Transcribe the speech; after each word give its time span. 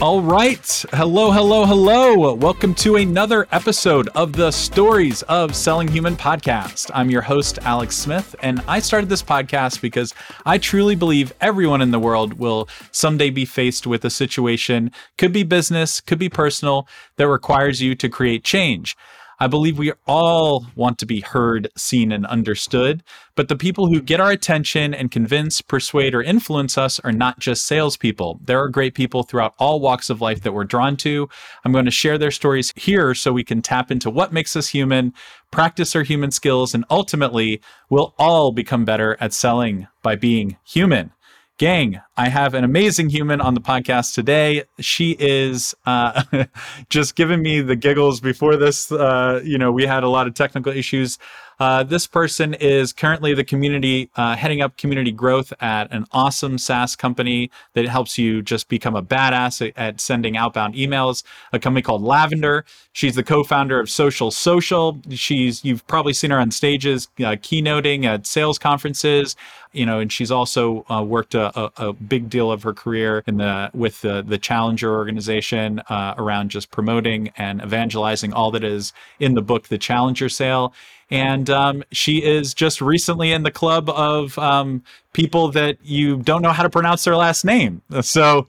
All 0.00 0.22
right. 0.22 0.84
Hello, 0.92 1.30
hello, 1.30 1.66
hello. 1.66 2.32
Welcome 2.32 2.74
to 2.76 2.96
another 2.96 3.46
episode 3.52 4.08
of 4.14 4.32
the 4.32 4.50
Stories 4.50 5.20
of 5.24 5.54
Selling 5.54 5.88
Human 5.88 6.16
podcast. 6.16 6.90
I'm 6.94 7.10
your 7.10 7.20
host, 7.20 7.58
Alex 7.64 7.98
Smith, 7.98 8.34
and 8.40 8.62
I 8.66 8.78
started 8.78 9.10
this 9.10 9.22
podcast 9.22 9.82
because 9.82 10.14
I 10.46 10.56
truly 10.56 10.94
believe 10.94 11.34
everyone 11.42 11.82
in 11.82 11.90
the 11.90 11.98
world 11.98 12.32
will 12.32 12.66
someday 12.92 13.28
be 13.28 13.44
faced 13.44 13.86
with 13.86 14.02
a 14.06 14.10
situation, 14.10 14.90
could 15.18 15.34
be 15.34 15.42
business, 15.42 16.00
could 16.00 16.18
be 16.18 16.30
personal, 16.30 16.88
that 17.16 17.28
requires 17.28 17.82
you 17.82 17.94
to 17.96 18.08
create 18.08 18.42
change. 18.42 18.96
I 19.42 19.46
believe 19.46 19.78
we 19.78 19.92
all 20.06 20.66
want 20.74 20.98
to 20.98 21.06
be 21.06 21.20
heard, 21.20 21.68
seen, 21.74 22.12
and 22.12 22.26
understood. 22.26 23.02
But 23.36 23.48
the 23.48 23.56
people 23.56 23.86
who 23.86 24.02
get 24.02 24.20
our 24.20 24.30
attention 24.30 24.92
and 24.92 25.10
convince, 25.10 25.62
persuade, 25.62 26.14
or 26.14 26.22
influence 26.22 26.76
us 26.76 27.00
are 27.00 27.12
not 27.12 27.38
just 27.38 27.66
salespeople. 27.66 28.38
There 28.44 28.62
are 28.62 28.68
great 28.68 28.94
people 28.94 29.22
throughout 29.22 29.54
all 29.58 29.80
walks 29.80 30.10
of 30.10 30.20
life 30.20 30.42
that 30.42 30.52
we're 30.52 30.64
drawn 30.64 30.94
to. 30.98 31.26
I'm 31.64 31.72
going 31.72 31.86
to 31.86 31.90
share 31.90 32.18
their 32.18 32.30
stories 32.30 32.70
here 32.76 33.14
so 33.14 33.32
we 33.32 33.42
can 33.42 33.62
tap 33.62 33.90
into 33.90 34.10
what 34.10 34.30
makes 34.30 34.56
us 34.56 34.68
human, 34.68 35.14
practice 35.50 35.96
our 35.96 36.02
human 36.02 36.32
skills, 36.32 36.74
and 36.74 36.84
ultimately, 36.90 37.62
we'll 37.88 38.14
all 38.18 38.52
become 38.52 38.84
better 38.84 39.16
at 39.20 39.32
selling 39.32 39.88
by 40.02 40.16
being 40.16 40.58
human. 40.64 41.12
Gang, 41.60 42.00
I 42.16 42.30
have 42.30 42.54
an 42.54 42.64
amazing 42.64 43.10
human 43.10 43.38
on 43.38 43.52
the 43.52 43.60
podcast 43.60 44.14
today. 44.14 44.64
She 44.78 45.14
is 45.18 45.74
uh, 45.84 46.22
just 46.88 47.16
giving 47.16 47.42
me 47.42 47.60
the 47.60 47.76
giggles 47.76 48.18
before 48.18 48.56
this. 48.56 48.90
Uh, 48.90 49.42
you 49.44 49.58
know, 49.58 49.70
we 49.70 49.84
had 49.84 50.02
a 50.02 50.08
lot 50.08 50.26
of 50.26 50.32
technical 50.32 50.72
issues. 50.72 51.18
Uh, 51.58 51.82
this 51.82 52.06
person 52.06 52.54
is 52.54 52.94
currently 52.94 53.34
the 53.34 53.44
community, 53.44 54.08
uh, 54.16 54.34
heading 54.34 54.62
up 54.62 54.78
community 54.78 55.12
growth 55.12 55.52
at 55.60 55.92
an 55.92 56.06
awesome 56.12 56.56
SaaS 56.56 56.96
company 56.96 57.50
that 57.74 57.86
helps 57.86 58.16
you 58.16 58.40
just 58.40 58.70
become 58.70 58.96
a 58.96 59.02
badass 59.02 59.68
at, 59.68 59.76
at 59.76 60.00
sending 60.00 60.38
outbound 60.38 60.74
emails. 60.74 61.22
A 61.52 61.58
company 61.58 61.82
called 61.82 62.00
Lavender. 62.00 62.64
She's 62.92 63.14
the 63.14 63.22
co-founder 63.22 63.78
of 63.78 63.90
Social 63.90 64.30
Social. 64.30 64.98
She's 65.10 65.62
you've 65.62 65.86
probably 65.86 66.14
seen 66.14 66.30
her 66.30 66.38
on 66.38 66.50
stages, 66.50 67.08
uh, 67.18 67.36
keynoting 67.36 68.06
at 68.06 68.26
sales 68.26 68.58
conferences. 68.58 69.36
You 69.72 69.86
know, 69.86 70.00
and 70.00 70.12
she's 70.12 70.30
also 70.30 70.84
uh, 70.90 71.02
worked 71.02 71.34
a, 71.34 71.56
a, 71.58 71.72
a, 71.76 71.92
big 71.92 72.28
deal 72.28 72.50
of 72.50 72.64
her 72.64 72.72
career 72.72 73.22
in 73.26 73.36
the 73.36 73.70
with 73.72 74.00
the 74.00 74.22
the 74.22 74.38
Challenger 74.38 74.92
organization 74.92 75.80
uh, 75.88 76.14
around 76.18 76.50
just 76.50 76.70
promoting 76.70 77.30
and 77.36 77.62
evangelizing 77.62 78.32
all 78.32 78.50
that 78.50 78.64
is 78.64 78.92
in 79.20 79.34
the 79.34 79.42
book, 79.42 79.68
The 79.68 79.78
Challenger 79.78 80.28
Sale 80.28 80.74
and 81.10 81.50
um, 81.50 81.82
she 81.90 82.22
is 82.22 82.54
just 82.54 82.80
recently 82.80 83.32
in 83.32 83.42
the 83.42 83.50
club 83.50 83.90
of 83.90 84.38
um, 84.38 84.82
people 85.12 85.50
that 85.50 85.78
you 85.82 86.18
don't 86.18 86.42
know 86.42 86.52
how 86.52 86.62
to 86.62 86.70
pronounce 86.70 87.04
their 87.04 87.16
last 87.16 87.44
name. 87.44 87.82
So 88.00 88.46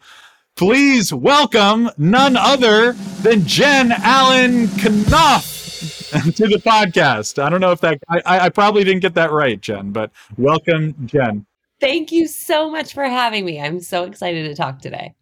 please 0.56 1.12
welcome 1.12 1.90
none 1.98 2.38
other 2.38 2.94
than 3.24 3.46
Jen 3.46 3.92
Allen 3.92 4.68
Knopf 4.68 5.61
to 6.36 6.48
the 6.48 6.62
podcast. 6.64 7.42
I 7.42 7.50
don't 7.50 7.62
know 7.62 7.72
if 7.72 7.80
that 7.82 8.00
I, 8.10 8.22
I 8.26 8.50
probably 8.50 8.84
didn't 8.84 9.02
get 9.02 9.14
that 9.16 9.32
right, 9.32 9.60
Jen, 9.60 9.92
but 9.92 10.12
welcome, 10.38 10.94
Jen. 11.06 11.46
Thank 11.80 12.12
you 12.12 12.28
so 12.28 12.70
much 12.70 12.94
for 12.94 13.06
having 13.06 13.46
me. 13.46 13.62
I'm 13.62 13.80
so 13.80 14.04
excited 14.04 14.44
to 14.48 14.56
talk 14.56 14.80
today. 14.80 15.16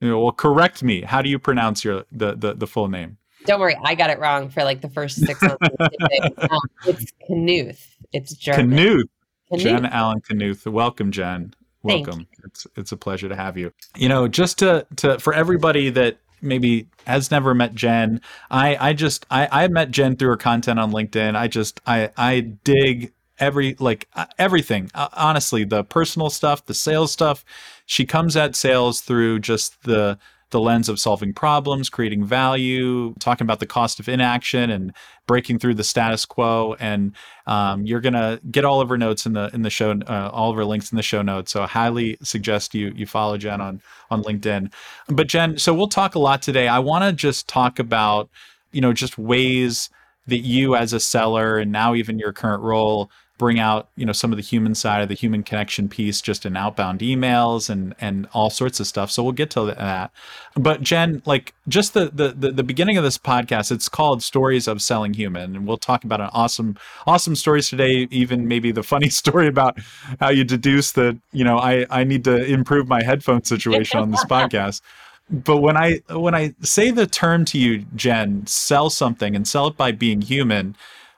You 0.00 0.10
know, 0.10 0.20
well, 0.20 0.32
correct 0.32 0.82
me. 0.82 1.00
How 1.00 1.22
do 1.22 1.30
you 1.30 1.38
pronounce 1.38 1.82
your 1.82 2.04
the 2.12 2.34
the, 2.34 2.52
the 2.52 2.66
full 2.66 2.88
name? 2.88 3.16
Don't 3.46 3.58
worry, 3.58 3.76
I 3.82 3.94
got 3.94 4.10
it 4.10 4.18
wrong 4.18 4.50
for 4.50 4.64
like 4.64 4.82
the 4.82 4.90
first 4.90 5.16
six 5.24 5.40
months. 5.40 5.58
um, 5.80 6.60
it's 6.86 7.12
Knuth. 7.30 7.86
It's 8.12 8.34
German. 8.34 8.70
Knuth. 8.70 9.08
Jen 9.56 9.86
Allen 9.86 10.20
Knuth. 10.20 10.66
Welcome, 10.70 11.10
Jen. 11.10 11.54
Welcome. 11.82 12.26
It's 12.44 12.66
it's 12.76 12.92
a 12.92 12.96
pleasure 12.96 13.28
to 13.28 13.36
have 13.36 13.56
you. 13.56 13.72
You 13.96 14.08
know, 14.08 14.28
just 14.28 14.58
to 14.58 14.86
to 14.96 15.18
for 15.18 15.34
everybody 15.34 15.90
that 15.90 16.18
maybe 16.44 16.86
has 17.06 17.30
never 17.30 17.54
met 17.54 17.74
Jen, 17.74 18.20
I 18.50 18.76
I 18.76 18.92
just 18.92 19.26
I 19.30 19.48
I 19.50 19.68
met 19.68 19.90
Jen 19.90 20.16
through 20.16 20.28
her 20.28 20.36
content 20.36 20.78
on 20.78 20.92
LinkedIn. 20.92 21.36
I 21.36 21.48
just 21.48 21.80
I 21.86 22.10
I 22.16 22.40
dig 22.40 23.12
every 23.38 23.76
like 23.78 24.08
uh, 24.14 24.26
everything. 24.38 24.90
Uh, 24.94 25.08
honestly 25.14 25.64
the 25.64 25.84
personal 25.84 26.30
stuff 26.30 26.66
the 26.66 26.74
sales 26.74 27.12
stuff. 27.12 27.44
She 27.86 28.06
comes 28.06 28.36
at 28.36 28.56
sales 28.56 29.00
through 29.00 29.40
just 29.40 29.82
the 29.82 30.18
the 30.54 30.60
lens 30.60 30.88
of 30.88 31.00
solving 31.00 31.34
problems, 31.34 31.90
creating 31.90 32.24
value, 32.24 33.12
talking 33.18 33.44
about 33.44 33.58
the 33.58 33.66
cost 33.66 33.98
of 33.98 34.08
inaction, 34.08 34.70
and 34.70 34.92
breaking 35.26 35.58
through 35.58 35.74
the 35.74 35.82
status 35.82 36.24
quo. 36.24 36.76
And 36.78 37.12
um, 37.48 37.84
you're 37.84 38.00
gonna 38.00 38.38
get 38.52 38.64
all 38.64 38.80
of 38.80 38.88
our 38.88 38.96
notes 38.96 39.26
in 39.26 39.32
the 39.32 39.50
in 39.52 39.62
the 39.62 39.70
show, 39.70 39.98
uh, 40.06 40.30
all 40.32 40.52
of 40.52 40.56
our 40.56 40.64
links 40.64 40.92
in 40.92 40.96
the 40.96 41.02
show 41.02 41.22
notes. 41.22 41.50
So 41.50 41.64
I 41.64 41.66
highly 41.66 42.16
suggest 42.22 42.72
you 42.72 42.92
you 42.94 43.04
follow 43.04 43.36
Jen 43.36 43.60
on 43.60 43.82
on 44.12 44.22
LinkedIn. 44.22 44.72
But 45.08 45.26
Jen, 45.26 45.58
so 45.58 45.74
we'll 45.74 45.88
talk 45.88 46.14
a 46.14 46.20
lot 46.20 46.40
today. 46.40 46.68
I 46.68 46.78
want 46.78 47.02
to 47.02 47.12
just 47.12 47.48
talk 47.48 47.80
about 47.80 48.30
you 48.70 48.80
know 48.80 48.92
just 48.92 49.18
ways 49.18 49.90
that 50.28 50.38
you 50.38 50.76
as 50.76 50.92
a 50.92 51.00
seller 51.00 51.58
and 51.58 51.72
now 51.72 51.96
even 51.96 52.20
your 52.20 52.32
current 52.32 52.62
role 52.62 53.10
bring 53.36 53.58
out 53.58 53.88
you 53.96 54.06
know 54.06 54.12
some 54.12 54.32
of 54.32 54.36
the 54.36 54.42
human 54.42 54.74
side 54.74 55.02
of 55.02 55.08
the 55.08 55.14
human 55.14 55.42
connection 55.42 55.88
piece 55.88 56.20
just 56.20 56.46
in 56.46 56.56
outbound 56.56 57.00
emails 57.00 57.68
and 57.68 57.94
and 58.00 58.28
all 58.32 58.48
sorts 58.50 58.78
of 58.78 58.86
stuff. 58.86 59.10
So 59.10 59.22
we'll 59.22 59.32
get 59.32 59.50
to 59.50 59.66
that. 59.66 60.12
But 60.54 60.82
jen 60.82 61.22
like 61.26 61.52
just 61.66 61.94
the 61.94 62.10
the 62.14 62.28
the, 62.28 62.52
the 62.52 62.62
beginning 62.62 62.96
of 62.96 63.02
this 63.02 63.18
podcast 63.18 63.72
it's 63.72 63.88
called 63.88 64.22
stories 64.22 64.68
of 64.68 64.80
selling 64.80 65.14
human. 65.14 65.56
And 65.56 65.66
we'll 65.66 65.78
talk 65.78 66.04
about 66.04 66.20
an 66.20 66.30
awesome 66.32 66.76
awesome 67.06 67.34
stories 67.34 67.68
today 67.68 68.06
even 68.10 68.46
maybe 68.46 68.70
the 68.70 68.82
funny 68.82 69.08
story 69.22 69.48
about 69.48 69.78
how 70.20 70.28
you 70.28 70.44
deduce 70.44 70.92
that 70.92 71.18
you 71.32 71.44
know 71.44 71.58
i 71.58 71.86
i 71.90 72.04
need 72.04 72.24
to 72.24 72.44
improve 72.44 72.86
my 72.86 73.02
headphone 73.02 73.42
situation 73.42 73.98
on 73.98 74.10
this 74.10 74.24
podcast. 74.30 74.80
But 75.28 75.58
when 75.58 75.76
i 75.76 76.00
when 76.10 76.34
i 76.36 76.54
say 76.60 76.92
the 76.92 77.06
term 77.06 77.44
to 77.46 77.58
you 77.58 77.84
jen 77.96 78.46
sell 78.46 78.90
something 78.90 79.34
and 79.34 79.48
sell 79.48 79.66
it 79.66 79.76
by 79.76 79.90
being 79.90 80.20
human 80.20 80.76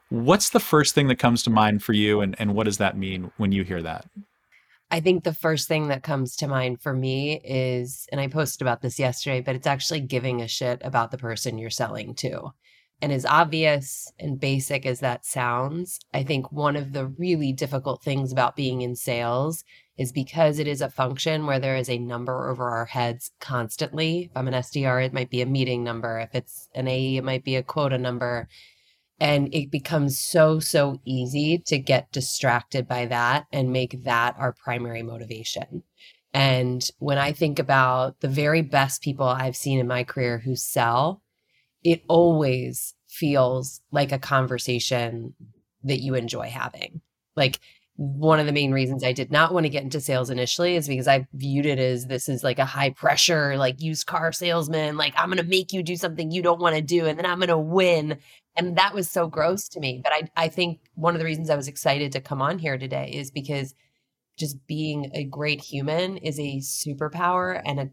What's 0.08 0.50
the 0.50 0.60
first 0.60 0.94
thing 0.94 1.08
that 1.08 1.18
comes 1.18 1.42
to 1.44 1.50
mind 1.50 1.82
for 1.82 1.92
you, 1.92 2.20
and, 2.20 2.36
and 2.38 2.54
what 2.54 2.64
does 2.64 2.78
that 2.78 2.96
mean 2.96 3.32
when 3.38 3.52
you 3.52 3.64
hear 3.64 3.82
that? 3.82 4.06
I 4.90 5.00
think 5.00 5.24
the 5.24 5.34
first 5.34 5.66
thing 5.66 5.88
that 5.88 6.04
comes 6.04 6.36
to 6.36 6.46
mind 6.46 6.80
for 6.80 6.92
me 6.92 7.40
is, 7.42 8.06
and 8.12 8.20
I 8.20 8.28
posted 8.28 8.62
about 8.62 8.82
this 8.82 9.00
yesterday, 9.00 9.40
but 9.40 9.56
it's 9.56 9.66
actually 9.66 10.00
giving 10.00 10.40
a 10.40 10.48
shit 10.48 10.80
about 10.84 11.10
the 11.10 11.18
person 11.18 11.58
you're 11.58 11.70
selling 11.70 12.14
to. 12.16 12.52
And 13.02 13.12
as 13.12 13.26
obvious 13.26 14.10
and 14.18 14.40
basic 14.40 14.86
as 14.86 15.00
that 15.00 15.26
sounds, 15.26 15.98
I 16.14 16.22
think 16.22 16.50
one 16.50 16.76
of 16.76 16.92
the 16.92 17.06
really 17.06 17.52
difficult 17.52 18.02
things 18.02 18.32
about 18.32 18.56
being 18.56 18.80
in 18.80 18.94
sales 18.94 19.64
is 19.98 20.12
because 20.12 20.58
it 20.58 20.66
is 20.66 20.80
a 20.80 20.88
function 20.88 21.46
where 21.46 21.58
there 21.58 21.76
is 21.76 21.90
a 21.90 21.98
number 21.98 22.48
over 22.48 22.70
our 22.70 22.86
heads 22.86 23.32
constantly. 23.40 24.30
If 24.30 24.36
I'm 24.36 24.48
an 24.48 24.54
SDR, 24.54 25.04
it 25.04 25.12
might 25.12 25.30
be 25.30 25.42
a 25.42 25.46
meeting 25.46 25.84
number. 25.84 26.20
If 26.20 26.34
it's 26.34 26.68
an 26.74 26.88
AE, 26.88 27.18
it 27.18 27.24
might 27.24 27.44
be 27.44 27.56
a 27.56 27.62
quota 27.62 27.98
number. 27.98 28.48
And 29.18 29.54
it 29.54 29.70
becomes 29.70 30.18
so, 30.18 30.60
so 30.60 31.00
easy 31.04 31.58
to 31.66 31.78
get 31.78 32.12
distracted 32.12 32.86
by 32.86 33.06
that 33.06 33.46
and 33.50 33.72
make 33.72 34.04
that 34.04 34.34
our 34.38 34.52
primary 34.52 35.02
motivation. 35.02 35.82
And 36.34 36.86
when 36.98 37.16
I 37.16 37.32
think 37.32 37.58
about 37.58 38.20
the 38.20 38.28
very 38.28 38.60
best 38.60 39.02
people 39.02 39.26
I've 39.26 39.56
seen 39.56 39.78
in 39.78 39.86
my 39.86 40.04
career 40.04 40.38
who 40.38 40.54
sell, 40.54 41.22
it 41.82 42.02
always 42.08 42.94
feels 43.08 43.80
like 43.90 44.12
a 44.12 44.18
conversation 44.18 45.34
that 45.84 46.00
you 46.00 46.14
enjoy 46.14 46.50
having. 46.50 47.00
Like 47.36 47.60
one 47.96 48.38
of 48.38 48.46
the 48.46 48.52
main 48.52 48.72
reasons 48.72 49.02
I 49.02 49.12
did 49.12 49.30
not 49.30 49.54
want 49.54 49.64
to 49.64 49.70
get 49.70 49.82
into 49.82 50.00
sales 50.00 50.28
initially 50.28 50.76
is 50.76 50.86
because 50.86 51.08
I 51.08 51.26
viewed 51.32 51.64
it 51.64 51.78
as 51.78 52.06
this 52.06 52.28
is 52.28 52.44
like 52.44 52.58
a 52.58 52.64
high 52.64 52.90
pressure, 52.90 53.56
like 53.56 53.80
used 53.80 54.06
car 54.06 54.32
salesman. 54.32 54.96
Like, 54.96 55.14
I'm 55.16 55.30
going 55.30 55.42
to 55.42 55.48
make 55.48 55.72
you 55.72 55.82
do 55.82 55.96
something 55.96 56.30
you 56.30 56.42
don't 56.42 56.60
want 56.60 56.76
to 56.76 56.82
do, 56.82 57.06
and 57.06 57.18
then 57.18 57.26
I'm 57.26 57.38
going 57.38 57.48
to 57.48 57.58
win. 57.58 58.18
And 58.54 58.76
that 58.76 58.94
was 58.94 59.08
so 59.08 59.28
gross 59.28 59.68
to 59.70 59.80
me. 59.80 60.00
But 60.02 60.12
I, 60.12 60.44
I 60.44 60.48
think 60.48 60.80
one 60.94 61.14
of 61.14 61.18
the 61.18 61.24
reasons 61.24 61.48
I 61.48 61.56
was 61.56 61.68
excited 61.68 62.12
to 62.12 62.20
come 62.20 62.42
on 62.42 62.58
here 62.58 62.76
today 62.76 63.10
is 63.14 63.30
because 63.30 63.74
just 64.38 64.66
being 64.66 65.10
a 65.14 65.24
great 65.24 65.62
human 65.62 66.18
is 66.18 66.38
a 66.38 66.58
superpower 66.58 67.60
and 67.64 67.80
a 67.80 67.90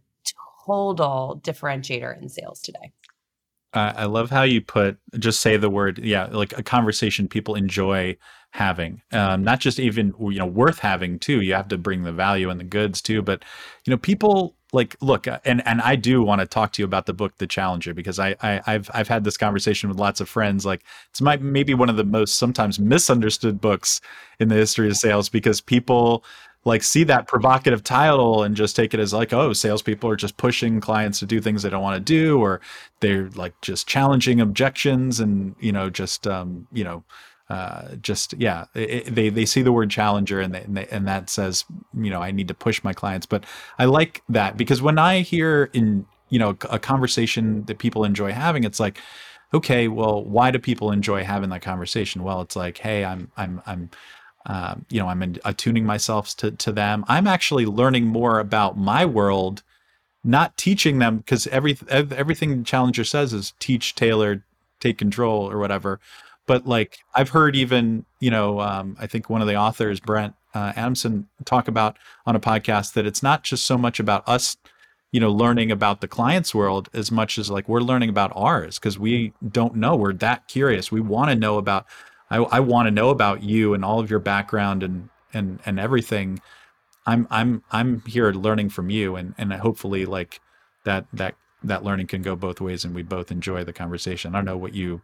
total 0.65 1.39
differentiator 1.43 2.21
in 2.21 2.27
sales 2.27 2.61
today. 2.61 2.91
I 3.75 4.05
love 4.05 4.29
how 4.29 4.43
you 4.43 4.61
put 4.61 4.99
just 5.17 5.41
say 5.41 5.57
the 5.57 5.69
word, 5.69 5.97
yeah, 5.97 6.27
like 6.27 6.55
a 6.55 6.61
conversation 6.61 7.27
people 7.27 7.55
enjoy 7.55 8.15
having, 8.53 9.01
um, 9.11 9.43
not 9.43 9.59
just 9.59 9.79
even 9.79 10.13
you 10.19 10.37
know 10.37 10.45
worth 10.45 10.79
having 10.79 11.17
too. 11.17 11.41
You 11.41 11.55
have 11.55 11.67
to 11.69 11.77
bring 11.77 12.03
the 12.03 12.13
value 12.13 12.49
and 12.51 12.59
the 12.59 12.63
goods 12.63 13.01
too, 13.01 13.21
but 13.21 13.43
you 13.83 13.91
know 13.91 13.97
people 13.97 14.55
like 14.71 14.95
look 15.01 15.27
uh, 15.27 15.39
and 15.43 15.65
and 15.67 15.81
I 15.81 15.95
do 15.95 16.21
want 16.21 16.41
to 16.41 16.47
talk 16.47 16.71
to 16.73 16.81
you 16.81 16.85
about 16.85 17.07
the 17.07 17.13
book 17.13 17.37
The 17.37 17.47
Challenger 17.47 17.95
because 17.95 18.19
I, 18.19 18.35
I 18.41 18.61
have 18.71 18.91
I've 18.93 19.07
had 19.07 19.23
this 19.23 19.37
conversation 19.37 19.89
with 19.89 19.99
lots 19.99 20.21
of 20.21 20.29
friends 20.29 20.65
like 20.65 20.83
it's 21.09 21.21
my 21.21 21.37
maybe 21.37 21.73
one 21.73 21.89
of 21.89 21.97
the 21.97 22.03
most 22.03 22.35
sometimes 22.35 22.79
misunderstood 22.79 23.59
books 23.59 24.01
in 24.39 24.49
the 24.49 24.55
history 24.55 24.87
of 24.87 24.97
sales 24.97 25.29
because 25.29 25.59
people 25.59 26.23
like 26.65 26.83
see 26.83 27.03
that 27.03 27.27
provocative 27.27 27.83
title 27.83 28.43
and 28.43 28.55
just 28.55 28.75
take 28.75 28.93
it 28.93 28.99
as 28.99 29.13
like 29.13 29.33
oh 29.33 29.51
salespeople 29.53 30.09
are 30.09 30.15
just 30.15 30.37
pushing 30.37 30.79
clients 30.79 31.19
to 31.19 31.25
do 31.25 31.41
things 31.41 31.63
they 31.63 31.69
don't 31.69 31.83
want 31.83 31.95
to 31.95 31.99
do 31.99 32.39
or 32.39 32.61
they're 32.99 33.29
like 33.31 33.59
just 33.61 33.87
challenging 33.87 34.39
objections 34.39 35.19
and 35.19 35.55
you 35.59 35.71
know 35.71 35.89
just 35.89 36.27
um, 36.27 36.67
you 36.71 36.83
know 36.83 37.03
uh, 37.49 37.95
just 38.01 38.33
yeah, 38.37 38.65
it, 38.73 39.13
they 39.13 39.29
they 39.29 39.45
see 39.45 39.61
the 39.61 39.71
word 39.71 39.89
challenger 39.89 40.39
and 40.39 40.53
they, 40.53 40.61
and, 40.61 40.77
they, 40.77 40.87
and 40.87 41.07
that 41.07 41.29
says 41.29 41.65
you 41.93 42.09
know 42.09 42.21
I 42.21 42.31
need 42.31 42.47
to 42.47 42.53
push 42.53 42.83
my 42.83 42.93
clients. 42.93 43.25
But 43.25 43.45
I 43.77 43.85
like 43.85 44.23
that 44.29 44.57
because 44.57 44.81
when 44.81 44.97
I 44.97 45.21
hear 45.21 45.69
in 45.73 46.05
you 46.29 46.39
know 46.39 46.57
a 46.69 46.79
conversation 46.79 47.63
that 47.65 47.77
people 47.77 48.03
enjoy 48.03 48.31
having 48.31 48.63
it's 48.63 48.79
like 48.79 48.97
okay 49.53 49.87
well 49.87 50.23
why 50.23 50.49
do 50.49 50.57
people 50.57 50.91
enjoy 50.91 51.23
having 51.23 51.49
that 51.49 51.61
conversation? 51.61 52.23
Well 52.23 52.41
it's 52.41 52.55
like 52.55 52.79
hey 52.79 53.05
i'm 53.05 53.31
i'm 53.37 53.61
i'm 53.67 53.89
uh, 54.45 54.75
you 54.89 54.99
know 54.99 55.07
i'm 55.07 55.21
attuning 55.45 55.85
myself 55.85 56.35
to, 56.37 56.51
to 56.51 56.71
them. 56.71 57.05
I'm 57.07 57.27
actually 57.27 57.65
learning 57.65 58.07
more 58.07 58.39
about 58.39 58.77
my 58.77 59.05
world 59.05 59.61
not 60.23 60.57
teaching 60.57 60.99
them 60.99 61.17
because 61.17 61.47
every 61.47 61.77
everything 61.89 62.63
challenger 62.63 63.03
says 63.03 63.33
is 63.33 63.53
teach 63.59 63.95
tailor 63.95 64.43
take 64.79 64.97
control 64.97 65.49
or 65.49 65.59
whatever 65.59 65.99
but 66.47 66.65
like 66.67 66.99
i've 67.15 67.29
heard 67.29 67.55
even 67.55 68.05
you 68.19 68.31
know 68.31 68.59
um, 68.59 68.95
i 68.99 69.07
think 69.07 69.29
one 69.29 69.41
of 69.41 69.47
the 69.47 69.55
authors 69.55 69.99
brent 69.99 70.35
uh, 70.53 70.73
adamson 70.75 71.27
talk 71.45 71.67
about 71.67 71.97
on 72.25 72.35
a 72.35 72.39
podcast 72.39 72.93
that 72.93 73.05
it's 73.05 73.23
not 73.23 73.43
just 73.43 73.65
so 73.65 73.77
much 73.77 73.99
about 73.99 74.27
us 74.27 74.57
you 75.13 75.19
know 75.19 75.31
learning 75.31 75.71
about 75.71 76.01
the 76.01 76.07
client's 76.07 76.53
world 76.53 76.89
as 76.93 77.11
much 77.11 77.37
as 77.37 77.49
like 77.49 77.69
we're 77.69 77.79
learning 77.79 78.09
about 78.09 78.33
ours 78.35 78.77
because 78.77 78.99
we 78.99 79.31
don't 79.47 79.75
know. 79.75 79.95
We're 79.95 80.13
that 80.13 80.49
curious. 80.49 80.91
We 80.91 80.99
want 80.99 81.29
to 81.29 81.35
know 81.35 81.57
about 81.57 81.85
i, 82.29 82.37
I 82.37 82.59
want 82.59 82.87
to 82.87 82.91
know 82.91 83.09
about 83.09 83.43
you 83.43 83.73
and 83.73 83.85
all 83.85 83.99
of 84.01 84.09
your 84.09 84.19
background 84.19 84.83
and 84.83 85.09
and 85.31 85.59
and 85.65 85.79
everything. 85.79 86.41
I'm 87.05 87.27
i'm 87.29 87.63
i'm 87.71 88.01
here 88.01 88.31
learning 88.31 88.69
from 88.69 88.89
you 88.89 89.15
and 89.15 89.35
and 89.37 89.53
hopefully 89.53 90.05
like 90.05 90.41
that 90.83 91.05
that 91.13 91.35
that 91.63 91.83
learning 91.83 92.07
can 92.07 92.21
go 92.23 92.35
both 92.35 92.59
ways 92.59 92.83
and 92.83 92.93
we 92.93 93.03
both 93.03 93.31
enjoy 93.31 93.63
the 93.63 93.71
conversation. 93.71 94.33
I 94.33 94.39
don't 94.39 94.45
know 94.45 94.57
what 94.57 94.73
you 94.73 95.01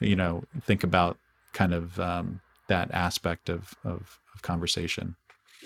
you 0.00 0.16
know 0.16 0.44
think 0.62 0.82
about 0.82 1.18
kind 1.52 1.74
of 1.74 1.98
um, 2.00 2.40
that 2.68 2.90
aspect 2.92 3.48
of, 3.48 3.74
of 3.84 4.18
of 4.34 4.42
conversation 4.42 5.16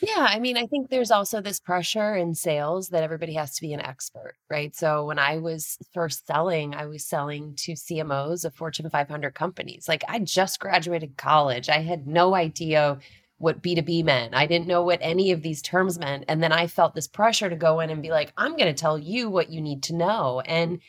yeah, 0.02 0.26
I 0.28 0.40
mean, 0.40 0.56
I 0.56 0.66
think 0.66 0.90
there's 0.90 1.12
also 1.12 1.40
this 1.40 1.60
pressure 1.60 2.16
in 2.16 2.34
sales 2.34 2.88
that 2.88 3.04
everybody 3.04 3.34
has 3.34 3.54
to 3.54 3.60
be 3.60 3.72
an 3.72 3.80
expert, 3.80 4.34
right? 4.50 4.74
So 4.74 5.06
when 5.06 5.20
I 5.20 5.38
was 5.38 5.78
first 5.92 6.26
selling, 6.26 6.74
I 6.74 6.86
was 6.86 7.04
selling 7.04 7.54
to 7.58 7.72
CMOs 7.72 8.44
of 8.44 8.54
Fortune 8.54 8.90
500 8.90 9.34
companies. 9.34 9.86
Like 9.86 10.02
I 10.08 10.18
just 10.18 10.58
graduated 10.58 11.16
college. 11.16 11.68
I 11.68 11.78
had 11.82 12.08
no 12.08 12.34
idea 12.34 12.98
what 13.38 13.62
B2B 13.62 14.04
meant. 14.04 14.34
I 14.34 14.46
didn't 14.46 14.66
know 14.66 14.82
what 14.82 14.98
any 15.00 15.30
of 15.30 15.42
these 15.42 15.62
terms 15.62 15.98
meant. 15.98 16.24
And 16.28 16.42
then 16.42 16.52
I 16.52 16.66
felt 16.66 16.94
this 16.94 17.08
pressure 17.08 17.48
to 17.48 17.56
go 17.56 17.80
in 17.80 17.90
and 17.90 18.02
be 18.02 18.10
like, 18.10 18.32
I'm 18.36 18.56
going 18.56 18.74
to 18.74 18.80
tell 18.80 18.98
you 18.98 19.30
what 19.30 19.50
you 19.50 19.60
need 19.60 19.84
to 19.84 19.94
know. 19.94 20.40
And 20.40 20.80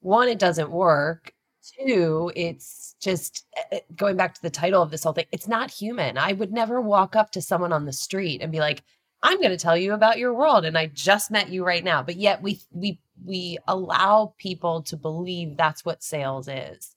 one, 0.00 0.28
it 0.28 0.38
doesn't 0.38 0.70
work. 0.70 1.32
Two, 1.74 2.30
it's 2.36 2.94
just 3.00 3.46
eh, 3.56 3.76
eh, 3.76 3.80
going 3.94 4.16
back 4.16 4.34
to 4.34 4.42
the 4.42 4.50
title 4.50 4.82
of 4.82 4.90
this 4.90 5.04
whole 5.04 5.12
thing. 5.12 5.26
It's 5.32 5.48
not 5.48 5.70
human. 5.70 6.18
I 6.18 6.32
would 6.32 6.52
never 6.52 6.80
walk 6.80 7.16
up 7.16 7.30
to 7.32 7.42
someone 7.42 7.72
on 7.72 7.86
the 7.86 7.92
street 7.92 8.42
and 8.42 8.52
be 8.52 8.60
like, 8.60 8.82
I'm 9.22 9.38
going 9.38 9.50
to 9.50 9.56
tell 9.56 9.76
you 9.76 9.92
about 9.92 10.18
your 10.18 10.34
world 10.34 10.64
and 10.64 10.78
I 10.78 10.86
just 10.86 11.30
met 11.30 11.48
you 11.48 11.64
right 11.64 11.82
now. 11.82 12.02
But 12.02 12.16
yet 12.16 12.42
we 12.42 12.60
we 12.70 13.00
we 13.24 13.58
allow 13.66 14.34
people 14.38 14.82
to 14.84 14.96
believe 14.96 15.56
that's 15.56 15.84
what 15.84 16.02
sales 16.02 16.48
is. 16.48 16.94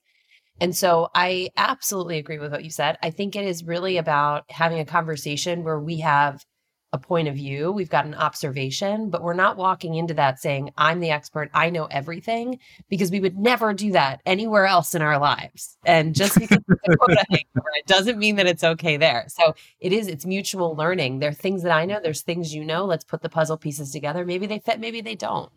And 0.60 0.76
so 0.76 1.08
I 1.14 1.48
absolutely 1.56 2.18
agree 2.18 2.38
with 2.38 2.52
what 2.52 2.64
you 2.64 2.70
said. 2.70 2.98
I 3.02 3.10
think 3.10 3.34
it 3.34 3.46
is 3.46 3.64
really 3.64 3.96
about 3.96 4.44
having 4.50 4.78
a 4.78 4.84
conversation 4.84 5.64
where 5.64 5.80
we 5.80 6.00
have 6.00 6.44
a 6.92 6.98
point 6.98 7.28
of 7.28 7.36
view, 7.36 7.70
we've 7.70 7.88
got 7.88 8.04
an 8.04 8.14
observation, 8.14 9.10
but 9.10 9.22
we're 9.22 9.32
not 9.32 9.56
walking 9.56 9.94
into 9.94 10.14
that 10.14 10.40
saying, 10.40 10.70
I'm 10.76 10.98
the 10.98 11.10
expert, 11.10 11.48
I 11.54 11.70
know 11.70 11.84
everything, 11.86 12.58
because 12.88 13.12
we 13.12 13.20
would 13.20 13.38
never 13.38 13.72
do 13.72 13.92
that 13.92 14.20
anywhere 14.26 14.66
else 14.66 14.94
in 14.94 15.02
our 15.02 15.18
lives. 15.18 15.76
And 15.84 16.14
just 16.14 16.38
because 16.38 16.58
it 16.68 17.86
doesn't 17.86 18.18
mean 18.18 18.36
that 18.36 18.46
it's 18.46 18.64
okay 18.64 18.96
there. 18.96 19.26
So 19.28 19.54
it 19.78 19.92
is, 19.92 20.08
it's 20.08 20.26
mutual 20.26 20.74
learning. 20.74 21.20
There 21.20 21.30
are 21.30 21.34
things 21.34 21.62
that 21.62 21.72
I 21.72 21.84
know, 21.84 22.00
there's 22.02 22.22
things 22.22 22.52
you 22.52 22.64
know. 22.64 22.84
Let's 22.84 23.04
put 23.04 23.22
the 23.22 23.28
puzzle 23.28 23.56
pieces 23.56 23.92
together. 23.92 24.26
Maybe 24.26 24.46
they 24.46 24.58
fit, 24.58 24.80
maybe 24.80 25.00
they 25.00 25.14
don't. 25.14 25.50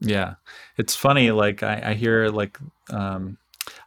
Yeah. 0.00 0.34
It's 0.76 0.94
funny, 0.94 1.30
like 1.30 1.62
I, 1.62 1.80
I 1.86 1.94
hear 1.94 2.28
like 2.28 2.58
um 2.90 3.38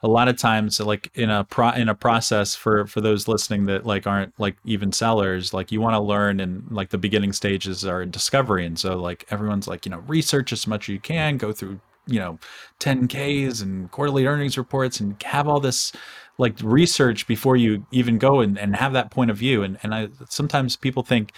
a 0.02 0.08
lot 0.08 0.28
of 0.28 0.38
times 0.38 0.80
like 0.80 1.12
in 1.16 1.30
a 1.30 1.44
pro 1.44 1.70
in 1.70 1.90
a 1.90 1.96
process 1.96 2.56
for 2.56 2.86
for 2.88 3.02
those 3.02 3.28
listening 3.28 3.66
that 3.66 3.86
like 3.86 4.08
aren't 4.08 4.38
like 4.40 4.58
even 4.66 4.92
sellers 4.92 5.54
like 5.54 5.72
you 5.72 5.82
want 5.82 5.94
to 5.94 6.00
learn 6.00 6.40
and 6.40 6.70
like 6.72 6.90
the 6.90 6.98
beginning 6.98 7.34
stages 7.34 7.86
are 7.86 8.06
discovery. 8.06 8.66
And 8.66 8.78
so 8.78 8.98
like 8.98 9.26
everyone's 9.30 9.68
like 9.68 9.86
you 9.86 9.92
know 9.92 10.00
research 10.08 10.52
as 10.52 10.68
much 10.68 10.86
as 10.86 10.94
you 10.94 11.00
can 11.00 11.38
go 11.38 11.52
through 11.52 11.80
you 12.08 12.20
know 12.20 12.40
10ks 12.80 13.62
and 13.62 13.92
quarterly 13.92 14.26
earnings 14.26 14.58
reports 14.58 15.00
and 15.00 15.22
have 15.24 15.48
all 15.48 15.60
this 15.60 15.92
like 16.38 16.56
research 16.62 17.28
before 17.28 17.58
you 17.58 17.86
even 17.92 18.18
go 18.18 18.40
and, 18.40 18.58
and 18.58 18.76
have 18.76 18.94
that 18.94 19.12
point 19.12 19.32
of 19.32 19.38
view. 19.38 19.64
And 19.64 19.78
and 19.84 19.94
i 19.94 20.10
sometimes 20.30 20.76
people 20.76 21.04
think 21.04 21.32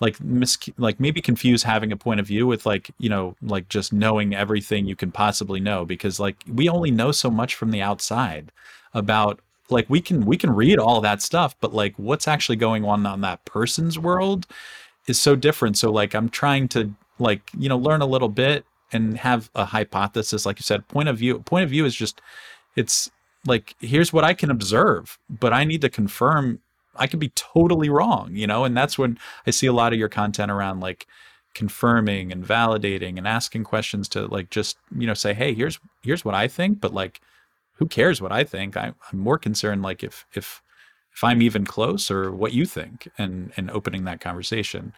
like 0.00 0.20
mis 0.20 0.58
like 0.76 0.98
maybe 0.98 1.20
confuse 1.20 1.62
having 1.62 1.92
a 1.92 1.96
point 1.96 2.20
of 2.20 2.26
view 2.26 2.46
with 2.46 2.66
like 2.66 2.90
you 2.98 3.08
know 3.08 3.36
like 3.42 3.68
just 3.68 3.92
knowing 3.92 4.34
everything 4.34 4.86
you 4.86 4.96
can 4.96 5.12
possibly 5.12 5.60
know 5.60 5.84
because 5.84 6.18
like 6.18 6.36
we 6.52 6.68
only 6.68 6.90
know 6.90 7.12
so 7.12 7.30
much 7.30 7.54
from 7.54 7.70
the 7.70 7.80
outside 7.80 8.50
about 8.92 9.40
like 9.70 9.88
we 9.88 10.00
can 10.00 10.24
we 10.26 10.36
can 10.36 10.50
read 10.50 10.78
all 10.78 11.00
that 11.00 11.22
stuff 11.22 11.54
but 11.60 11.72
like 11.72 11.94
what's 11.96 12.28
actually 12.28 12.56
going 12.56 12.84
on 12.84 13.06
on 13.06 13.20
that 13.20 13.44
person's 13.44 13.98
world 13.98 14.46
is 15.06 15.20
so 15.20 15.36
different. 15.36 15.76
So 15.76 15.90
like 15.92 16.14
i'm 16.14 16.28
trying 16.28 16.68
to 16.68 16.92
like 17.18 17.50
you 17.56 17.68
know 17.68 17.78
learn 17.78 18.02
a 18.02 18.06
little 18.06 18.28
bit 18.28 18.64
and 18.92 19.16
have 19.18 19.50
a 19.54 19.64
hypothesis 19.64 20.44
like 20.44 20.58
you 20.58 20.62
said 20.62 20.86
point 20.88 21.08
of 21.08 21.18
view 21.18 21.38
point 21.40 21.64
of 21.64 21.70
view 21.70 21.84
is 21.84 21.94
just 21.94 22.20
it's 22.76 23.10
like 23.46 23.74
here's 23.80 24.12
what 24.12 24.24
i 24.24 24.34
can 24.34 24.50
observe 24.50 25.18
but 25.28 25.52
i 25.52 25.64
need 25.64 25.80
to 25.80 25.88
confirm 25.88 26.60
I 26.96 27.06
could 27.06 27.20
be 27.20 27.30
totally 27.30 27.88
wrong, 27.88 28.30
you 28.34 28.46
know, 28.46 28.64
and 28.64 28.76
that's 28.76 28.98
when 28.98 29.18
I 29.46 29.50
see 29.50 29.66
a 29.66 29.72
lot 29.72 29.92
of 29.92 29.98
your 29.98 30.08
content 30.08 30.50
around 30.50 30.80
like 30.80 31.06
confirming 31.54 32.32
and 32.32 32.44
validating 32.44 33.16
and 33.16 33.26
asking 33.26 33.64
questions 33.64 34.08
to 34.10 34.26
like 34.26 34.50
just, 34.50 34.76
you 34.96 35.06
know, 35.06 35.14
say, 35.14 35.34
hey, 35.34 35.54
here's 35.54 35.78
here's 36.02 36.24
what 36.24 36.34
I 36.34 36.48
think, 36.48 36.80
but 36.80 36.92
like 36.92 37.20
who 37.74 37.86
cares 37.86 38.20
what 38.20 38.32
I 38.32 38.44
think? 38.44 38.76
I, 38.76 38.92
I'm 39.12 39.18
more 39.18 39.38
concerned 39.38 39.82
like 39.82 40.02
if 40.02 40.26
if 40.32 40.62
if 41.14 41.22
I'm 41.22 41.42
even 41.42 41.64
close 41.64 42.10
or 42.10 42.32
what 42.32 42.52
you 42.52 42.66
think 42.66 43.08
and 43.18 43.52
and 43.56 43.70
opening 43.70 44.04
that 44.04 44.20
conversation. 44.20 44.92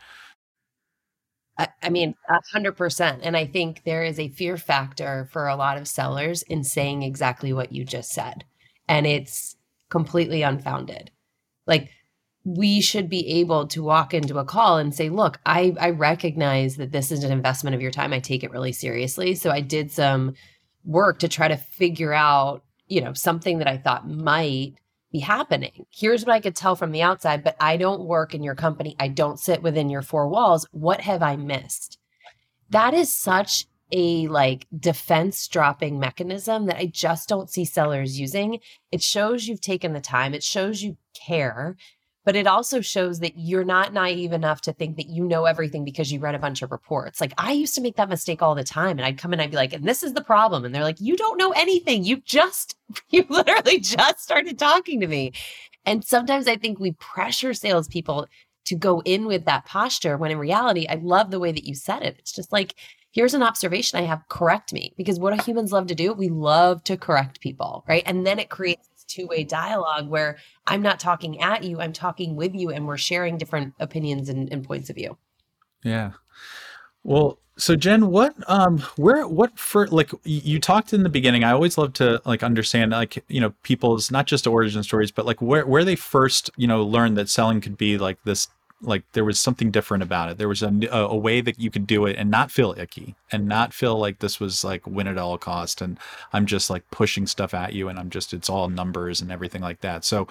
I, 1.59 1.69
I 1.83 1.89
mean, 1.89 2.15
a 2.29 2.39
hundred 2.53 2.77
percent. 2.77 3.21
And 3.23 3.37
I 3.37 3.47
think 3.47 3.83
there 3.85 4.05
is 4.05 4.19
a 4.19 4.29
fear 4.29 4.57
factor 4.57 5.29
for 5.33 5.47
a 5.49 5.57
lot 5.57 5.79
of 5.79 5.89
sellers 5.89 6.43
in 6.43 6.65
saying 6.65 7.03
exactly 7.03 7.53
what 7.53 7.73
you 7.73 7.85
just 7.85 8.11
said. 8.11 8.45
And 8.89 9.07
it's 9.07 9.57
completely 9.91 10.43
unfounded 10.43 11.11
like 11.67 11.91
we 12.45 12.81
should 12.81 13.09
be 13.09 13.27
able 13.41 13.67
to 13.67 13.83
walk 13.83 14.15
into 14.15 14.39
a 14.39 14.45
call 14.45 14.79
and 14.79 14.95
say, 14.95 15.09
look, 15.09 15.41
I, 15.45 15.75
I 15.81 15.91
recognize 15.91 16.77
that 16.77 16.93
this 16.93 17.11
is 17.11 17.25
an 17.25 17.33
investment 17.33 17.75
of 17.75 17.83
your 17.83 17.91
time. 17.91 18.13
I 18.13 18.21
take 18.21 18.45
it 18.45 18.53
really 18.53 18.73
seriously. 18.73 19.35
So 19.35 19.51
I 19.51 19.61
did 19.61 19.91
some 19.91 20.35
work 20.85 21.19
to 21.19 21.29
try 21.29 21.49
to 21.49 21.57
figure 21.57 22.13
out, 22.13 22.63
you 22.87 23.01
know, 23.01 23.13
something 23.15 23.59
that 23.59 23.67
I 23.67 23.79
thought 23.79 24.09
might 24.09 24.75
be 25.11 25.19
happening. 25.19 25.87
Here's 25.91 26.25
what 26.25 26.35
I 26.35 26.41
could 26.41 26.55
tell 26.55 26.77
from 26.77 26.93
the 26.93 27.03
outside, 27.03 27.43
but 27.43 27.57
I 27.59 27.77
don't 27.77 28.05
work 28.05 28.33
in 28.33 28.45
your 28.45 28.55
company. 28.55 28.95
I 29.01 29.09
don't 29.09 29.41
sit 29.41 29.61
within 29.61 29.91
your 29.91 30.03
four 30.03 30.29
walls. 30.29 30.69
What 30.71 31.01
have 31.01 31.23
I 31.23 31.35
missed? 31.35 31.99
That 32.71 32.95
is 32.95 33.13
such 33.13 33.67
a 33.93 34.29
like 34.29 34.67
defense 34.79 35.47
dropping 35.49 35.99
mechanism 35.99 36.67
that 36.67 36.77
I 36.77 36.87
just 36.87 37.29
don't 37.29 37.51
see 37.51 37.65
sellers 37.65 38.19
using. 38.19 38.61
It 38.91 39.03
shows 39.03 39.47
you've 39.47 39.61
taken 39.61 39.93
the 39.93 40.01
time, 40.01 40.35
it 40.35 40.43
shows 40.43 40.83
you 40.83 40.97
care, 41.15 41.77
but 42.25 42.35
it 42.35 42.49
also 42.49 42.81
shows 42.81 43.21
that 43.21 43.35
you're 43.37 43.65
not 43.65 43.93
naive 43.93 44.33
enough 44.33 44.61
to 44.63 44.73
think 44.73 44.97
that 44.97 45.09
you 45.09 45.25
know 45.25 45.45
everything 45.45 45.85
because 45.85 46.11
you 46.11 46.19
read 46.19 46.35
a 46.35 46.41
bunch 46.41 46.61
of 46.61 46.73
reports. 46.73 47.21
Like 47.21 47.33
I 47.39 47.53
used 47.53 47.77
to 47.77 47.81
make 47.81 47.97
that 47.97 48.09
mistake 48.09 48.43
all 48.43 48.57
the 48.57 48.65
time 48.65 48.99
and 48.99 49.03
I'd 49.03 49.19
come 49.19 49.33
in 49.33 49.41
I'd 49.41 49.51
be 49.51 49.57
like, 49.57 49.73
"And 49.73 49.85
this 49.85 50.03
is 50.03 50.13
the 50.15 50.25
problem." 50.25 50.65
And 50.65 50.75
they're 50.75 50.83
like, 50.83 51.01
"You 51.01 51.17
don't 51.17 51.39
know 51.39 51.53
anything. 51.53 52.05
You 52.05 52.17
just 52.19 52.77
you 53.11 53.25
literally 53.29 53.79
just 53.79 54.21
started 54.21 54.59
talking 54.59 55.01
to 55.01 55.07
me." 55.07 55.33
And 55.85 56.05
sometimes 56.05 56.49
I 56.49 56.57
think 56.57 56.81
we 56.81 56.93
pressure 56.93 57.55
salespeople 57.55 58.27
to 58.67 58.75
go 58.75 59.01
in 59.05 59.27
with 59.27 59.45
that 59.45 59.65
posture 59.65 60.17
when 60.17 60.33
in 60.33 60.39
reality, 60.39 60.87
I 60.89 60.97
love 60.97 61.31
the 61.31 61.39
way 61.39 61.53
that 61.53 61.65
you 61.65 61.75
said 61.75 62.03
it. 62.03 62.17
It's 62.19 62.33
just 62.33 62.53
like 62.53 62.75
here's 63.17 63.33
an 63.33 63.43
observation 63.43 63.99
I 63.99 64.03
have, 64.03 64.29
correct 64.29 64.75
me. 64.75 64.93
Because 64.99 65.19
what 65.19 65.35
do 65.35 65.43
humans 65.43 65.73
love 65.73 65.87
to 65.87 65.95
do? 65.95 66.13
We 66.13 66.29
love 66.29 66.85
to 66.85 66.99
correct 66.99 67.41
people, 67.41 67.83
right? 67.89 68.03
And 68.05 68.27
then 68.27 68.39
it 68.39 68.51
creates 68.51 68.89
this 68.89 69.05
two 69.05 69.27
way 69.27 69.43
dialogue 69.43 70.07
where 70.07 70.37
I'm 70.67 70.83
not 70.83 71.01
talking 71.01 71.41
at 71.41 71.65
you, 71.65 71.81
I'm 71.81 71.95
talking 71.95 72.37
with 72.37 72.55
you, 72.55 72.69
and 72.71 72.87
we're 72.87 72.99
sharing 72.99 73.39
different 73.39 73.73
opinions 73.81 74.29
and, 74.29 74.53
and 74.53 74.63
points 74.63 74.91
of 74.91 74.97
view. 74.97 75.17
Yeah. 75.83 76.13
Well, 77.05 77.39
so 77.57 77.75
Jen, 77.75 78.09
what 78.09 78.35
um 78.51 78.81
where 78.97 79.27
what 79.27 79.59
for 79.59 79.87
like 79.87 80.11
you 80.25 80.61
talked 80.61 80.93
in 80.93 81.03
the 81.03 81.09
beginning, 81.09 81.43
I 81.43 81.53
always 81.53 81.79
love 81.79 81.95
to 81.95 82.21
like 82.27 82.43
understand 82.43 82.93
like, 82.93 83.25
you 83.29 83.41
know, 83.41 83.55
people's 83.63 84.11
not 84.11 84.27
just 84.27 84.47
origin 84.47 84.83
stories, 84.83 85.11
but 85.11 85.25
like 85.25 85.41
where 85.41 85.67
where 85.67 85.85
they 85.85 85.97
first, 85.97 86.51
you 86.59 86.67
know, 86.67 86.83
learned 86.83 87.17
that 87.17 87.31
selling 87.31 87.63
could 87.63 87.79
be 87.79 87.97
like 87.97 88.23
this 88.25 88.49
like 88.83 89.05
there 89.13 89.25
was 89.25 89.41
something 89.41 89.71
different 89.71 90.03
about 90.03 90.31
it. 90.31 90.39
There 90.39 90.49
was 90.49 90.63
a, 90.63 90.73
a 90.91 91.17
way 91.17 91.41
that 91.41 91.59
you 91.59 91.71
could 91.71 91.87
do 91.87 92.07
it 92.07 92.17
and 92.17 92.31
not 92.31 92.51
feel 92.51 92.75
icky 92.77 93.15
and 93.33 93.49
not 93.49 93.73
feel 93.73 93.99
like 93.99 94.19
this 94.19 94.39
was 94.39 94.65
like 94.65 94.87
win 94.87 95.07
at 95.07 95.19
all 95.19 95.39
cost 95.39 95.81
and 95.81 95.99
I'm 96.33 96.47
just 96.47 96.69
like 96.69 96.91
pushing 96.91 97.27
stuff 97.27 97.55
at 97.55 97.73
you 97.73 97.89
and 97.89 97.99
I'm 97.99 98.11
just 98.11 98.35
it's 98.35 98.51
all 98.51 98.69
numbers 98.69 99.21
and 99.21 99.33
everything 99.33 99.63
like 99.63 99.81
that. 99.81 100.05
So 100.05 100.29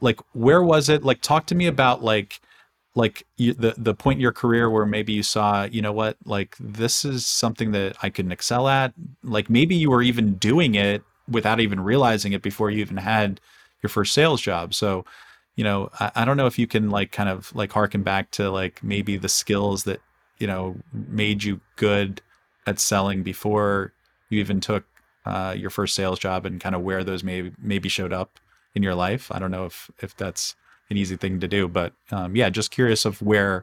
like 0.00 0.20
where 0.32 0.62
was 0.62 0.88
it? 0.88 1.04
Like 1.04 1.20
talk 1.20 1.46
to 1.46 1.54
me 1.54 1.66
about 1.66 2.02
like 2.02 2.40
like 2.94 3.26
you, 3.36 3.54
the 3.54 3.74
the 3.76 3.94
point 3.94 4.18
in 4.18 4.22
your 4.22 4.32
career 4.32 4.68
where 4.70 4.86
maybe 4.86 5.12
you 5.12 5.22
saw, 5.22 5.64
you 5.64 5.82
know 5.82 5.92
what, 5.92 6.16
like 6.24 6.56
this 6.58 7.04
is 7.04 7.26
something 7.26 7.72
that 7.72 7.96
I 8.02 8.10
can 8.10 8.32
excel 8.32 8.68
at. 8.68 8.92
Like 9.22 9.48
maybe 9.50 9.74
you 9.74 9.90
were 9.90 10.02
even 10.02 10.34
doing 10.34 10.74
it 10.74 11.02
without 11.28 11.60
even 11.60 11.80
realizing 11.80 12.32
it 12.32 12.42
before 12.42 12.70
you 12.70 12.80
even 12.80 12.98
had 12.98 13.40
your 13.82 13.90
first 13.90 14.12
sales 14.12 14.40
job. 14.40 14.74
So, 14.74 15.04
you 15.56 15.64
know, 15.64 15.90
I, 16.00 16.12
I 16.16 16.24
don't 16.24 16.36
know 16.36 16.46
if 16.46 16.58
you 16.58 16.66
can 16.66 16.90
like 16.90 17.12
kind 17.12 17.28
of 17.28 17.54
like 17.54 17.72
harken 17.72 18.02
back 18.02 18.30
to 18.32 18.50
like 18.50 18.82
maybe 18.82 19.16
the 19.16 19.28
skills 19.28 19.84
that 19.84 20.00
you 20.38 20.46
know 20.46 20.76
made 20.92 21.44
you 21.44 21.60
good 21.76 22.20
at 22.66 22.78
selling 22.78 23.22
before 23.22 23.92
you 24.30 24.40
even 24.40 24.60
took 24.60 24.84
uh, 25.26 25.54
your 25.56 25.70
first 25.70 25.94
sales 25.94 26.18
job 26.18 26.46
and 26.46 26.60
kind 26.60 26.74
of 26.74 26.82
where 26.82 27.04
those 27.04 27.22
maybe 27.22 27.52
maybe 27.60 27.88
showed 27.88 28.12
up 28.12 28.38
in 28.74 28.82
your 28.82 28.94
life. 28.94 29.30
I 29.30 29.38
don't 29.38 29.50
know 29.50 29.66
if 29.66 29.90
if 30.00 30.16
that's 30.16 30.54
an 30.90 30.96
easy 30.96 31.16
thing 31.16 31.40
to 31.40 31.48
do, 31.48 31.68
but 31.68 31.92
um, 32.10 32.36
yeah, 32.36 32.50
just 32.50 32.70
curious 32.70 33.04
of 33.04 33.20
where 33.22 33.62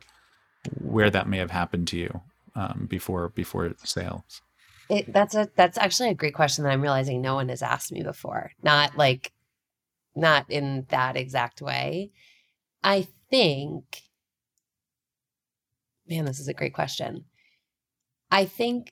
where 0.80 1.10
that 1.10 1.28
may 1.28 1.38
have 1.38 1.52
happened 1.52 1.88
to 1.90 1.98
you 1.98 2.22
um, 2.56 2.88
before 2.90 3.30
before 3.30 3.74
sales. 3.84 4.42
It, 4.90 5.12
that's 5.12 5.36
a 5.36 5.50
that's 5.56 5.78
actually 5.78 6.10
a 6.10 6.16
great 6.16 6.34
question 6.34 6.64
that 6.64 6.72
I'm 6.72 6.82
realizing 6.82 7.22
no 7.22 7.36
one 7.36 7.50
has 7.50 7.62
asked 7.62 7.92
me 7.92 8.04
before. 8.04 8.52
Not 8.64 8.98
like 8.98 9.32
not 10.16 10.46
in 10.50 10.86
that 10.90 11.18
exact 11.18 11.62
way. 11.62 12.12
I 12.84 13.08
think 13.30 14.04
man, 16.10 16.26
this 16.26 16.40
is 16.40 16.48
a 16.48 16.54
great 16.54 16.74
question. 16.74 17.26
I 18.32 18.46
think 18.46 18.90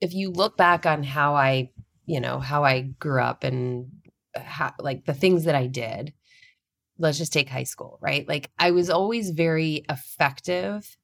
if 0.00 0.12
you 0.12 0.30
look 0.30 0.56
back 0.56 0.84
on 0.86 1.02
how 1.02 1.34
I, 1.34 1.70
you 2.06 2.20
know, 2.20 2.38
how 2.40 2.64
I 2.64 2.82
grew 2.82 3.22
up 3.22 3.44
and 3.44 3.90
how, 4.36 4.72
like 4.78 5.06
the 5.06 5.14
things 5.14 5.44
that 5.44 5.54
I 5.54 5.66
did, 5.66 6.12
let's 6.98 7.18
just 7.18 7.32
take 7.32 7.48
high 7.48 7.64
school, 7.64 7.98
right? 8.00 8.28
Like 8.28 8.50
I 8.58 8.72
was 8.72 8.90
always 8.90 9.30
very 9.30 9.84
effective 9.88 10.96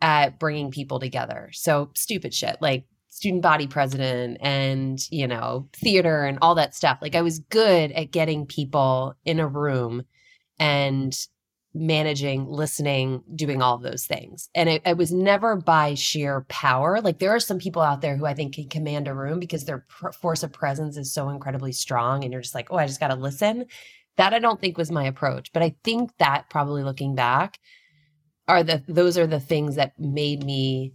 at 0.00 0.38
bringing 0.38 0.70
people 0.70 0.98
together. 0.98 1.50
So 1.52 1.90
stupid 1.94 2.34
shit 2.34 2.56
like 2.60 2.86
student 3.22 3.40
body 3.40 3.68
president 3.68 4.36
and, 4.40 5.08
you 5.12 5.28
know, 5.28 5.68
theater 5.72 6.24
and 6.24 6.38
all 6.42 6.56
that 6.56 6.74
stuff. 6.74 6.98
Like 7.00 7.14
I 7.14 7.22
was 7.22 7.38
good 7.38 7.92
at 7.92 8.10
getting 8.10 8.46
people 8.46 9.14
in 9.24 9.38
a 9.38 9.46
room 9.46 10.02
and 10.58 11.16
managing, 11.72 12.48
listening, 12.48 13.22
doing 13.32 13.62
all 13.62 13.76
of 13.76 13.82
those 13.82 14.06
things. 14.06 14.50
And 14.56 14.68
it, 14.68 14.82
it, 14.84 14.96
was 14.96 15.12
never 15.12 15.54
by 15.54 15.94
sheer 15.94 16.44
power. 16.48 17.00
Like 17.00 17.20
there 17.20 17.30
are 17.30 17.38
some 17.38 17.60
people 17.60 17.80
out 17.80 18.00
there 18.00 18.16
who 18.16 18.26
I 18.26 18.34
think 18.34 18.56
can 18.56 18.68
command 18.68 19.06
a 19.06 19.14
room 19.14 19.38
because 19.38 19.66
their 19.66 19.86
pr- 19.88 20.10
force 20.10 20.42
of 20.42 20.52
presence 20.52 20.96
is 20.96 21.14
so 21.14 21.28
incredibly 21.28 21.70
strong. 21.70 22.24
And 22.24 22.32
you're 22.32 22.42
just 22.42 22.56
like, 22.56 22.72
oh, 22.72 22.76
I 22.76 22.88
just 22.88 22.98
got 22.98 23.08
to 23.08 23.14
listen. 23.14 23.66
That 24.16 24.34
I 24.34 24.40
don't 24.40 24.60
think 24.60 24.76
was 24.76 24.90
my 24.90 25.04
approach. 25.04 25.52
But 25.52 25.62
I 25.62 25.76
think 25.84 26.10
that 26.18 26.50
probably 26.50 26.82
looking 26.82 27.14
back 27.14 27.60
are 28.48 28.64
the, 28.64 28.82
those 28.88 29.16
are 29.16 29.28
the 29.28 29.38
things 29.38 29.76
that 29.76 29.96
made 29.96 30.42
me 30.42 30.94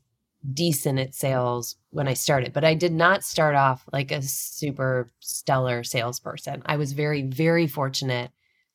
decent 0.54 1.00
at 1.00 1.14
sales 1.14 1.76
when 1.90 2.08
I 2.08 2.14
started. 2.14 2.54
But 2.54 2.64
I 2.64 2.74
did 2.74 2.94
not 2.94 3.24
start 3.24 3.56
off 3.56 3.84
like 3.92 4.12
a 4.12 4.22
super 4.22 5.12
stellar 5.20 5.84
salesperson. 5.84 6.62
I 6.66 6.78
was 6.78 6.94
very, 6.94 7.24
very 7.24 7.68
fortunate 7.68 8.32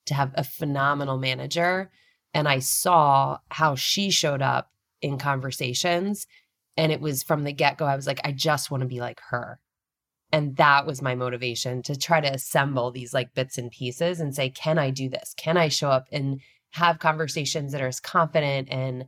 to 0.06 0.14
have 0.14 0.32
a 0.34 0.44
phenomenal 0.44 1.18
manager. 1.18 1.90
And 2.34 2.48
I 2.48 2.58
saw 2.58 3.38
how 3.50 3.74
she 3.74 4.10
showed 4.10 4.42
up 4.42 4.70
in 5.00 5.18
conversations. 5.18 6.26
And 6.76 6.92
it 6.92 7.00
was 7.00 7.22
from 7.22 7.44
the 7.44 7.52
get 7.52 7.78
go, 7.78 7.84
I 7.84 7.96
was 7.96 8.06
like, 8.06 8.20
I 8.24 8.32
just 8.32 8.70
want 8.70 8.82
to 8.82 8.88
be 8.88 9.00
like 9.00 9.20
her. 9.30 9.60
And 10.32 10.56
that 10.56 10.86
was 10.86 11.02
my 11.02 11.14
motivation 11.14 11.82
to 11.82 11.96
try 11.96 12.20
to 12.20 12.32
assemble 12.32 12.90
these 12.90 13.12
like 13.12 13.34
bits 13.34 13.58
and 13.58 13.70
pieces 13.70 14.18
and 14.18 14.34
say, 14.34 14.48
can 14.48 14.78
I 14.78 14.90
do 14.90 15.10
this? 15.10 15.34
Can 15.36 15.58
I 15.58 15.68
show 15.68 15.90
up 15.90 16.06
and 16.10 16.40
have 16.70 16.98
conversations 16.98 17.72
that 17.72 17.82
are 17.82 17.88
as 17.88 18.00
confident 18.00 18.68
and 18.70 19.04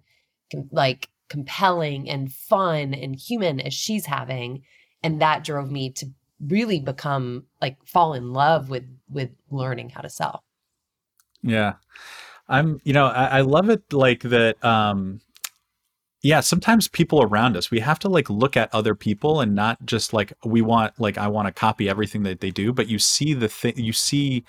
like 0.71 1.09
compelling 1.29 2.09
and 2.09 2.33
fun 2.33 2.95
and 2.95 3.17
human 3.17 3.61
as 3.61 3.75
she's 3.75 4.07
having? 4.07 4.63
And 5.03 5.21
that 5.21 5.45
drove 5.45 5.71
me 5.71 5.91
to 5.91 6.07
really 6.47 6.81
become 6.81 7.45
like 7.61 7.77
fall 7.87 8.15
in 8.15 8.33
love 8.33 8.69
with 8.69 8.85
with 9.09 9.31
learning 9.51 9.91
how 9.91 10.01
to 10.01 10.11
sell. 10.11 10.45
Yeah. 11.43 11.75
I'm, 12.49 12.81
you 12.85 12.93
know, 12.93 13.07
I, 13.07 13.39
I 13.39 13.41
love 13.43 13.71
it 13.71 13.93
like 13.93 14.21
that. 14.23 14.63
Um, 14.65 15.21
yeah, 16.23 16.41
sometimes 16.41 16.89
people 16.89 17.23
around 17.23 17.57
us, 17.57 17.71
we 17.71 17.81
have 17.81 17.99
to 18.01 18.09
like 18.09 18.31
look 18.31 18.57
at 18.57 18.75
other 18.75 18.95
people 18.95 19.41
and 19.41 19.55
not 19.55 19.85
just 19.85 20.13
like 20.13 20.33
we 20.45 20.63
want, 20.63 20.99
like, 20.99 21.19
I 21.19 21.29
want 21.29 21.49
to 21.49 21.53
copy 21.53 21.89
everything 21.89 22.23
that 22.23 22.41
they 22.41 22.51
do, 22.51 22.73
but 22.73 22.89
you 22.89 22.99
see 22.99 23.35
the 23.35 23.49
thing, 23.49 23.75
you 23.77 23.93
see, 23.93 24.45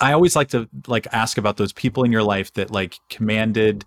I 0.00 0.12
always 0.12 0.34
like 0.34 0.48
to 0.48 0.68
like 0.88 1.06
ask 1.12 1.38
about 1.38 1.56
those 1.56 1.72
people 1.72 2.02
in 2.02 2.10
your 2.10 2.24
life 2.24 2.52
that 2.54 2.72
like 2.72 2.98
commanded 3.08 3.84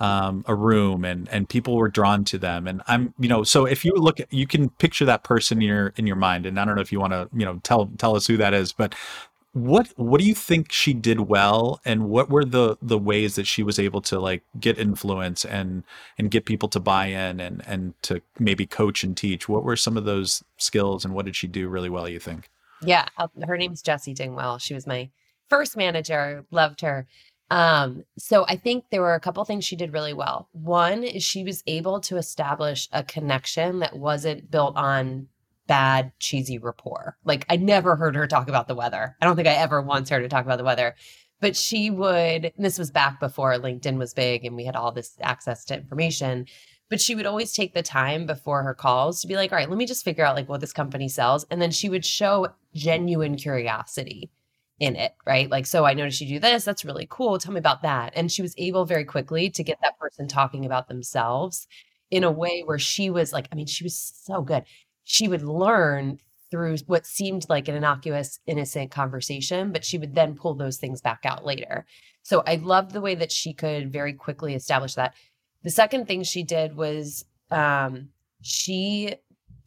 um, 0.00 0.44
a 0.46 0.54
room 0.54 1.04
and 1.04 1.28
and 1.28 1.48
people 1.48 1.76
were 1.76 1.88
drawn 1.88 2.24
to 2.24 2.38
them. 2.38 2.66
And 2.66 2.82
i'm 2.86 3.14
you 3.18 3.28
know 3.28 3.42
so 3.42 3.64
if 3.64 3.84
you 3.84 3.92
look 3.94 4.20
at 4.20 4.32
you 4.32 4.46
can 4.46 4.70
picture 4.70 5.04
that 5.04 5.24
person 5.24 5.58
in 5.58 5.68
your 5.68 5.92
in 5.96 6.06
your 6.06 6.16
mind. 6.16 6.46
And 6.46 6.58
i 6.58 6.64
don't 6.64 6.74
know 6.74 6.82
if 6.82 6.92
you 6.92 7.00
want 7.00 7.12
to 7.12 7.28
you 7.32 7.44
know 7.44 7.60
tell 7.62 7.90
tell 7.98 8.16
us 8.16 8.26
who 8.26 8.36
that 8.36 8.54
is 8.54 8.72
but 8.72 8.94
what 9.52 9.88
what 9.96 10.20
do 10.20 10.26
you 10.26 10.34
think 10.34 10.70
she 10.70 10.92
did 10.92 11.20
well? 11.20 11.80
And 11.84 12.08
what 12.08 12.30
were 12.30 12.44
the 12.44 12.76
the 12.82 12.98
ways 12.98 13.34
that 13.36 13.46
she 13.46 13.62
was 13.62 13.78
able 13.78 14.00
to 14.02 14.20
like 14.20 14.42
get 14.60 14.78
influence 14.78 15.44
and 15.44 15.84
and 16.18 16.30
get 16.30 16.44
people 16.44 16.68
to 16.70 16.80
buy 16.80 17.06
in 17.06 17.40
and 17.40 17.66
and 17.66 17.94
to 18.02 18.20
maybe 18.38 18.66
coach 18.66 19.02
and 19.02 19.16
teach? 19.16 19.48
What 19.48 19.64
were 19.64 19.76
some 19.76 19.96
of 19.96 20.04
those 20.04 20.44
skills 20.58 21.04
and 21.04 21.14
what 21.14 21.24
did 21.24 21.34
she 21.34 21.46
do 21.46 21.68
really 21.68 21.88
well 21.88 22.08
you 22.08 22.20
think? 22.20 22.50
Yeah 22.82 23.08
her 23.46 23.56
name's 23.56 23.82
jessie 23.82 24.14
dingwell. 24.14 24.60
She 24.60 24.74
was 24.74 24.86
my 24.86 25.10
first 25.48 25.76
manager. 25.76 26.44
Loved 26.50 26.82
her 26.82 27.06
um 27.50 28.04
so 28.18 28.44
i 28.48 28.56
think 28.56 28.84
there 28.90 29.00
were 29.00 29.14
a 29.14 29.20
couple 29.20 29.44
things 29.44 29.64
she 29.64 29.76
did 29.76 29.92
really 29.92 30.12
well 30.12 30.48
one 30.52 31.02
is 31.02 31.22
she 31.22 31.44
was 31.44 31.62
able 31.66 32.00
to 32.00 32.16
establish 32.16 32.88
a 32.92 33.02
connection 33.02 33.78
that 33.78 33.96
wasn't 33.96 34.50
built 34.50 34.76
on 34.76 35.28
bad, 35.68 36.10
cheesy 36.18 36.58
rapport. 36.58 37.16
Like 37.24 37.46
I 37.48 37.56
never 37.56 37.94
heard 37.94 38.16
her 38.16 38.26
talk 38.26 38.48
about 38.48 38.66
the 38.66 38.74
weather. 38.74 39.14
I 39.22 39.26
don't 39.26 39.36
think 39.36 39.46
I 39.46 39.52
ever 39.52 39.80
once 39.80 40.10
heard 40.10 40.22
her 40.22 40.28
talk 40.28 40.44
about 40.44 40.58
the 40.58 40.64
weather. 40.64 40.96
But 41.40 41.54
she 41.54 41.88
would, 41.88 42.52
this 42.58 42.78
was 42.80 42.90
back 42.90 43.20
before 43.20 43.54
LinkedIn 43.54 43.96
was 43.96 44.12
big 44.12 44.44
and 44.44 44.56
we 44.56 44.64
had 44.64 44.74
all 44.74 44.90
this 44.90 45.16
access 45.20 45.64
to 45.66 45.76
information. 45.76 46.46
But 46.90 47.00
she 47.00 47.14
would 47.14 47.26
always 47.26 47.52
take 47.52 47.74
the 47.74 47.82
time 47.82 48.26
before 48.26 48.64
her 48.64 48.74
calls 48.74 49.20
to 49.20 49.28
be 49.28 49.36
like, 49.36 49.52
all 49.52 49.58
right, 49.58 49.68
let 49.68 49.78
me 49.78 49.86
just 49.86 50.04
figure 50.04 50.24
out 50.24 50.34
like 50.34 50.48
what 50.48 50.60
this 50.60 50.72
company 50.72 51.08
sells. 51.08 51.44
And 51.50 51.62
then 51.62 51.70
she 51.70 51.88
would 51.88 52.04
show 52.04 52.48
genuine 52.74 53.36
curiosity 53.36 54.32
in 54.80 54.96
it, 54.96 55.12
right? 55.26 55.50
Like, 55.50 55.66
so 55.66 55.84
I 55.84 55.94
noticed 55.94 56.20
you 56.20 56.28
do 56.28 56.38
this. 56.38 56.64
That's 56.64 56.84
really 56.84 57.06
cool. 57.10 57.38
Tell 57.38 57.52
me 57.52 57.58
about 57.58 57.82
that. 57.82 58.12
And 58.14 58.30
she 58.30 58.42
was 58.42 58.54
able 58.58 58.84
very 58.84 59.04
quickly 59.04 59.50
to 59.50 59.64
get 59.64 59.78
that 59.82 59.98
person 59.98 60.28
talking 60.28 60.64
about 60.64 60.88
themselves 60.88 61.66
in 62.10 62.24
a 62.24 62.30
way 62.30 62.62
where 62.64 62.78
she 62.78 63.10
was 63.10 63.32
like, 63.32 63.48
I 63.50 63.54
mean, 63.54 63.66
she 63.66 63.84
was 63.84 63.96
so 64.24 64.40
good 64.40 64.64
she 65.08 65.26
would 65.26 65.42
learn 65.42 66.20
through 66.50 66.76
what 66.86 67.06
seemed 67.06 67.46
like 67.48 67.66
an 67.66 67.74
innocuous, 67.74 68.40
innocent 68.46 68.90
conversation, 68.90 69.72
but 69.72 69.82
she 69.82 69.96
would 69.96 70.14
then 70.14 70.34
pull 70.34 70.54
those 70.54 70.76
things 70.76 71.00
back 71.00 71.20
out 71.24 71.46
later. 71.46 71.86
So 72.22 72.42
I 72.46 72.56
loved 72.56 72.90
the 72.92 73.00
way 73.00 73.14
that 73.14 73.32
she 73.32 73.54
could 73.54 73.90
very 73.90 74.12
quickly 74.12 74.54
establish 74.54 74.94
that. 74.96 75.14
The 75.62 75.70
second 75.70 76.06
thing 76.06 76.24
she 76.24 76.42
did 76.42 76.76
was 76.76 77.24
um, 77.50 78.10
she 78.42 79.14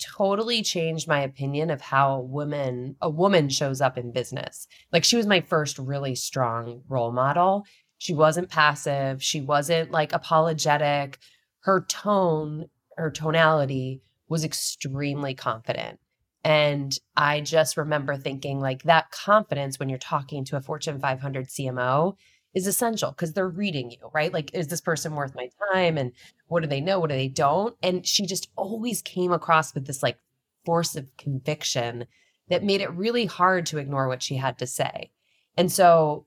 totally 0.01 0.61
changed 0.63 1.07
my 1.07 1.21
opinion 1.21 1.69
of 1.69 1.81
how 1.81 2.15
a 2.15 2.21
woman 2.21 2.95
a 3.01 3.09
woman 3.09 3.49
shows 3.49 3.81
up 3.81 3.97
in 3.97 4.11
business. 4.11 4.67
Like 4.91 5.03
she 5.03 5.15
was 5.17 5.27
my 5.27 5.41
first 5.41 5.77
really 5.77 6.15
strong 6.15 6.81
role 6.89 7.11
model. 7.11 7.65
She 7.97 8.13
wasn't 8.13 8.49
passive, 8.49 9.23
she 9.23 9.41
wasn't 9.41 9.91
like 9.91 10.11
apologetic. 10.11 11.19
Her 11.61 11.85
tone, 11.87 12.65
her 12.97 13.11
tonality 13.11 14.01
was 14.27 14.43
extremely 14.43 15.35
confident. 15.35 15.99
And 16.43 16.97
I 17.15 17.41
just 17.41 17.77
remember 17.77 18.17
thinking, 18.17 18.59
like, 18.59 18.83
that 18.83 19.11
confidence 19.11 19.77
when 19.77 19.89
you're 19.89 19.99
talking 19.99 20.43
to 20.45 20.57
a 20.57 20.61
Fortune 20.61 20.99
500 20.99 21.47
CMO 21.47 22.15
is 22.53 22.67
essential 22.67 23.11
because 23.11 23.33
they're 23.33 23.47
reading 23.47 23.91
you, 23.91 24.09
right? 24.13 24.33
Like, 24.33 24.53
is 24.53 24.67
this 24.67 24.81
person 24.81 25.15
worth 25.15 25.35
my 25.35 25.49
time? 25.71 25.97
And 25.97 26.11
what 26.47 26.61
do 26.61 26.67
they 26.67 26.81
know? 26.81 26.99
What 26.99 27.09
do 27.09 27.15
they 27.15 27.27
don't? 27.27 27.75
And 27.81 28.05
she 28.05 28.25
just 28.25 28.49
always 28.55 29.01
came 29.01 29.31
across 29.31 29.73
with 29.73 29.87
this 29.87 30.03
like 30.03 30.17
force 30.65 30.95
of 30.95 31.15
conviction 31.17 32.05
that 32.49 32.63
made 32.63 32.81
it 32.81 32.91
really 32.91 33.25
hard 33.25 33.65
to 33.67 33.77
ignore 33.77 34.07
what 34.07 34.21
she 34.21 34.35
had 34.35 34.57
to 34.59 34.67
say. 34.67 35.11
And 35.57 35.71
so, 35.71 36.25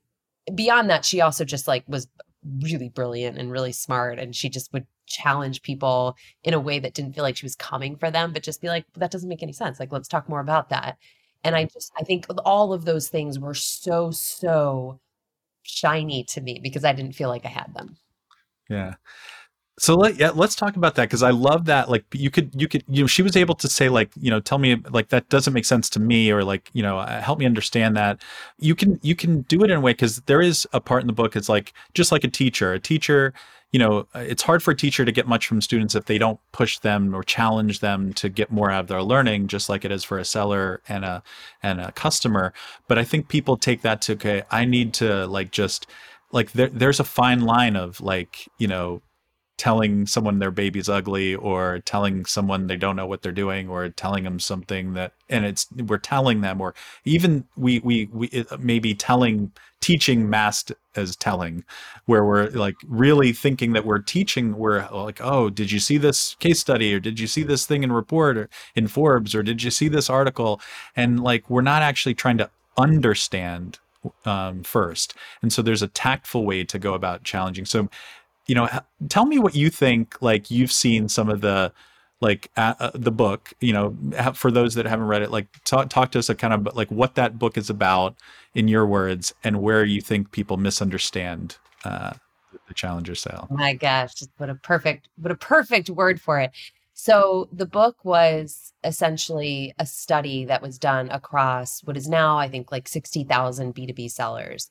beyond 0.54 0.90
that, 0.90 1.04
she 1.04 1.21
also 1.21 1.45
just 1.45 1.69
like 1.69 1.85
was 1.87 2.09
really 2.61 2.88
brilliant 2.88 3.38
and 3.38 3.50
really 3.50 3.73
smart. 3.73 4.19
And 4.19 4.35
she 4.35 4.49
just 4.49 4.73
would 4.73 4.87
challenge 5.07 5.62
people 5.62 6.16
in 6.43 6.54
a 6.54 6.61
way 6.61 6.78
that 6.78 6.95
didn't 6.95 7.14
feel 7.14 7.25
like 7.25 7.37
she 7.37 7.47
was 7.47 7.57
coming 7.57 7.97
for 7.97 8.11
them, 8.11 8.33
but 8.33 8.43
just 8.43 8.61
be 8.61 8.69
like, 8.69 8.87
that 8.95 9.11
doesn't 9.11 9.28
make 9.28 9.43
any 9.43 9.52
sense. 9.52 9.78
Like, 9.78 9.93
let's 9.93 10.09
talk 10.09 10.28
more 10.28 10.40
about 10.40 10.71
that. 10.71 10.97
And 11.43 11.54
I 11.54 11.64
just, 11.64 11.93
I 11.99 12.04
think 12.04 12.26
all 12.45 12.73
of 12.73 12.87
those 12.87 13.09
things 13.09 13.38
were 13.38 13.54
so, 13.54 14.11
so 14.11 14.99
shiny 15.64 16.25
to 16.25 16.40
me 16.40 16.61
because 16.62 16.85
I 16.85 16.92
didn't 16.92 17.14
feel 17.14 17.28
like 17.28 17.44
I 17.44 17.49
had 17.49 17.75
them. 17.75 17.97
Yeah. 18.68 18.94
So 19.76 19.97
let 19.97 20.16
yeah, 20.16 20.30
let's 20.30 20.54
talk 20.54 20.76
about 20.76 20.94
that 20.94 21.04
because 21.04 21.25
I 21.25 21.30
love 21.30 21.64
that. 21.64 21.90
Like 21.90 22.04
you 22.12 22.30
could 22.30 22.50
you 22.54 22.68
could 22.68 22.85
you 22.88 23.02
know 23.02 23.06
she 23.09 23.23
was 23.23 23.37
able 23.37 23.56
to 23.56 23.68
say 23.68 23.88
like 23.88 24.11
you 24.16 24.30
know 24.30 24.38
tell 24.38 24.59
me 24.59 24.76
like 24.90 25.09
that 25.09 25.28
doesn't 25.30 25.52
make 25.52 25.64
sense 25.64 25.90
to 25.90 26.00
me 26.00 26.30
or 26.30 26.44
like 26.44 26.71
you 26.75 26.83
know 26.83 26.99
uh, 26.99 27.21
help 27.21 27.40
me 27.40 27.47
understand 27.47 27.97
that. 27.97 28.23
You 28.59 28.76
can 28.76 29.00
you 29.02 29.16
can 29.16 29.42
do 29.42 29.64
it 29.64 29.71
in 29.71 29.76
a 29.76 29.80
way 29.80 29.92
because 29.92 30.21
there 30.23 30.40
is 30.40 30.66
a 30.73 30.80
part 30.80 31.02
in 31.02 31.09
the 31.09 31.12
book. 31.12 31.35
It's 31.35 31.49
like 31.49 31.73
just 31.92 32.12
like 32.12 32.23
a 32.23 32.28
teacher. 32.28 32.73
A 32.73 32.78
teacher 32.78 33.35
you 33.75 33.81
know, 33.81 34.07
it's 34.14 34.45
hard 34.45 34.62
for 34.62 34.71
a 34.71 34.76
teacher 34.76 35.04
to 35.04 35.11
get 35.11 35.26
much 35.26 35.49
from 35.49 35.61
students 35.61 35.97
if 35.97 36.04
they 36.04 36.16
don't 36.16 36.38
push 36.52 36.78
them 36.78 37.12
or 37.12 37.25
challenge 37.25 37.81
them 37.81 38.12
to 38.12 38.28
get 38.28 38.52
more 38.52 38.71
out 38.71 38.83
of 38.83 38.87
their 38.87 39.02
learning, 39.02 39.49
just 39.49 39.69
like 39.69 39.85
it 39.85 39.90
is 39.90 40.04
for 40.04 40.16
a 40.16 40.25
seller 40.25 40.81
and 40.88 41.04
a 41.04 41.25
and 41.61 41.81
a 41.81 41.90
customer. 41.90 42.52
But 42.87 43.00
I 43.00 43.04
think 43.04 43.26
people 43.26 43.57
take 43.57 43.83
that 43.83 44.00
to 44.02 44.12
okay, 44.12 44.45
I 44.49 44.64
need 44.64 44.95
to 44.95 45.26
like 45.26 45.50
just 45.50 45.88
like 46.31 46.52
there, 46.52 46.69
there's 46.69 47.00
a 47.00 47.04
fine 47.04 47.40
line 47.40 47.75
of 47.75 48.00
like 48.00 48.49
you 48.59 48.69
know 48.69 49.02
telling 49.56 50.06
someone 50.06 50.38
their 50.38 50.50
baby's 50.50 50.88
ugly 50.88 51.34
or 51.34 51.80
telling 51.80 52.25
someone 52.25 52.66
they 52.66 52.76
don't 52.76 52.96
know 52.96 53.06
what 53.06 53.23
they're 53.23 53.32
doing 53.32 53.68
or 53.68 53.88
telling 53.88 54.25
them 54.25 54.40
something 54.40 54.94
that 54.94 55.12
and 55.28 55.44
it's 55.44 55.68
we're 55.87 55.99
telling 55.99 56.40
them 56.40 56.61
or 56.61 56.75
even 57.04 57.44
we 57.56 57.78
we 57.80 58.08
we 58.12 58.44
maybe 58.58 58.94
telling 58.94 59.52
teaching 59.80 60.30
masked 60.30 60.73
as 60.96 61.14
telling 61.14 61.62
where 62.06 62.25
we're 62.25 62.49
like 62.50 62.76
really 62.87 63.32
thinking 63.32 63.75
that 63.75 63.84
we're 63.84 63.99
teaching 63.99 64.56
we're 64.56 64.88
like 64.90 65.20
oh 65.20 65.50
did 65.50 65.70
you 65.70 65.78
see 65.78 65.99
this 65.99 66.34
case 66.37 66.58
study 66.58 66.94
or 66.94 67.00
did 67.00 67.20
you 67.20 67.26
see 67.26 67.42
this 67.42 67.66
thing 67.66 67.82
in 67.82 67.92
report 67.92 68.37
or 68.37 68.49
in 68.75 68.88
forbes 68.88 69.34
or 69.34 69.42
did 69.42 69.62
you 69.62 69.70
see 69.70 69.88
this 69.88 70.11
article? 70.11 70.61
And 70.96 71.23
like 71.23 71.49
we're 71.49 71.62
not 71.62 71.82
actually 71.82 72.14
trying 72.14 72.38
to 72.38 72.50
understand 72.76 73.78
um, 74.25 74.62
first. 74.62 75.14
And 75.42 75.52
so 75.52 75.62
there's 75.62 75.82
a 75.82 75.88
tactful 75.88 76.44
way 76.44 76.64
to 76.64 76.78
go 76.78 76.94
about 76.94 77.25
challenging. 77.25 77.64
So 77.64 77.88
you 78.46 78.54
know 78.54 78.68
tell 79.08 79.26
me 79.26 79.38
what 79.38 79.54
you 79.54 79.70
think 79.70 80.20
like 80.20 80.50
you've 80.50 80.72
seen 80.72 81.08
some 81.08 81.28
of 81.28 81.40
the 81.40 81.72
like 82.20 82.50
uh, 82.56 82.90
the 82.94 83.10
book 83.10 83.52
you 83.60 83.72
know 83.72 83.96
for 84.34 84.50
those 84.50 84.74
that 84.74 84.86
haven't 84.86 85.06
read 85.06 85.22
it 85.22 85.30
like 85.30 85.46
talk, 85.64 85.88
talk 85.88 86.10
to 86.12 86.18
us 86.18 86.28
a 86.28 86.34
kind 86.34 86.54
of 86.54 86.74
like 86.74 86.90
what 86.90 87.14
that 87.16 87.38
book 87.38 87.58
is 87.58 87.68
about 87.68 88.14
in 88.54 88.68
your 88.68 88.86
words 88.86 89.34
and 89.42 89.60
where 89.60 89.84
you 89.84 90.00
think 90.00 90.30
people 90.30 90.56
misunderstand 90.56 91.56
uh, 91.84 92.12
the 92.68 92.74
challenger 92.74 93.14
sale. 93.14 93.48
Oh 93.50 93.56
my 93.56 93.74
gosh 93.74 94.12
what 94.38 94.48
a 94.48 94.54
perfect 94.54 95.08
what 95.16 95.32
a 95.32 95.36
perfect 95.36 95.90
word 95.90 96.20
for 96.20 96.40
it. 96.40 96.52
So 96.96 97.48
the 97.52 97.66
book 97.66 98.04
was 98.04 98.72
essentially 98.84 99.74
a 99.78 99.86
study 99.86 100.44
that 100.44 100.62
was 100.62 100.78
done 100.78 101.10
across 101.10 101.82
what 101.84 101.96
is 101.96 102.08
now 102.08 102.38
i 102.38 102.48
think 102.48 102.70
like 102.70 102.86
60000 102.86 103.74
b2b 103.74 104.10
sellers 104.10 104.70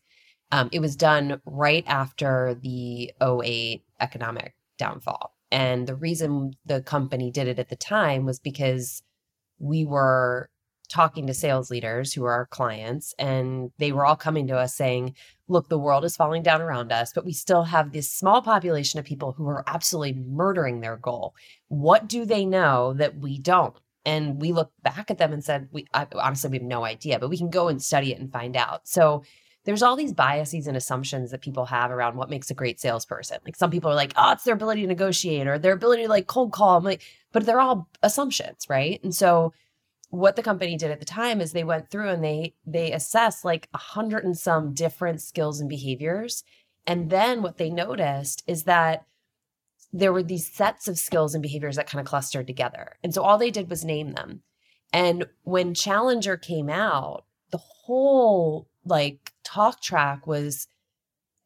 um, 0.51 0.69
it 0.71 0.79
was 0.79 0.95
done 0.95 1.41
right 1.45 1.83
after 1.87 2.55
the 2.61 3.11
08 3.21 3.83
economic 3.99 4.55
downfall. 4.77 5.35
And 5.51 5.87
the 5.87 5.95
reason 5.95 6.53
the 6.65 6.81
company 6.81 7.31
did 7.31 7.47
it 7.47 7.59
at 7.59 7.69
the 7.69 7.75
time 7.75 8.25
was 8.25 8.39
because 8.39 9.03
we 9.59 9.85
were 9.85 10.49
talking 10.89 11.25
to 11.27 11.33
sales 11.33 11.71
leaders 11.71 12.13
who 12.13 12.23
are 12.23 12.31
our 12.31 12.45
clients, 12.45 13.13
and 13.17 13.71
they 13.79 13.91
were 13.91 14.05
all 14.05 14.15
coming 14.15 14.47
to 14.47 14.57
us 14.57 14.75
saying, 14.75 15.15
Look, 15.47 15.69
the 15.69 15.79
world 15.79 16.05
is 16.05 16.15
falling 16.15 16.41
down 16.41 16.61
around 16.61 16.91
us, 16.91 17.11
but 17.13 17.25
we 17.25 17.33
still 17.33 17.63
have 17.63 17.91
this 17.91 18.11
small 18.11 18.41
population 18.41 18.99
of 18.99 19.05
people 19.05 19.33
who 19.33 19.47
are 19.47 19.63
absolutely 19.67 20.13
murdering 20.13 20.79
their 20.79 20.97
goal. 20.97 21.35
What 21.67 22.07
do 22.07 22.25
they 22.25 22.45
know 22.45 22.93
that 22.93 23.17
we 23.17 23.39
don't? 23.39 23.75
And 24.05 24.41
we 24.41 24.51
looked 24.51 24.81
back 24.83 25.09
at 25.09 25.17
them 25.17 25.33
and 25.33 25.43
said, 25.43 25.67
We 25.71 25.87
I, 25.93 26.07
honestly, 26.13 26.49
we 26.49 26.57
have 26.57 26.63
no 26.63 26.83
idea, 26.85 27.19
but 27.19 27.29
we 27.29 27.37
can 27.37 27.49
go 27.49 27.67
and 27.67 27.81
study 27.81 28.11
it 28.11 28.19
and 28.19 28.31
find 28.31 28.55
out. 28.55 28.87
So 28.87 29.23
there's 29.65 29.81
all 29.81 29.95
these 29.95 30.13
biases 30.13 30.67
and 30.67 30.75
assumptions 30.75 31.31
that 31.31 31.41
people 31.41 31.65
have 31.65 31.89
around 31.89 32.17
what 32.17 32.29
makes 32.29 32.51
a 32.51 32.53
great 32.53 32.79
salesperson. 32.79 33.37
Like 33.45 33.55
some 33.55 33.71
people 33.71 33.89
are 33.89 33.95
like, 33.95 34.13
oh, 34.17 34.33
it's 34.33 34.43
their 34.43 34.55
ability 34.55 34.81
to 34.81 34.87
negotiate 34.87 35.47
or 35.47 35.57
their 35.57 35.73
ability 35.73 36.03
to 36.03 36.09
like 36.09 36.27
cold 36.27 36.51
call. 36.51 36.77
I'm 36.77 36.83
like, 36.83 37.01
but 37.31 37.45
they're 37.45 37.61
all 37.61 37.87
assumptions, 38.01 38.67
right? 38.69 39.01
And 39.03 39.15
so 39.15 39.53
what 40.09 40.35
the 40.35 40.43
company 40.43 40.77
did 40.77 40.91
at 40.91 40.99
the 40.99 41.05
time 41.05 41.41
is 41.41 41.51
they 41.51 41.63
went 41.63 41.89
through 41.89 42.09
and 42.09 42.23
they 42.23 42.53
they 42.67 42.91
assessed 42.91 43.43
like 43.43 43.67
a 43.73 43.79
hundred 43.79 44.23
and 44.23 44.37
some 44.37 44.73
different 44.73 45.21
skills 45.21 45.59
and 45.59 45.69
behaviors. 45.69 46.43
And 46.85 47.09
then 47.09 47.41
what 47.41 47.57
they 47.57 47.69
noticed 47.69 48.43
is 48.45 48.63
that 48.65 49.05
there 49.93 50.11
were 50.13 50.23
these 50.23 50.51
sets 50.51 50.87
of 50.87 50.99
skills 50.99 51.33
and 51.33 51.41
behaviors 51.41 51.77
that 51.77 51.87
kind 51.87 51.99
of 51.99 52.05
clustered 52.05 52.47
together. 52.47 52.97
And 53.03 53.13
so 53.13 53.23
all 53.23 53.37
they 53.37 53.51
did 53.51 53.69
was 53.69 53.85
name 53.85 54.13
them. 54.13 54.41
And 54.91 55.25
when 55.43 55.73
Challenger 55.73 56.35
came 56.37 56.69
out, 56.69 57.25
the 57.51 57.59
whole 57.59 58.67
like 58.85 59.32
talk 59.43 59.81
track 59.81 60.27
was 60.27 60.67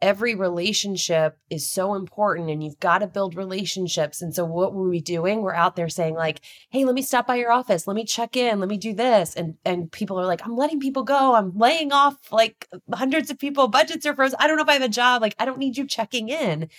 every 0.02 0.36
relationship 0.36 1.40
is 1.50 1.70
so 1.70 1.96
important 1.96 2.50
and 2.50 2.64
you've 2.64 2.80
got 2.80 3.00
to 3.00 3.08
build 3.08 3.36
relationships. 3.36 4.22
And 4.22 4.34
so 4.34 4.46
what 4.46 4.74
were 4.74 4.90
we 4.90 5.02
doing? 5.02 5.42
We're 5.42 5.56
out 5.56 5.76
there 5.76 5.90
saying 5.90 6.14
like, 6.16 6.42
"Hey, 6.70 6.86
let 6.86 6.94
me 6.94 7.02
stop 7.02 7.26
by 7.26 7.36
your 7.36 7.52
office. 7.52 7.88
Let 7.88 7.96
me 7.96 8.06
check 8.06 8.36
in. 8.38 8.60
Let 8.60 8.70
me 8.70 8.78
do 8.78 8.94
this." 8.94 9.36
And 9.36 9.56
and 9.66 9.92
people 9.92 10.20
are 10.20 10.26
like, 10.26 10.46
"I'm 10.46 10.56
letting 10.56 10.80
people 10.80 11.04
go. 11.04 11.36
I'm 11.36 11.58
laying 11.58 11.92
off 11.92 12.32
like 12.32 12.68
hundreds 12.94 13.32
of 13.32 13.40
people. 13.40 13.68
Budgets 13.68 14.06
are 14.06 14.16
frozen. 14.16 14.38
I 14.40 14.48
don't 14.48 14.58
know 14.58 14.64
if 14.64 14.70
I 14.70 14.74
have 14.74 14.82
a 14.84 14.90
job. 14.90 15.22
Like, 15.22 15.36
I 15.40 15.46
don't 15.46 15.60
need 15.60 15.78
you 15.78 15.88
checking 15.88 16.30
in." 16.30 16.70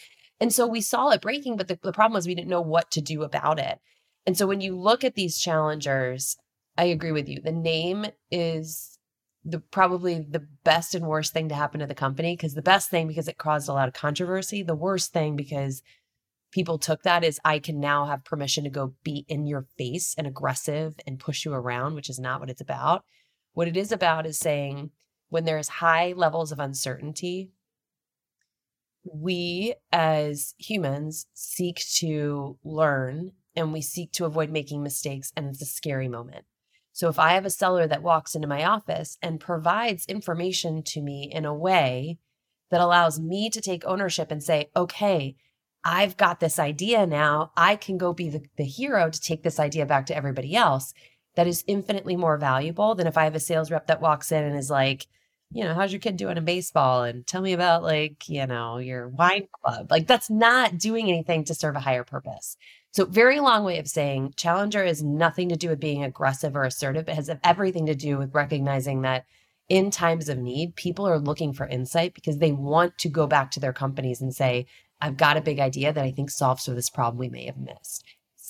And 0.41 0.53
so 0.53 0.67
we 0.67 0.81
saw 0.81 1.11
it 1.11 1.21
breaking, 1.21 1.57
but 1.57 1.69
the, 1.69 1.79
the 1.83 1.93
problem 1.93 2.15
was 2.15 2.27
we 2.27 2.35
didn't 2.35 2.49
know 2.49 2.61
what 2.61 2.91
to 2.93 3.01
do 3.01 3.23
about 3.23 3.59
it. 3.59 3.81
And 4.27 4.37
so 4.39 4.47
when 4.47 4.61
you 4.61 4.77
look 4.77 5.03
at 5.05 5.15
these 5.15 5.39
challengers, 5.39 6.37
I 6.77 6.85
agree 6.85 7.13
with 7.13 7.29
you. 7.29 7.41
The 7.41 7.53
name 7.53 8.07
is 8.31 8.98
the 9.45 9.61
probably 9.61 10.27
the 10.29 10.47
best 10.65 10.95
and 10.95 11.07
worst 11.07 11.33
thing 11.33 11.49
to 11.49 11.55
happen 11.55 11.81
to 11.81 11.87
the 11.87 11.95
company 11.95 12.35
because 12.35 12.55
the 12.55 12.63
best 12.63 12.91
thing 12.91 13.07
because 13.07 13.29
it 13.29 13.39
caused 13.39 13.69
a 13.69 13.73
lot 13.73 13.89
of 13.89 13.95
controversy 13.95 14.63
the 14.63 14.75
worst 14.75 15.13
thing 15.13 15.37
because 15.37 15.83
people 16.51 16.79
took 16.79 17.03
that 17.03 17.25
is 17.25 17.41
i 17.45 17.59
can 17.59 17.79
now 17.79 18.05
have 18.07 18.25
permission 18.25 18.65
to 18.65 18.71
go 18.71 18.95
be 19.05 19.25
in 19.29 19.47
your 19.47 19.67
face 19.77 20.15
and 20.19 20.27
aggressive 20.27 20.95
and 21.07 21.21
push 21.21 21.45
you 21.45 21.53
around 21.53 21.95
which 21.95 22.11
is 22.11 22.19
not 22.19 22.41
what 22.41 22.51
it's 22.51 22.61
about. 22.61 23.05
What 23.55 23.67
it 23.67 23.77
is 23.77 23.91
about 23.91 24.25
is 24.25 24.39
saying 24.39 24.91
when 25.31 25.45
there's 25.45 25.69
high 25.69 26.13
levels 26.17 26.53
of 26.53 26.61
uncertainty 26.61 27.51
we 29.05 29.75
as 29.91 30.55
humans 30.59 31.27
seek 31.33 31.83
to 31.97 32.59
learn 32.63 33.33
and 33.57 33.73
we 33.73 33.81
seek 33.81 34.13
to 34.13 34.27
avoid 34.27 34.51
making 34.51 34.83
mistakes 34.83 35.33
and 35.37 35.49
it's 35.49 35.63
a 35.63 35.67
scary 35.67 36.09
moment 36.09 36.45
so 36.99 37.09
if 37.09 37.17
I 37.17 37.35
have 37.35 37.47
a 37.47 37.51
seller 37.51 37.87
that 37.87 38.03
walks 38.03 38.35
into 38.35 38.49
my 38.49 38.65
office 38.65 39.19
and 39.23 39.39
provides 39.39 40.05
information 40.07 40.83
to 40.83 41.01
me 41.01 41.31
in 41.33 41.45
a 41.45 41.55
way 41.55 42.19
that 42.73 42.81
allows 42.81 43.21
me 43.21 43.51
to 43.51 43.61
take 43.61 43.85
ownership 43.87 44.33
and 44.33 44.43
say, 44.43 44.69
okay, 44.75 45.37
I've 45.85 46.17
got 46.17 46.41
this 46.41 46.59
idea 46.59 47.07
now. 47.07 47.53
I 47.57 47.77
can 47.77 47.99
go 47.99 48.13
be 48.13 48.31
the, 48.31 48.43
the 48.57 48.65
hero 48.65 49.11
to 49.11 49.21
take 49.21 49.45
this 49.45 49.61
idea 49.61 49.87
back 49.87 50.07
to 50.07 50.17
everybody 50.17 50.57
else. 50.57 50.93
That 51.37 51.47
is 51.47 51.63
infinitely 51.69 52.17
more 52.17 52.37
valuable 52.37 52.97
than 52.97 53.07
if 53.07 53.17
I 53.17 53.23
have 53.23 53.37
a 53.37 53.41
sales 53.41 53.71
rep 53.71 53.87
that 53.87 54.01
walks 54.01 54.33
in 54.33 54.43
and 54.43 54.59
is 54.59 54.69
like, 54.69 55.07
you 55.53 55.63
know, 55.63 55.75
how's 55.75 55.93
your 55.93 56.01
kid 56.01 56.17
doing 56.17 56.37
in 56.37 56.45
baseball? 56.45 57.05
And 57.05 57.25
tell 57.25 57.43
me 57.43 57.53
about 57.53 57.85
like, 57.85 58.29
you 58.29 58.45
know, 58.49 58.79
your 58.79 59.07
wine 59.09 59.47
club. 59.63 59.89
Like 59.93 60.09
that's 60.09 60.31
not 60.31 60.79
doing 60.79 61.09
anything 61.09 61.45
to 61.45 61.55
serve 61.55 61.77
a 61.77 61.81
higher 61.81 62.03
purpose. 62.03 62.57
So, 62.93 63.05
very 63.05 63.39
long 63.41 63.65
way 63.65 63.79
of 63.79 63.89
saying 63.89 64.35
challenger 64.37 64.83
is 64.83 65.03
nothing 65.03 65.51
to 65.51 65.57
do 65.57 65.69
with 65.69 65.81
being 65.81 66.05
aggressive 66.05 66.57
or 66.57 66.65
assertive. 66.65 67.09
It 67.09 67.15
has 67.15 67.31
everything 67.45 67.87
to 67.87 67.95
do 67.95 68.19
with 68.19 68.35
recognizing 68.35 69.03
that 69.03 69.27
in 69.69 69.91
times 69.91 70.29
of 70.29 70.39
need, 70.39 70.75
people 70.77 71.07
are 71.07 71.19
looking 71.19 71.53
for 71.53 71.67
insight 71.67 72.15
because 72.15 72.39
they 72.39 72.53
want 72.53 72.97
to 72.99 73.09
go 73.09 73.27
back 73.27 73.51
to 73.53 73.61
their 73.61 73.73
companies 73.73 74.21
and 74.21 74.35
say, 74.35 74.67
I've 75.01 75.17
got 75.17 75.37
a 75.37 75.43
big 75.43 75.61
idea 75.61 75.93
that 75.93 76.05
I 76.05 76.11
think 76.11 76.31
solves 76.31 76.65
for 76.65 76.73
this 76.73 76.91
problem 76.91 77.19
we 77.19 77.29
may 77.29 77.45
have 77.47 77.59
missed. 77.59 78.05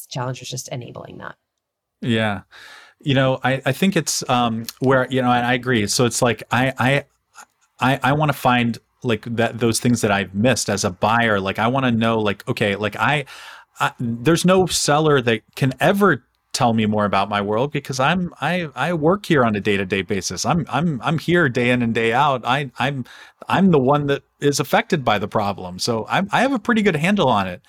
Challenger 0.08 0.42
is 0.42 0.50
just 0.50 0.68
enabling 0.68 1.18
that. 1.18 1.34
Yeah. 2.00 2.42
You 3.00 3.14
know, 3.14 3.40
I, 3.42 3.60
I 3.66 3.72
think 3.72 3.96
it's 3.96 4.28
um, 4.30 4.64
where, 4.78 5.06
you 5.10 5.20
know, 5.20 5.30
and 5.30 5.44
I 5.44 5.54
agree. 5.54 5.86
So 5.88 6.04
it's 6.04 6.22
like, 6.22 6.42
I, 6.50 6.72
I, 6.78 7.04
I, 7.80 8.00
I 8.02 8.12
want 8.12 8.30
to 8.30 8.38
find 8.38 8.78
like 9.02 9.24
that, 9.36 9.58
those 9.58 9.80
things 9.80 10.00
that 10.00 10.10
I've 10.10 10.34
missed 10.34 10.68
as 10.68 10.84
a 10.84 10.90
buyer. 10.90 11.38
Like, 11.38 11.58
I 11.58 11.66
want 11.68 11.84
to 11.84 11.92
know, 11.92 12.18
like, 12.18 12.46
okay, 12.48 12.76
like 12.76 12.96
I, 12.96 13.26
I, 13.80 13.92
there's 13.98 14.44
no 14.44 14.66
seller 14.66 15.20
that 15.22 15.42
can 15.56 15.72
ever 15.80 16.24
tell 16.52 16.72
me 16.72 16.86
more 16.86 17.04
about 17.04 17.28
my 17.28 17.40
world 17.40 17.70
because 17.72 18.00
I'm 18.00 18.32
I 18.40 18.68
I 18.74 18.92
work 18.94 19.26
here 19.26 19.44
on 19.44 19.54
a 19.54 19.60
day-to-day 19.60 20.02
basis. 20.02 20.44
I'm 20.44 20.66
I'm 20.68 21.00
I'm 21.02 21.18
here 21.18 21.48
day 21.48 21.70
in 21.70 21.82
and 21.82 21.94
day 21.94 22.12
out. 22.12 22.44
I 22.44 22.70
I'm 22.78 23.04
I'm 23.48 23.70
the 23.70 23.78
one 23.78 24.06
that 24.08 24.22
is 24.40 24.58
affected 24.60 25.04
by 25.04 25.18
the 25.18 25.28
problem. 25.28 25.78
So 25.78 26.06
I 26.08 26.22
I 26.32 26.40
have 26.40 26.52
a 26.52 26.58
pretty 26.58 26.82
good 26.82 26.96
handle 26.96 27.28
on 27.28 27.46
it. 27.46 27.62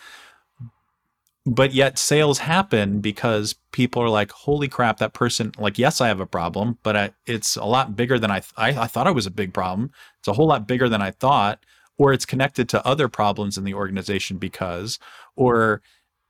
But 1.45 1.73
yet 1.73 1.97
sales 1.97 2.39
happen 2.39 2.99
because 2.99 3.55
people 3.71 4.01
are 4.03 4.09
like, 4.09 4.31
"Holy 4.31 4.67
crap, 4.67 4.97
that 4.97 5.13
person 5.13 5.51
like 5.57 5.79
yes, 5.79 6.01
I 6.01 6.07
have 6.07 6.19
a 6.19 6.25
problem, 6.25 6.77
but 6.83 6.95
I, 6.95 7.11
it's 7.25 7.55
a 7.55 7.65
lot 7.65 7.95
bigger 7.95 8.19
than 8.19 8.29
I, 8.31 8.41
I 8.57 8.69
I 8.83 8.87
thought 8.87 9.07
it 9.07 9.15
was 9.15 9.25
a 9.25 9.31
big 9.31 9.53
problem. 9.53 9.91
It's 10.19 10.27
a 10.27 10.33
whole 10.33 10.47
lot 10.47 10.67
bigger 10.67 10.89
than 10.89 11.01
I 11.01 11.11
thought." 11.11 11.65
Or 11.97 12.13
it's 12.13 12.25
connected 12.25 12.69
to 12.69 12.85
other 12.87 13.09
problems 13.09 13.57
in 13.57 13.65
the 13.65 13.73
organization 13.73 14.37
because, 14.37 14.99
or 15.35 15.81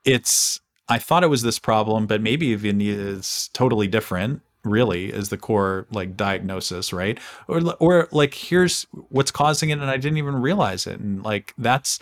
it's 0.05 0.59
I 0.87 0.97
thought 0.97 1.23
it 1.23 1.27
was 1.27 1.43
this 1.43 1.59
problem, 1.59 2.07
but 2.07 2.21
maybe 2.21 2.47
even 2.47 2.81
is 2.81 3.49
totally 3.53 3.87
different. 3.87 4.41
Really, 4.65 5.05
is 5.13 5.29
the 5.29 5.37
core 5.37 5.87
like 5.89 6.17
diagnosis, 6.17 6.91
right? 6.91 7.17
Or 7.47 7.61
or 7.79 8.09
like 8.11 8.33
here's 8.33 8.85
what's 9.09 9.31
causing 9.31 9.69
it, 9.69 9.79
and 9.79 9.89
I 9.89 9.95
didn't 9.97 10.17
even 10.17 10.41
realize 10.41 10.85
it, 10.85 10.99
and 10.99 11.23
like 11.23 11.53
that's 11.57 11.99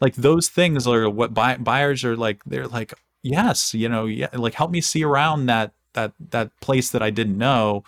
like 0.00 0.14
those 0.14 0.48
things 0.48 0.86
are 0.86 1.10
what 1.10 1.34
buy, 1.34 1.56
buyers 1.56 2.04
are 2.04 2.16
like. 2.16 2.42
They're 2.44 2.66
like, 2.66 2.94
yes, 3.22 3.74
you 3.74 3.88
know, 3.90 4.06
yeah, 4.06 4.28
like 4.32 4.54
help 4.54 4.70
me 4.70 4.80
see 4.80 5.04
around 5.04 5.46
that 5.46 5.72
that 5.92 6.12
that 6.30 6.50
place 6.60 6.90
that 6.90 7.02
I 7.02 7.10
didn't 7.10 7.36
know, 7.36 7.84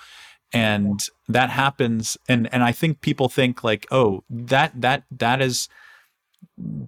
and 0.53 1.01
that 1.29 1.49
happens, 1.49 2.19
and 2.29 2.53
and 2.53 2.63
I 2.63 2.73
think 2.73 3.01
people 3.01 3.31
think 3.31 3.65
like, 3.65 3.87
oh, 3.91 4.23
that 4.29 4.79
that 4.81 5.05
that 5.11 5.41
is 5.41 5.69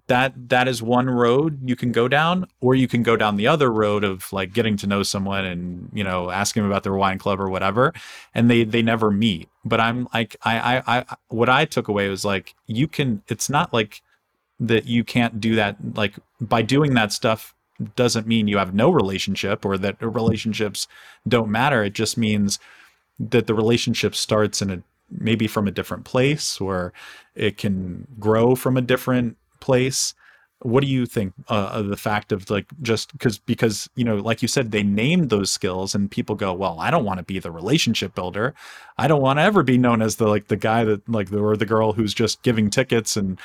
that 0.06 0.34
that 0.48 0.68
is 0.68 0.82
one 0.82 1.08
road 1.08 1.58
you 1.66 1.74
can 1.74 1.92
go 1.92 2.06
down 2.06 2.46
or 2.60 2.74
you 2.74 2.86
can 2.86 3.02
go 3.02 3.16
down 3.16 3.36
the 3.36 3.46
other 3.46 3.72
road 3.72 4.04
of 4.04 4.30
like 4.32 4.52
getting 4.52 4.76
to 4.76 4.86
know 4.86 5.02
someone 5.02 5.44
and 5.44 5.88
you 5.94 6.04
know 6.04 6.30
asking 6.30 6.62
them 6.62 6.70
about 6.70 6.82
their 6.82 6.94
wine 6.94 7.18
club 7.18 7.40
or 7.40 7.48
whatever 7.48 7.92
and 8.34 8.50
they 8.50 8.64
they 8.64 8.82
never 8.82 9.10
meet. 9.10 9.48
But 9.64 9.80
i'm 9.80 10.08
like 10.12 10.36
i 10.42 10.76
i, 10.76 10.98
I 10.98 11.16
what 11.28 11.48
i 11.48 11.64
took 11.64 11.88
away 11.88 12.08
was 12.08 12.24
like 12.24 12.54
you 12.66 12.86
can 12.86 13.22
it's 13.28 13.48
not 13.48 13.72
like 13.72 14.02
that 14.60 14.86
you 14.86 15.04
can't 15.04 15.40
do 15.40 15.54
that 15.56 15.76
like 15.94 16.16
by 16.40 16.62
doing 16.62 16.94
that 16.94 17.12
stuff 17.12 17.54
doesn't 17.96 18.26
mean 18.26 18.48
you 18.48 18.58
have 18.58 18.74
no 18.74 18.90
relationship 18.90 19.64
or 19.64 19.78
that 19.78 19.96
relationships 20.00 20.86
don't 21.26 21.50
matter. 21.50 21.82
It 21.82 21.94
just 21.94 22.16
means 22.16 22.58
that 23.18 23.46
the 23.46 23.54
relationship 23.54 24.14
starts 24.14 24.62
in 24.62 24.70
a 24.70 24.82
maybe 25.10 25.46
from 25.46 25.68
a 25.68 25.70
different 25.70 26.04
place 26.04 26.60
or 26.60 26.92
it 27.34 27.58
can 27.58 28.06
grow 28.18 28.54
from 28.54 28.76
a 28.76 28.80
different 28.80 29.36
place. 29.62 30.14
What 30.60 30.82
do 30.82 30.86
you 30.86 31.06
think 31.06 31.32
uh, 31.48 31.70
of 31.72 31.88
the 31.88 31.96
fact 31.96 32.30
of 32.30 32.48
like 32.48 32.66
just 32.82 33.10
because 33.12 33.38
because 33.38 33.88
you 33.96 34.04
know 34.04 34.16
like 34.16 34.42
you 34.42 34.48
said 34.48 34.70
they 34.70 34.82
named 34.84 35.30
those 35.30 35.50
skills 35.50 35.92
and 35.92 36.08
people 36.08 36.36
go 36.36 36.52
well 36.52 36.78
i 36.78 36.88
don't 36.88 37.04
want 37.04 37.18
to 37.18 37.24
be 37.24 37.40
the 37.40 37.50
relationship 37.50 38.14
builder. 38.14 38.54
I 38.96 39.08
don't 39.08 39.22
want 39.22 39.38
to 39.40 39.42
ever 39.42 39.64
be 39.64 39.76
known 39.76 40.02
as 40.02 40.16
the 40.16 40.28
like 40.28 40.46
the 40.46 40.56
guy 40.56 40.84
that 40.84 41.08
like 41.08 41.30
the 41.30 41.40
or 41.40 41.56
the 41.56 41.66
girl 41.66 41.94
who's 41.94 42.14
just 42.14 42.42
giving 42.42 42.70
tickets 42.70 43.16
and 43.16 43.40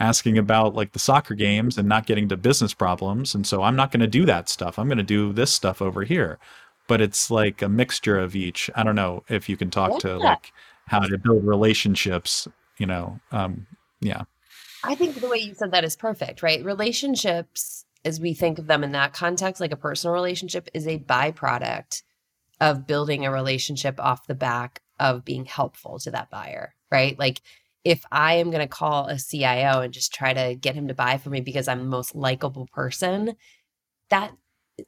asking 0.00 0.38
about 0.38 0.74
like 0.74 0.92
the 0.92 0.98
soccer 0.98 1.34
games 1.34 1.76
and 1.76 1.88
not 1.88 2.06
getting 2.06 2.28
to 2.28 2.36
business 2.36 2.74
problems 2.74 3.34
and 3.34 3.46
so 3.46 3.62
i'm 3.62 3.76
not 3.76 3.92
going 3.92 4.00
to 4.00 4.06
do 4.06 4.24
that 4.24 4.48
stuff. 4.48 4.78
I'm 4.78 4.88
going 4.88 4.98
to 4.98 5.04
do 5.04 5.32
this 5.32 5.52
stuff 5.52 5.82
over 5.82 6.04
here. 6.04 6.38
But 6.86 7.00
it's 7.00 7.30
like 7.30 7.62
a 7.62 7.68
mixture 7.68 8.18
of 8.18 8.36
each. 8.36 8.70
I 8.74 8.82
don't 8.84 8.96
know 8.96 9.24
if 9.28 9.48
you 9.48 9.56
can 9.56 9.70
talk 9.70 9.92
yeah. 9.92 9.98
to 10.00 10.18
like 10.18 10.52
how 10.86 11.00
to 11.00 11.18
build 11.18 11.46
relationships 11.46 12.46
you 12.78 12.86
know 12.86 13.18
um 13.32 13.66
yeah 14.00 14.22
I 14.86 14.94
think 14.94 15.20
the 15.20 15.28
way 15.28 15.38
you 15.38 15.54
said 15.54 15.72
that 15.72 15.84
is 15.84 15.96
perfect, 15.96 16.42
right? 16.42 16.64
Relationships, 16.64 17.86
as 18.04 18.20
we 18.20 18.34
think 18.34 18.58
of 18.58 18.66
them 18.66 18.84
in 18.84 18.92
that 18.92 19.14
context, 19.14 19.60
like 19.60 19.72
a 19.72 19.76
personal 19.76 20.14
relationship, 20.14 20.68
is 20.74 20.86
a 20.86 20.98
byproduct 20.98 22.02
of 22.60 22.86
building 22.86 23.24
a 23.24 23.32
relationship 23.32 23.98
off 23.98 24.26
the 24.26 24.34
back 24.34 24.82
of 25.00 25.24
being 25.24 25.46
helpful 25.46 25.98
to 26.00 26.10
that 26.10 26.30
buyer, 26.30 26.74
right? 26.90 27.18
Like 27.18 27.40
if 27.82 28.04
I 28.12 28.34
am 28.34 28.50
going 28.50 28.60
to 28.60 28.68
call 28.68 29.06
a 29.06 29.18
CIO 29.18 29.80
and 29.80 29.92
just 29.92 30.12
try 30.12 30.32
to 30.32 30.54
get 30.54 30.74
him 30.74 30.88
to 30.88 30.94
buy 30.94 31.18
for 31.18 31.30
me 31.30 31.40
because 31.40 31.66
I'm 31.66 31.80
the 31.80 31.84
most 31.84 32.14
likable 32.14 32.66
person, 32.72 33.34
that 34.10 34.32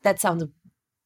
that 0.02 0.20
sounds 0.20 0.44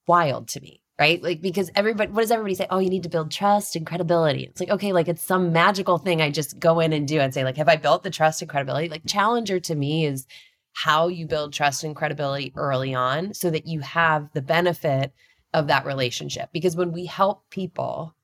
wild 0.06 0.48
to 0.48 0.60
me, 0.60 0.82
right? 1.00 1.22
Like, 1.22 1.40
because 1.40 1.70
everybody, 1.74 2.12
what 2.12 2.20
does 2.20 2.30
everybody 2.30 2.54
say? 2.54 2.66
Oh, 2.68 2.78
you 2.78 2.90
need 2.90 3.04
to 3.04 3.08
build 3.08 3.30
trust 3.30 3.74
and 3.74 3.86
credibility. 3.86 4.44
It's 4.44 4.60
like, 4.60 4.68
okay, 4.68 4.92
like 4.92 5.08
it's 5.08 5.24
some 5.24 5.50
magical 5.50 5.96
thing 5.96 6.20
I 6.20 6.30
just 6.30 6.60
go 6.60 6.78
in 6.78 6.92
and 6.92 7.08
do 7.08 7.18
and 7.20 7.32
say, 7.32 7.42
like, 7.42 7.56
have 7.56 7.70
I 7.70 7.76
built 7.76 8.02
the 8.02 8.10
trust 8.10 8.42
and 8.42 8.50
credibility? 8.50 8.90
Like, 8.90 9.06
Challenger 9.06 9.58
to 9.60 9.74
me 9.74 10.04
is 10.04 10.26
how 10.74 11.08
you 11.08 11.26
build 11.26 11.54
trust 11.54 11.84
and 11.84 11.96
credibility 11.96 12.52
early 12.54 12.94
on 12.94 13.32
so 13.32 13.48
that 13.48 13.66
you 13.66 13.80
have 13.80 14.30
the 14.34 14.42
benefit 14.42 15.14
of 15.54 15.68
that 15.68 15.86
relationship. 15.86 16.50
Because 16.52 16.76
when 16.76 16.92
we 16.92 17.06
help 17.06 17.48
people, 17.48 18.14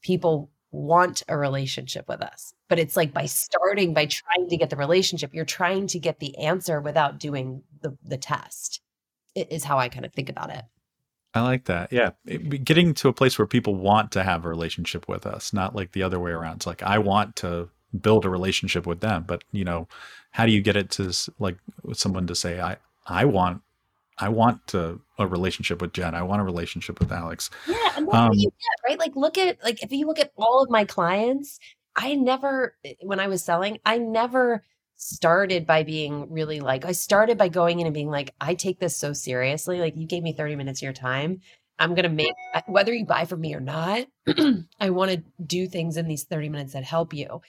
people 0.00 0.48
want 0.70 1.24
a 1.28 1.36
relationship 1.36 2.08
with 2.08 2.22
us. 2.22 2.54
But 2.68 2.78
it's 2.78 2.96
like 2.96 3.12
by 3.12 3.26
starting 3.26 3.94
by 3.94 4.06
trying 4.06 4.48
to 4.48 4.56
get 4.56 4.70
the 4.70 4.76
relationship, 4.76 5.34
you're 5.34 5.44
trying 5.44 5.88
to 5.88 5.98
get 5.98 6.20
the 6.20 6.38
answer 6.38 6.80
without 6.80 7.18
doing 7.18 7.64
the, 7.82 7.98
the 8.04 8.16
test, 8.16 8.80
is 9.34 9.64
how 9.64 9.78
I 9.78 9.88
kind 9.88 10.06
of 10.06 10.12
think 10.12 10.30
about 10.30 10.50
it. 10.50 10.64
I 11.34 11.40
like 11.42 11.64
that. 11.64 11.92
Yeah. 11.92 12.10
It, 12.26 12.64
getting 12.64 12.94
to 12.94 13.08
a 13.08 13.12
place 13.12 13.38
where 13.38 13.46
people 13.46 13.74
want 13.74 14.12
to 14.12 14.22
have 14.22 14.44
a 14.44 14.48
relationship 14.48 15.08
with 15.08 15.26
us, 15.26 15.52
not 15.52 15.74
like 15.74 15.92
the 15.92 16.02
other 16.02 16.20
way 16.20 16.30
around. 16.30 16.56
It's 16.56 16.66
like, 16.66 16.82
I 16.82 16.98
want 16.98 17.36
to 17.36 17.70
build 18.00 18.24
a 18.24 18.28
relationship 18.28 18.86
with 18.86 19.00
them, 19.00 19.24
but 19.26 19.44
you 19.52 19.64
know, 19.64 19.88
how 20.30 20.46
do 20.46 20.52
you 20.52 20.60
get 20.60 20.76
it 20.76 20.90
to 20.90 21.12
like 21.38 21.56
someone 21.92 22.26
to 22.26 22.34
say, 22.34 22.60
I, 22.60 22.76
I 23.06 23.24
want, 23.24 23.62
I 24.18 24.28
want 24.28 24.66
to, 24.68 25.00
a 25.18 25.26
relationship 25.26 25.80
with 25.80 25.92
Jen. 25.92 26.14
I 26.14 26.22
want 26.22 26.42
a 26.42 26.44
relationship 26.44 27.00
with 27.00 27.10
Alex. 27.10 27.48
Yeah. 27.66 27.76
And 27.96 28.06
that's 28.06 28.16
um, 28.16 28.28
what 28.28 28.38
you 28.38 28.50
get, 28.50 28.88
right? 28.88 28.98
Like, 28.98 29.16
look 29.16 29.38
at, 29.38 29.62
like, 29.64 29.82
if 29.82 29.90
you 29.90 30.06
look 30.06 30.18
at 30.18 30.32
all 30.36 30.62
of 30.62 30.70
my 30.70 30.84
clients, 30.84 31.58
I 31.96 32.14
never, 32.14 32.74
when 33.00 33.20
I 33.20 33.28
was 33.28 33.42
selling, 33.42 33.78
I 33.84 33.98
never 33.98 34.64
started 35.02 35.66
by 35.66 35.82
being 35.82 36.32
really 36.32 36.60
like 36.60 36.84
I 36.84 36.92
started 36.92 37.36
by 37.36 37.48
going 37.48 37.80
in 37.80 37.86
and 37.86 37.94
being 37.94 38.08
like 38.08 38.32
I 38.40 38.54
take 38.54 38.78
this 38.78 38.96
so 38.96 39.12
seriously 39.12 39.80
like 39.80 39.96
you 39.96 40.06
gave 40.06 40.22
me 40.22 40.32
30 40.32 40.54
minutes 40.54 40.80
of 40.80 40.84
your 40.84 40.92
time. 40.92 41.40
I'm 41.76 41.96
going 41.96 42.04
to 42.04 42.08
make 42.08 42.32
whether 42.66 42.94
you 42.94 43.04
buy 43.04 43.24
from 43.24 43.40
me 43.40 43.52
or 43.52 43.60
not 43.60 44.06
I 44.78 44.90
want 44.90 45.10
to 45.10 45.24
do 45.44 45.66
things 45.66 45.96
in 45.96 46.06
these 46.06 46.22
30 46.22 46.50
minutes 46.50 46.74
that 46.74 46.84
help 46.84 47.12
you. 47.12 47.40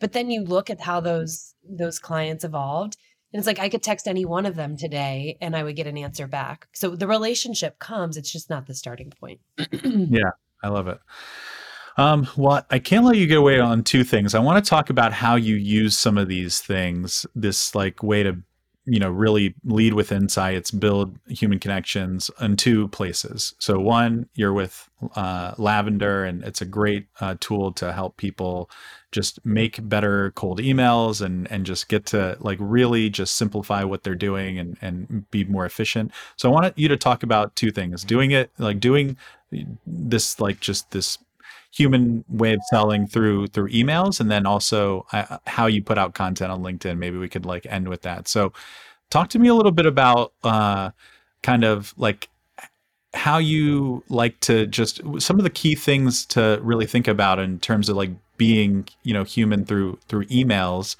But 0.00 0.12
then 0.12 0.30
you 0.30 0.42
look 0.42 0.70
at 0.70 0.80
how 0.80 1.00
those 1.00 1.54
those 1.68 1.98
clients 1.98 2.44
evolved 2.44 2.96
and 3.32 3.38
it's 3.38 3.46
like 3.46 3.58
I 3.58 3.68
could 3.68 3.82
text 3.82 4.08
any 4.08 4.24
one 4.24 4.46
of 4.46 4.56
them 4.56 4.78
today 4.78 5.36
and 5.42 5.54
I 5.54 5.64
would 5.64 5.76
get 5.76 5.86
an 5.86 5.98
answer 5.98 6.26
back. 6.26 6.66
So 6.72 6.96
the 6.96 7.06
relationship 7.06 7.78
comes 7.78 8.16
it's 8.16 8.32
just 8.32 8.48
not 8.48 8.66
the 8.66 8.74
starting 8.74 9.12
point. 9.20 9.40
Yeah 9.84 10.30
I 10.62 10.68
love 10.68 10.88
it 10.88 10.98
um, 11.96 12.26
well, 12.36 12.64
I 12.70 12.78
can't 12.78 13.04
let 13.04 13.16
you 13.16 13.26
get 13.26 13.38
away 13.38 13.60
on 13.60 13.82
two 13.82 14.04
things. 14.04 14.34
I 14.34 14.40
want 14.40 14.64
to 14.64 14.68
talk 14.68 14.90
about 14.90 15.12
how 15.12 15.36
you 15.36 15.56
use 15.56 15.96
some 15.96 16.16
of 16.18 16.28
these 16.28 16.60
things, 16.60 17.26
this 17.34 17.74
like 17.74 18.02
way 18.02 18.22
to, 18.22 18.38
you 18.84 18.98
know, 18.98 19.10
really 19.10 19.54
lead 19.64 19.94
with 19.94 20.10
insights, 20.10 20.70
build 20.70 21.16
human 21.28 21.58
connections 21.58 22.30
in 22.40 22.56
two 22.56 22.88
places. 22.88 23.54
So 23.58 23.78
one, 23.78 24.28
you're 24.34 24.52
with 24.52 24.88
uh, 25.14 25.54
Lavender, 25.58 26.24
and 26.24 26.42
it's 26.42 26.62
a 26.62 26.66
great 26.66 27.06
uh, 27.20 27.36
tool 27.40 27.72
to 27.72 27.92
help 27.92 28.16
people 28.16 28.70
just 29.12 29.44
make 29.44 29.86
better 29.88 30.30
cold 30.32 30.58
emails 30.58 31.20
and 31.20 31.50
and 31.52 31.66
just 31.66 31.88
get 31.88 32.06
to 32.06 32.36
like 32.40 32.58
really 32.60 33.10
just 33.10 33.34
simplify 33.34 33.84
what 33.84 34.02
they're 34.02 34.14
doing 34.14 34.58
and 34.58 34.78
and 34.80 35.30
be 35.30 35.44
more 35.44 35.66
efficient. 35.66 36.10
So 36.36 36.48
I 36.48 36.52
want 36.52 36.78
you 36.78 36.88
to 36.88 36.96
talk 36.96 37.22
about 37.22 37.54
two 37.54 37.70
things: 37.70 38.02
doing 38.02 38.30
it 38.30 38.50
like 38.58 38.80
doing 38.80 39.16
this 39.86 40.40
like 40.40 40.60
just 40.60 40.90
this 40.92 41.18
human 41.72 42.24
way 42.28 42.52
of 42.52 42.60
selling 42.68 43.06
through 43.06 43.46
through 43.48 43.68
emails 43.70 44.20
and 44.20 44.30
then 44.30 44.46
also 44.46 45.06
uh, 45.12 45.38
how 45.46 45.66
you 45.66 45.82
put 45.82 45.98
out 45.98 46.14
content 46.14 46.52
on 46.52 46.62
linkedin. 46.62 46.98
Maybe 46.98 47.16
we 47.16 47.28
could 47.28 47.46
like 47.46 47.66
end 47.66 47.88
with 47.88 48.02
that. 48.02 48.28
So 48.28 48.52
talk 49.10 49.28
to 49.30 49.38
me 49.38 49.48
a 49.48 49.54
little 49.54 49.72
bit 49.72 49.86
about 49.86 50.32
uh, 50.44 50.90
kind 51.42 51.64
of 51.64 51.94
like 51.96 52.28
how 53.14 53.38
you 53.38 54.02
like 54.08 54.38
to 54.40 54.66
just 54.66 55.00
some 55.18 55.38
of 55.38 55.44
the 55.44 55.50
key 55.50 55.74
things 55.74 56.24
to 56.26 56.58
really 56.62 56.86
think 56.86 57.08
about 57.08 57.38
in 57.38 57.58
terms 57.58 57.88
of 57.88 57.96
like 57.96 58.10
being 58.36 58.86
you 59.02 59.14
know 59.14 59.24
human 59.24 59.64
through 59.64 59.98
through 60.08 60.24
emails 60.26 60.96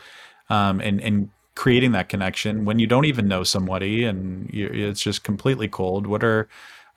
um, 0.51 0.81
and 0.81 1.01
and 1.01 1.31
creating 1.55 1.93
that 1.93 2.09
connection 2.09 2.65
when 2.65 2.79
you 2.79 2.87
don't 2.87 3.05
even 3.05 3.29
know 3.29 3.45
somebody 3.45 4.05
and 4.05 4.49
it's 4.55 5.03
just 5.03 5.23
completely 5.23 5.69
cold. 5.69 6.07
What 6.07 6.25
are 6.25 6.49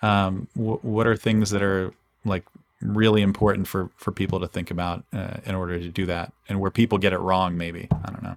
um, 0.02 0.48
w- 0.56 0.80
what 0.82 1.08
are 1.08 1.16
things 1.16 1.50
that 1.50 1.62
are 1.62 1.94
like 2.24 2.46
really 2.82 3.22
important 3.22 3.68
for 3.68 3.92
for 3.96 4.12
people 4.12 4.40
to 4.40 4.48
think 4.48 4.72
about 4.72 5.06
uh, 5.14 5.38
in 5.46 5.56
order 5.56 5.80
to 5.80 5.90
do 5.90 6.06
that. 6.06 6.34
And 6.50 6.60
where 6.60 6.72
people 6.72 6.98
get 6.98 7.14
it 7.14 7.20
wrong 7.20 7.58
maybe. 7.58 7.88
I 7.92 8.12
don't 8.12 8.24
know. 8.24 8.36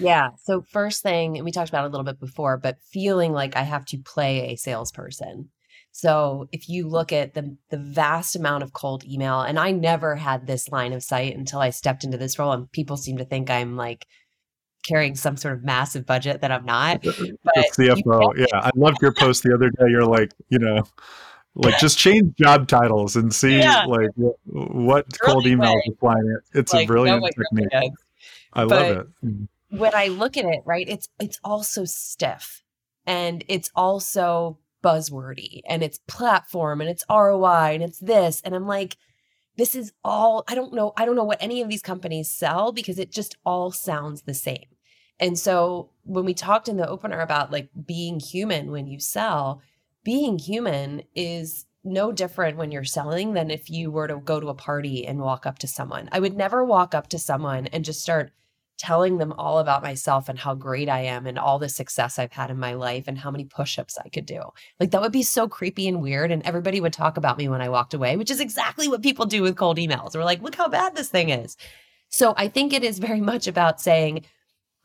Yeah. 0.00 0.30
So 0.44 0.62
first 0.70 1.02
thing 1.02 1.36
and 1.36 1.44
we 1.44 1.52
talked 1.52 1.68
about 1.68 1.84
it 1.84 1.88
a 1.88 1.90
little 1.90 2.04
bit 2.04 2.20
before 2.20 2.56
but 2.56 2.76
feeling 2.92 3.32
like 3.32 3.56
i 3.56 3.62
have 3.62 3.84
to 3.86 3.98
play 3.98 4.52
a 4.52 4.56
salesperson. 4.56 5.50
So 5.90 6.48
if 6.52 6.68
you 6.68 6.88
look 6.88 7.12
at 7.12 7.34
the 7.34 7.56
the 7.70 7.78
vast 7.78 8.36
amount 8.36 8.62
of 8.62 8.72
cold 8.72 9.04
email 9.04 9.40
and 9.40 9.58
i 9.58 9.70
never 9.72 10.16
had 10.16 10.46
this 10.46 10.68
line 10.68 10.92
of 10.92 11.02
sight 11.02 11.36
until 11.36 11.60
i 11.60 11.70
stepped 11.70 12.04
into 12.04 12.18
this 12.18 12.38
role 12.38 12.52
and 12.52 12.70
people 12.72 12.96
seem 12.96 13.18
to 13.18 13.24
think 13.24 13.50
i'm 13.50 13.76
like 13.76 14.06
carrying 14.86 15.16
some 15.16 15.36
sort 15.36 15.54
of 15.54 15.64
massive 15.64 16.06
budget 16.06 16.40
that 16.40 16.52
i'm 16.52 16.64
not 16.64 17.02
but 17.02 17.16
cfo 17.76 18.32
yeah. 18.36 18.46
I 18.52 18.70
loved 18.76 18.98
your 19.02 19.12
post 19.12 19.42
the 19.42 19.52
other 19.52 19.70
day. 19.70 19.90
You're 19.90 20.06
like 20.06 20.32
you 20.50 20.58
know 20.58 20.84
like 21.58 21.78
just 21.78 21.98
change 21.98 22.34
job 22.36 22.68
titles 22.68 23.16
and 23.16 23.34
see 23.34 23.58
yeah. 23.58 23.84
like 23.84 24.10
what, 24.14 24.36
what 24.44 25.06
cold 25.20 25.44
emails 25.44 25.80
applying 25.88 26.26
it. 26.36 26.58
It's 26.58 26.72
like, 26.72 26.84
a 26.84 26.86
brilliant 26.86 27.24
technique. 27.24 27.92
I 28.52 28.64
but 28.64 28.68
love 28.68 28.96
it. 28.96 29.06
Mm. 29.24 29.48
When 29.70 29.94
I 29.94 30.08
look 30.08 30.36
at 30.36 30.44
it, 30.44 30.62
right, 30.64 30.88
it's 30.88 31.08
it's 31.20 31.38
also 31.44 31.84
stiff 31.84 32.62
and 33.06 33.44
it's 33.48 33.70
also 33.74 34.58
buzzwordy 34.82 35.60
and 35.68 35.82
it's 35.82 35.98
platform 36.06 36.80
and 36.80 36.88
it's 36.88 37.04
ROI 37.10 37.74
and 37.74 37.82
it's 37.82 37.98
this. 37.98 38.40
And 38.44 38.54
I'm 38.54 38.66
like, 38.66 38.96
this 39.56 39.74
is 39.74 39.92
all 40.04 40.44
I 40.48 40.54
don't 40.54 40.72
know. 40.72 40.92
I 40.96 41.04
don't 41.04 41.16
know 41.16 41.24
what 41.24 41.42
any 41.42 41.60
of 41.60 41.68
these 41.68 41.82
companies 41.82 42.30
sell 42.30 42.72
because 42.72 42.98
it 42.98 43.10
just 43.10 43.36
all 43.44 43.72
sounds 43.72 44.22
the 44.22 44.34
same. 44.34 44.66
And 45.20 45.38
so 45.38 45.90
when 46.04 46.24
we 46.24 46.34
talked 46.34 46.68
in 46.68 46.76
the 46.76 46.88
opener 46.88 47.20
about 47.20 47.50
like 47.50 47.68
being 47.84 48.20
human 48.20 48.70
when 48.70 48.86
you 48.86 49.00
sell, 49.00 49.60
being 50.08 50.38
human 50.38 51.02
is 51.14 51.66
no 51.84 52.10
different 52.12 52.56
when 52.56 52.72
you're 52.72 52.82
selling 52.82 53.34
than 53.34 53.50
if 53.50 53.68
you 53.68 53.90
were 53.90 54.08
to 54.08 54.16
go 54.16 54.40
to 54.40 54.48
a 54.48 54.54
party 54.54 55.06
and 55.06 55.20
walk 55.20 55.44
up 55.44 55.58
to 55.58 55.68
someone. 55.68 56.08
I 56.10 56.18
would 56.18 56.34
never 56.34 56.64
walk 56.64 56.94
up 56.94 57.08
to 57.08 57.18
someone 57.18 57.66
and 57.66 57.84
just 57.84 58.00
start 58.00 58.32
telling 58.78 59.18
them 59.18 59.34
all 59.34 59.58
about 59.58 59.82
myself 59.82 60.30
and 60.30 60.38
how 60.38 60.54
great 60.54 60.88
I 60.88 61.00
am 61.00 61.26
and 61.26 61.38
all 61.38 61.58
the 61.58 61.68
success 61.68 62.18
I've 62.18 62.32
had 62.32 62.50
in 62.50 62.58
my 62.58 62.72
life 62.72 63.04
and 63.06 63.18
how 63.18 63.30
many 63.30 63.44
push-ups 63.44 63.98
I 64.02 64.08
could 64.08 64.24
do. 64.24 64.40
Like 64.80 64.92
that 64.92 65.02
would 65.02 65.12
be 65.12 65.22
so 65.22 65.46
creepy 65.46 65.86
and 65.86 66.00
weird 66.00 66.32
and 66.32 66.42
everybody 66.46 66.80
would 66.80 66.94
talk 66.94 67.18
about 67.18 67.36
me 67.36 67.46
when 67.50 67.60
I 67.60 67.68
walked 67.68 67.92
away, 67.92 68.16
which 68.16 68.30
is 68.30 68.40
exactly 68.40 68.88
what 68.88 69.02
people 69.02 69.26
do 69.26 69.42
with 69.42 69.58
cold 69.58 69.76
emails. 69.76 70.14
We're 70.14 70.24
like, 70.24 70.40
"Look 70.40 70.54
how 70.54 70.68
bad 70.68 70.96
this 70.96 71.10
thing 71.10 71.28
is." 71.28 71.58
So 72.08 72.32
I 72.34 72.48
think 72.48 72.72
it 72.72 72.82
is 72.82 72.98
very 72.98 73.20
much 73.20 73.46
about 73.46 73.78
saying 73.78 74.24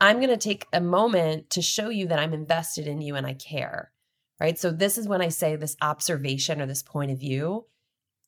I'm 0.02 0.18
going 0.18 0.28
to 0.28 0.36
take 0.36 0.68
a 0.74 0.82
moment 0.82 1.50
to 1.52 1.62
show 1.62 1.88
you 1.88 2.08
that 2.08 2.20
I'm 2.20 2.34
invested 2.34 2.88
in 2.88 3.00
you 3.00 3.16
and 3.16 3.26
I 3.26 3.36
care. 3.36 3.93
Right. 4.44 4.60
So, 4.60 4.72
this 4.72 4.98
is 4.98 5.08
when 5.08 5.22
I 5.22 5.30
say 5.30 5.56
this 5.56 5.78
observation 5.82 6.60
or 6.60 6.66
this 6.66 6.84
point 6.84 7.12
of 7.12 7.18
view. 7.18 7.66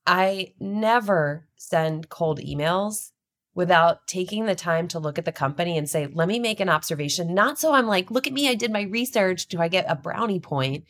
I 0.07 0.53
never 0.61 1.49
send 1.57 2.07
cold 2.07 2.39
emails 2.39 3.11
without 3.53 4.07
taking 4.07 4.45
the 4.45 4.55
time 4.55 4.87
to 4.87 4.99
look 4.99 5.17
at 5.17 5.25
the 5.25 5.33
company 5.33 5.77
and 5.77 5.89
say, 5.89 6.07
let 6.07 6.29
me 6.29 6.39
make 6.39 6.61
an 6.61 6.69
observation. 6.69 7.33
Not 7.33 7.59
so 7.59 7.73
I'm 7.73 7.87
like, 7.87 8.11
look 8.11 8.27
at 8.27 8.33
me, 8.33 8.47
I 8.47 8.55
did 8.55 8.71
my 8.71 8.83
research. 8.83 9.47
Do 9.47 9.59
I 9.59 9.67
get 9.67 9.85
a 9.89 9.95
brownie 9.95 10.39
point? 10.39 10.85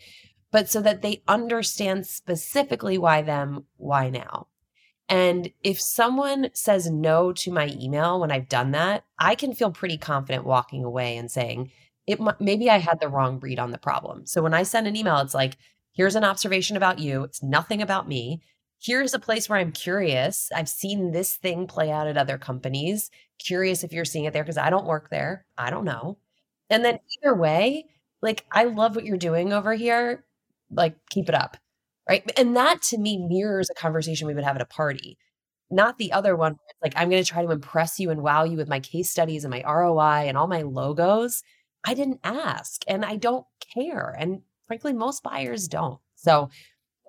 But 0.52 0.70
so 0.70 0.80
that 0.82 1.02
they 1.02 1.24
understand 1.28 2.06
specifically 2.06 3.00
why 3.00 3.24
them, 3.24 3.66
why 3.78 4.12
now. 4.12 4.46
And 5.10 5.50
if 5.64 5.82
someone 5.82 6.52
says 6.54 6.90
no 6.92 7.32
to 7.34 7.52
my 7.52 7.70
email 7.82 8.20
when 8.20 8.32
I've 8.32 8.50
done 8.50 8.72
that, 8.72 9.06
I 9.18 9.34
can 9.34 9.56
feel 9.56 9.72
pretty 9.72 9.98
confident 9.98 10.46
walking 10.46 10.84
away 10.84 11.18
and 11.18 11.32
saying, 11.32 11.72
it 12.08 12.20
maybe 12.40 12.70
I 12.70 12.78
had 12.78 13.00
the 13.00 13.10
wrong 13.10 13.40
read 13.40 13.60
on 13.60 13.72
the 13.72 13.78
problem. 13.78 14.26
So 14.26 14.42
when 14.42 14.54
I 14.54 14.64
send 14.64 14.88
an 14.88 14.96
email, 14.96 15.18
it's 15.18 15.34
like, 15.34 15.58
here's 15.94 16.16
an 16.16 16.24
observation 16.24 16.78
about 16.78 17.00
you. 17.00 17.24
It's 17.24 17.44
nothing 17.44 17.82
about 17.82 18.08
me. 18.08 18.42
Here's 18.82 19.14
a 19.14 19.20
place 19.20 19.50
where 19.50 19.60
I'm 19.60 19.72
curious. 19.72 20.50
I've 20.56 20.70
seen 20.70 21.12
this 21.12 21.36
thing 21.36 21.66
play 21.68 21.92
out 21.92 22.08
at 22.08 22.18
other 22.18 22.38
companies. 22.38 23.10
Curious 23.40 23.84
if 23.84 23.94
you're 23.94 24.06
seeing 24.06 24.26
it 24.26 24.34
there 24.34 24.44
because 24.44 24.58
I 24.58 24.70
don't 24.70 24.86
work 24.86 25.10
there. 25.10 25.46
I 25.58 25.70
don't 25.70 25.86
know. 25.86 26.18
And 26.70 26.86
then 26.86 27.00
either 27.24 27.36
way, 27.36 27.86
like 28.22 28.46
I 28.52 28.66
love 28.66 28.96
what 28.96 29.06
you're 29.06 29.18
doing 29.18 29.54
over 29.54 29.74
here. 29.74 30.26
Like 30.70 30.96
keep 31.10 31.30
it 31.30 31.36
up 31.36 31.58
right? 32.08 32.30
And 32.38 32.56
that 32.56 32.82
to 32.84 32.98
me 32.98 33.18
mirrors 33.18 33.70
a 33.70 33.74
conversation 33.74 34.28
we 34.28 34.34
would 34.34 34.44
have 34.44 34.56
at 34.56 34.62
a 34.62 34.66
party, 34.66 35.18
not 35.72 35.98
the 35.98 36.12
other 36.12 36.36
one. 36.36 36.58
like, 36.82 36.94
I'm 36.96 37.10
going 37.10 37.24
to 37.24 37.30
try 37.30 37.44
to 37.44 37.52
impress 37.52 38.00
you 38.00 38.12
and 38.12 38.22
wow 38.22 38.44
you 38.44 38.58
with 38.58 38.70
my 38.70 38.80
case 38.80 39.10
studies 39.10 39.44
and 39.44 39.52
my 39.52 39.64
ROI 39.64 40.28
and 40.28 40.38
all 40.38 40.48
my 40.48 40.62
logos. 40.62 41.44
I 41.86 41.94
didn't 41.94 42.20
ask 42.24 42.84
and 42.88 43.06
I 43.06 43.16
don't 43.16 43.46
care. 43.74 44.16
And 44.18 44.42
frankly, 44.68 44.94
most 44.94 45.24
buyers 45.24 45.68
don't. 45.68 46.00
So 46.16 46.50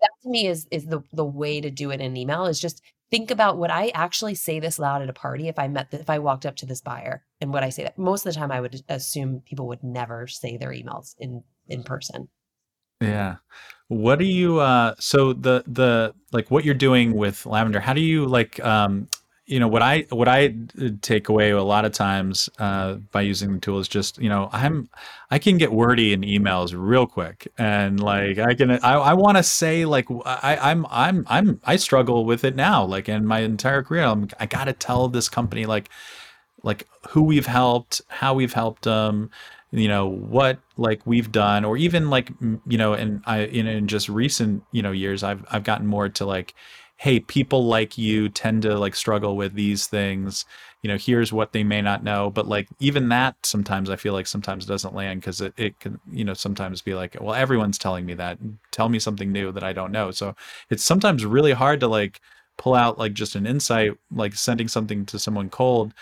that 0.01 0.11
to 0.23 0.29
me 0.29 0.47
is 0.47 0.67
is 0.71 0.87
the 0.87 1.03
the 1.13 1.25
way 1.25 1.61
to 1.61 1.71
do 1.71 1.91
it 1.91 2.01
in 2.01 2.17
email 2.17 2.47
is 2.47 2.61
just 2.61 2.83
think 3.11 3.31
about 3.31 3.59
would 3.59 3.71
I 3.71 3.89
actually 3.89 4.35
say 4.35 4.61
this 4.61 4.79
loud 4.79 5.03
at 5.03 5.09
a 5.09 5.15
party 5.15 5.49
if 5.49 5.59
I 5.59 5.69
met 5.69 5.91
the, 5.91 6.01
if 6.01 6.11
I 6.11 6.19
walked 6.19 6.45
up 6.45 6.57
to 6.57 6.67
this 6.67 6.81
buyer 6.81 7.25
and 7.41 7.53
would 7.53 7.63
I 7.63 7.71
say 7.71 7.85
that 7.85 7.99
most 7.99 8.27
of 8.27 8.33
the 8.33 8.39
time 8.39 8.51
I 8.51 8.61
would 8.61 8.83
assume 8.89 9.43
people 9.47 9.69
would 9.69 9.83
never 9.83 10.27
say 10.27 10.57
their 10.57 10.71
emails 10.71 11.15
in 11.19 11.43
in 11.69 11.83
person. 11.83 12.29
Yeah. 13.01 13.37
What 13.89 14.19
do 14.19 14.25
you 14.25 14.61
uh 14.61 14.95
so 14.99 15.33
the 15.33 15.65
the 15.67 16.15
like 16.33 16.51
what 16.51 16.65
you're 16.65 16.75
doing 16.75 17.15
with 17.15 17.47
lavender, 17.47 17.81
how 17.81 17.93
do 17.93 18.01
you 18.01 18.27
like 18.27 18.63
um 18.65 19.09
you 19.47 19.61
know 19.61 19.69
what 19.69 19.83
I 19.83 20.07
what 20.11 20.27
I 20.27 20.55
take 21.03 21.29
away 21.29 21.51
a 21.51 21.63
lot 21.63 21.85
of 21.85 21.93
times 21.93 22.51
uh, 22.59 22.95
by 23.13 23.23
using 23.23 23.55
the 23.55 23.61
tool 23.61 23.79
is 23.79 23.87
just 23.87 24.19
you 24.19 24.29
know 24.29 24.51
I'm 24.53 24.89
I 25.31 25.39
can 25.39 25.57
get 25.57 25.73
wordy 25.73 26.13
in 26.13 26.23
emails 26.23 26.75
real 26.77 27.07
quick. 27.07 27.47
And 27.57 28.01
like 28.01 28.39
I 28.39 28.55
can 28.55 28.73
I, 28.73 28.79
I 28.79 29.15
want 29.15 29.37
to 29.37 29.45
say 29.45 29.85
like 29.85 30.07
I 30.25 30.59
I'm 30.61 30.85
I'm 30.91 31.25
I'm 31.29 31.61
I 31.65 31.77
struggle 31.77 32.25
with 32.25 32.45
it 32.45 32.57
now 32.57 32.85
like 32.85 33.09
in 33.09 33.25
my 33.25 33.41
entire 33.41 33.83
career. 33.85 34.03
I'm, 34.03 34.29
I 34.41 34.47
got 34.47 34.65
to 34.65 34.73
tell 34.73 35.09
this 35.09 35.29
company 35.29 35.65
like 35.65 35.91
like 36.65 36.89
who 37.11 37.23
we've 37.23 37.47
helped 37.47 38.03
how 38.09 38.35
we've 38.35 38.53
helped 38.53 38.83
them 38.83 39.31
you 39.71 39.89
know 39.89 40.07
what 40.07 40.59
like 40.77 41.01
we've 41.07 41.31
done 41.31 41.65
or 41.65 41.77
even 41.77 42.11
like 42.11 42.31
you 42.67 42.79
know 42.79 42.93
and 42.95 43.23
i 43.27 43.41
in, 43.41 43.67
in 43.67 43.87
just 43.87 44.09
recent 44.09 44.63
you 44.73 44.81
know 44.83 44.93
years 44.93 45.23
i've 45.23 45.45
i've 45.51 45.65
gotten 45.65 45.87
more 45.87 46.09
to 46.09 46.25
like 46.25 46.55
hey 46.97 47.21
people 47.21 47.65
like 47.65 47.99
you 47.99 48.29
tend 48.29 48.63
to 48.63 48.79
like 48.79 48.95
struggle 48.95 49.37
with 49.37 49.55
these 49.55 49.87
things. 49.87 50.45
You 50.83 50.89
know 50.89 50.97
here's 50.97 51.33
what 51.33 51.53
they 51.53 51.65
may 51.65 51.83
not 51.83 52.03
know. 52.05 52.31
But 52.31 52.49
like 52.49 52.69
even 52.81 53.09
that 53.11 53.37
sometimes 53.45 53.91
i 53.91 53.97
feel 53.97 54.13
like 54.13 54.27
sometimes 54.27 54.67
doesn't 54.67 54.95
land 54.95 55.21
because 55.21 55.41
it, 55.41 55.53
it 55.57 55.79
can 55.81 56.01
you 56.11 56.25
know 56.25 56.35
sometimes 56.35 56.81
be 56.83 56.95
like 56.95 57.17
well 57.21 57.35
everyone's 57.35 57.79
telling 57.79 58.07
me 58.07 58.15
that. 58.15 58.39
Tell 58.71 58.89
me 58.89 58.99
something 58.99 59.33
new 59.33 59.53
that 59.53 59.65
i 59.65 59.73
don't 59.73 59.93
know. 59.93 60.11
So 60.11 60.35
it's 60.71 60.85
sometimes 60.85 61.25
really 61.27 61.53
hard 61.53 61.81
to 61.81 61.89
like 61.89 62.21
pull 62.57 62.75
out 62.75 62.99
like 62.99 63.13
just 63.13 63.35
an 63.37 63.47
insight 63.47 63.93
like 64.11 64.35
sending 64.35 64.69
something 64.69 65.05
to 65.07 65.19
someone 65.19 65.51
cold. 65.51 65.93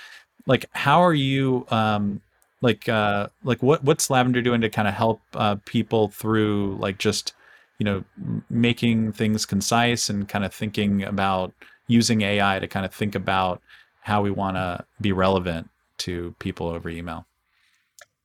Like 0.47 0.67
how 0.73 1.03
are 1.03 1.15
you 1.15 1.67
um 1.71 2.21
like 2.61 2.89
uh 2.89 3.29
like 3.43 3.63
what 3.63 3.85
what's 3.85 4.11
lavender 4.11 4.43
doing 4.43 4.61
to 4.63 4.71
kind 4.71 4.89
of 4.89 4.95
help 4.95 5.21
uh 5.35 5.57
people 5.65 6.09
through 6.09 6.77
like 6.77 6.99
just 6.99 7.35
you 7.79 7.85
know 7.85 8.05
making 8.51 9.13
things 9.13 9.47
concise 9.47 10.09
and 10.09 10.29
kind 10.29 10.45
of 10.45 10.53
thinking 10.53 11.03
about 11.03 11.53
using 11.87 12.23
ai 12.23 12.59
to 12.59 12.67
kind 12.67 12.87
of 12.87 12.95
think 12.95 13.15
about 13.15 13.61
how 14.03 14.23
we 14.23 14.31
want 14.31 14.57
to 14.57 14.85
be 15.01 15.13
relevant 15.13 15.69
to 15.99 16.35
people 16.39 16.69
over 16.69 16.89
email 16.89 17.27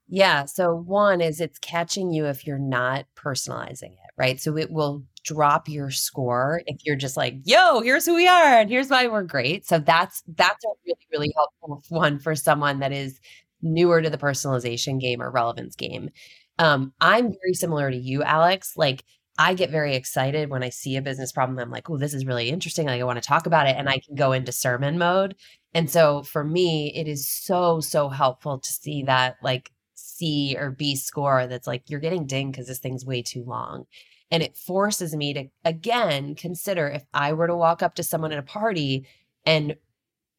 yeah 0.08 0.46
so 0.46 0.74
one 0.74 1.22
is 1.22 1.40
it's 1.40 1.60
catching 1.60 2.12
you 2.12 2.26
if 2.26 2.46
you're 2.46 2.58
not 2.58 3.06
personalizing 3.16 3.92
it 3.92 4.12
right 4.18 4.40
so 4.40 4.58
it 4.58 4.72
will 4.72 5.04
drop 5.24 5.68
your 5.68 5.92
score 5.92 6.62
if 6.66 6.78
you're 6.86 6.96
just 6.96 7.18
like 7.18 7.36
yo 7.44 7.82
here's 7.82 8.06
who 8.06 8.16
we 8.16 8.28
are 8.28 8.60
and 8.60 8.70
here's 8.70 8.90
why 8.90 9.06
we're 9.08 9.24
great 9.24 9.66
so 9.68 9.78
that's 9.78 10.24
that's 10.36 10.64
a 10.64 10.70
really 10.86 11.08
really 11.12 11.34
helpful 11.36 11.84
one 11.90 12.18
for 12.18 12.36
someone 12.36 12.80
that 12.80 12.92
is 12.92 13.20
newer 13.62 14.02
to 14.02 14.10
the 14.10 14.18
personalization 14.18 15.00
game 15.00 15.22
or 15.22 15.32
relevance 15.32 15.76
game. 15.76 16.10
Um, 16.58 16.94
I'm 17.00 17.32
very 17.42 17.54
similar 17.54 17.90
to 17.90 17.98
you, 17.98 18.24
Alex. 18.24 18.74
Like, 18.76 19.04
I 19.40 19.54
get 19.54 19.72
very 19.72 19.96
excited 19.96 20.50
when 20.50 20.64
I 20.64 20.70
see 20.70 20.98
a 20.98 21.02
business 21.02 21.32
problem. 21.32 21.58
I'm 21.60 21.72
like, 21.72 21.90
oh, 21.90 21.98
this 21.98 22.14
is 22.14 22.26
really 22.26 22.50
interesting. 22.50 22.88
Like, 22.88 23.00
I 23.00 23.06
want 23.06 23.24
to 23.24 23.28
talk 23.28 23.46
about 23.46 23.68
it. 23.68 23.78
And 23.78 23.88
I 23.88 23.94
mm-hmm. 23.94 24.06
can 24.08 24.16
go 24.16 24.34
into 24.34 24.52
sermon 24.52 24.98
mode. 24.98 25.36
And 25.74 25.90
so 25.90 26.24
for 26.24 26.44
me, 26.44 26.94
it 26.94 27.08
is 27.08 27.26
so, 27.26 27.80
so 27.80 28.10
helpful 28.10 28.60
to 28.60 28.70
see 28.70 29.04
that 29.04 29.38
like 29.42 29.72
C 29.96 30.58
or 30.60 30.72
B 30.72 30.98
score 30.98 31.48
that's 31.48 31.68
like, 31.68 31.84
you're 31.88 32.02
getting 32.02 32.26
dinged 32.26 32.52
because 32.52 32.68
this 32.68 32.80
thing's 32.80 33.06
way 33.06 33.22
too 33.22 33.46
long. 33.46 33.86
And 34.30 34.44
it 34.44 34.58
forces 34.58 35.16
me 35.16 35.34
to, 35.34 35.46
again, 35.64 36.36
consider 36.36 36.90
if 36.90 37.06
I 37.14 37.32
were 37.32 37.48
to 37.48 37.56
walk 37.56 37.82
up 37.82 37.96
to 37.96 38.04
someone 38.04 38.34
at 38.34 38.40
a 38.40 38.44
party 38.44 39.08
and 39.46 39.78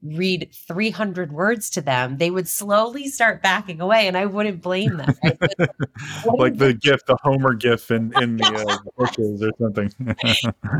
read 0.02 0.48
300 0.52 1.32
words 1.32 1.68
to 1.70 1.80
them, 1.80 2.16
they 2.18 2.30
would 2.30 2.48
slowly 2.48 3.08
start 3.08 3.42
backing 3.42 3.80
away, 3.80 4.06
and 4.06 4.16
I 4.16 4.26
wouldn't 4.26 4.62
blame 4.62 4.96
them. 4.96 5.14
Like 6.24 6.56
the 6.56 6.72
GIF, 6.72 7.04
the 7.06 7.16
Homer 7.22 7.54
GIF 7.54 7.90
in 7.90 8.12
in 8.22 8.36
the 8.38 8.44
uh, 8.46 8.90
bushes 8.96 9.42
or 9.42 9.50
something. 9.58 9.92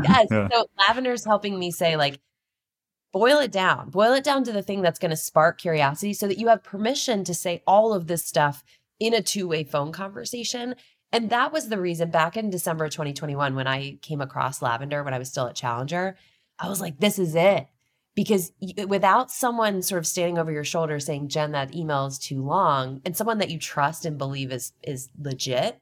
yes. 0.03 0.27
Yeah. 0.31 0.47
So 0.49 0.65
Lavender's 0.79 1.25
helping 1.25 1.59
me 1.59 1.71
say 1.71 1.95
like, 1.95 2.19
boil 3.11 3.39
it 3.39 3.51
down, 3.51 3.89
boil 3.89 4.13
it 4.13 4.23
down 4.23 4.43
to 4.45 4.51
the 4.51 4.63
thing 4.63 4.81
that's 4.81 4.99
going 4.99 5.11
to 5.11 5.17
spark 5.17 5.59
curiosity, 5.59 6.13
so 6.13 6.27
that 6.27 6.39
you 6.39 6.47
have 6.47 6.63
permission 6.63 7.23
to 7.25 7.33
say 7.33 7.61
all 7.67 7.93
of 7.93 8.07
this 8.07 8.25
stuff 8.25 8.63
in 8.99 9.13
a 9.13 9.21
two 9.21 9.47
way 9.47 9.63
phone 9.63 9.91
conversation. 9.91 10.75
And 11.11 11.29
that 11.29 11.51
was 11.51 11.69
the 11.69 11.79
reason 11.79 12.09
back 12.09 12.37
in 12.37 12.49
December 12.49 12.87
2021 12.89 13.53
when 13.53 13.67
I 13.67 13.97
came 14.01 14.21
across 14.21 14.61
Lavender 14.61 15.03
when 15.03 15.13
I 15.13 15.19
was 15.19 15.29
still 15.29 15.47
at 15.47 15.55
Challenger. 15.55 16.15
I 16.57 16.69
was 16.69 16.81
like, 16.81 16.99
this 16.99 17.19
is 17.19 17.35
it 17.35 17.67
because 18.15 18.51
without 18.87 19.31
someone 19.31 19.81
sort 19.81 19.99
of 19.99 20.07
standing 20.07 20.37
over 20.37 20.51
your 20.51 20.63
shoulder 20.63 20.99
saying 20.99 21.27
jen 21.29 21.51
that 21.51 21.73
email 21.75 22.05
is 22.05 22.17
too 22.17 22.41
long 22.43 23.01
and 23.05 23.15
someone 23.15 23.37
that 23.37 23.49
you 23.49 23.59
trust 23.59 24.05
and 24.05 24.17
believe 24.17 24.51
is 24.51 24.73
is 24.83 25.09
legit 25.19 25.79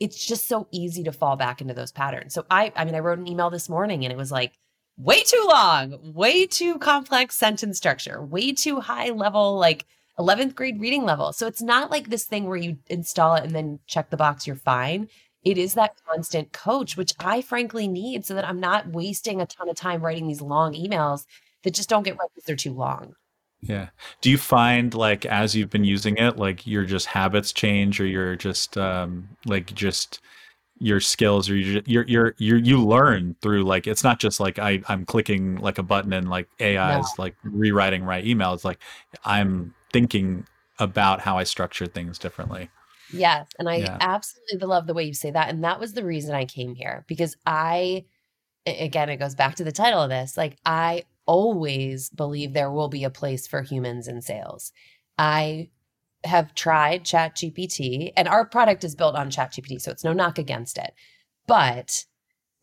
it's 0.00 0.24
just 0.24 0.46
so 0.46 0.68
easy 0.70 1.02
to 1.02 1.12
fall 1.12 1.34
back 1.36 1.60
into 1.60 1.74
those 1.74 1.92
patterns. 1.92 2.34
So 2.34 2.44
i 2.50 2.72
i 2.76 2.84
mean 2.84 2.94
i 2.94 3.00
wrote 3.00 3.18
an 3.18 3.28
email 3.28 3.50
this 3.50 3.68
morning 3.68 4.04
and 4.04 4.12
it 4.12 4.16
was 4.16 4.32
like 4.32 4.52
way 4.96 5.22
too 5.22 5.46
long 5.48 6.12
way 6.14 6.46
too 6.46 6.78
complex 6.78 7.36
sentence 7.36 7.76
structure 7.76 8.24
way 8.24 8.52
too 8.52 8.80
high 8.80 9.10
level 9.10 9.58
like 9.58 9.86
11th 10.18 10.56
grade 10.56 10.80
reading 10.80 11.04
level. 11.04 11.32
So 11.32 11.46
it's 11.46 11.62
not 11.62 11.92
like 11.92 12.08
this 12.08 12.24
thing 12.24 12.46
where 12.46 12.56
you 12.56 12.78
install 12.88 13.36
it 13.36 13.44
and 13.44 13.54
then 13.54 13.78
check 13.86 14.10
the 14.10 14.16
box 14.16 14.48
you're 14.48 14.56
fine. 14.56 15.08
It 15.44 15.58
is 15.58 15.74
that 15.74 15.92
constant 16.08 16.52
coach 16.52 16.96
which 16.96 17.14
i 17.20 17.40
frankly 17.40 17.86
need 17.86 18.26
so 18.26 18.34
that 18.34 18.46
i'm 18.46 18.60
not 18.60 18.88
wasting 18.88 19.40
a 19.40 19.46
ton 19.46 19.68
of 19.68 19.76
time 19.76 20.02
writing 20.02 20.26
these 20.26 20.42
long 20.42 20.74
emails 20.74 21.24
that 21.62 21.74
just 21.74 21.88
don't 21.88 22.02
get 22.02 22.18
read 22.18 22.28
because 22.34 22.44
they're 22.44 22.56
too 22.56 22.72
long. 22.72 23.14
Yeah. 23.60 23.88
Do 24.20 24.30
you 24.30 24.38
find 24.38 24.94
like 24.94 25.26
as 25.26 25.54
you've 25.54 25.70
been 25.70 25.84
using 25.84 26.16
it, 26.16 26.36
like 26.36 26.66
your 26.66 26.84
just 26.84 27.06
habits 27.06 27.52
change 27.52 28.00
or 28.00 28.06
you're 28.06 28.36
just 28.36 28.78
um 28.78 29.28
like 29.46 29.74
just 29.74 30.20
your 30.80 31.00
skills 31.00 31.50
or 31.50 31.56
you 31.56 31.82
you're 31.86 32.04
you're 32.06 32.34
you 32.38 32.56
you 32.56 32.84
learn 32.84 33.34
through 33.42 33.64
like 33.64 33.86
it's 33.86 34.04
not 34.04 34.20
just 34.20 34.38
like 34.38 34.58
I 34.58 34.80
I'm 34.88 35.04
clicking 35.04 35.56
like 35.56 35.78
a 35.78 35.82
button 35.82 36.12
and 36.12 36.30
like 36.30 36.48
AI 36.60 36.94
no. 36.94 37.00
is 37.00 37.12
like 37.18 37.34
rewriting 37.42 38.04
my 38.04 38.22
email. 38.22 38.54
It's 38.54 38.64
like 38.64 38.78
I'm 39.24 39.74
thinking 39.92 40.46
about 40.78 41.20
how 41.20 41.36
I 41.36 41.44
structure 41.44 41.86
things 41.86 42.18
differently. 42.18 42.70
Yes, 43.12 43.48
and 43.58 43.68
I 43.68 43.76
yeah. 43.76 43.96
absolutely 44.00 44.68
love 44.68 44.86
the 44.86 44.94
way 44.94 45.02
you 45.04 45.14
say 45.14 45.32
that 45.32 45.48
and 45.48 45.64
that 45.64 45.80
was 45.80 45.94
the 45.94 46.04
reason 46.04 46.34
I 46.34 46.44
came 46.44 46.76
here 46.76 47.04
because 47.08 47.36
I 47.44 48.04
again 48.66 49.08
it 49.08 49.16
goes 49.16 49.34
back 49.34 49.56
to 49.56 49.64
the 49.64 49.72
title 49.72 50.02
of 50.02 50.10
this. 50.10 50.36
Like 50.36 50.58
I 50.64 51.02
always 51.28 52.10
believe 52.10 52.52
there 52.52 52.72
will 52.72 52.88
be 52.88 53.04
a 53.04 53.10
place 53.10 53.46
for 53.46 53.62
humans 53.62 54.08
in 54.08 54.20
sales. 54.22 54.72
I 55.16 55.68
have 56.24 56.54
tried 56.54 57.04
ChatGPT, 57.04 58.12
and 58.16 58.26
our 58.26 58.44
product 58.44 58.82
is 58.82 58.96
built 58.96 59.14
on 59.14 59.30
ChatGPT, 59.30 59.80
so 59.80 59.92
it's 59.92 60.02
no 60.02 60.12
knock 60.12 60.38
against 60.38 60.78
it. 60.78 60.92
But 61.46 62.06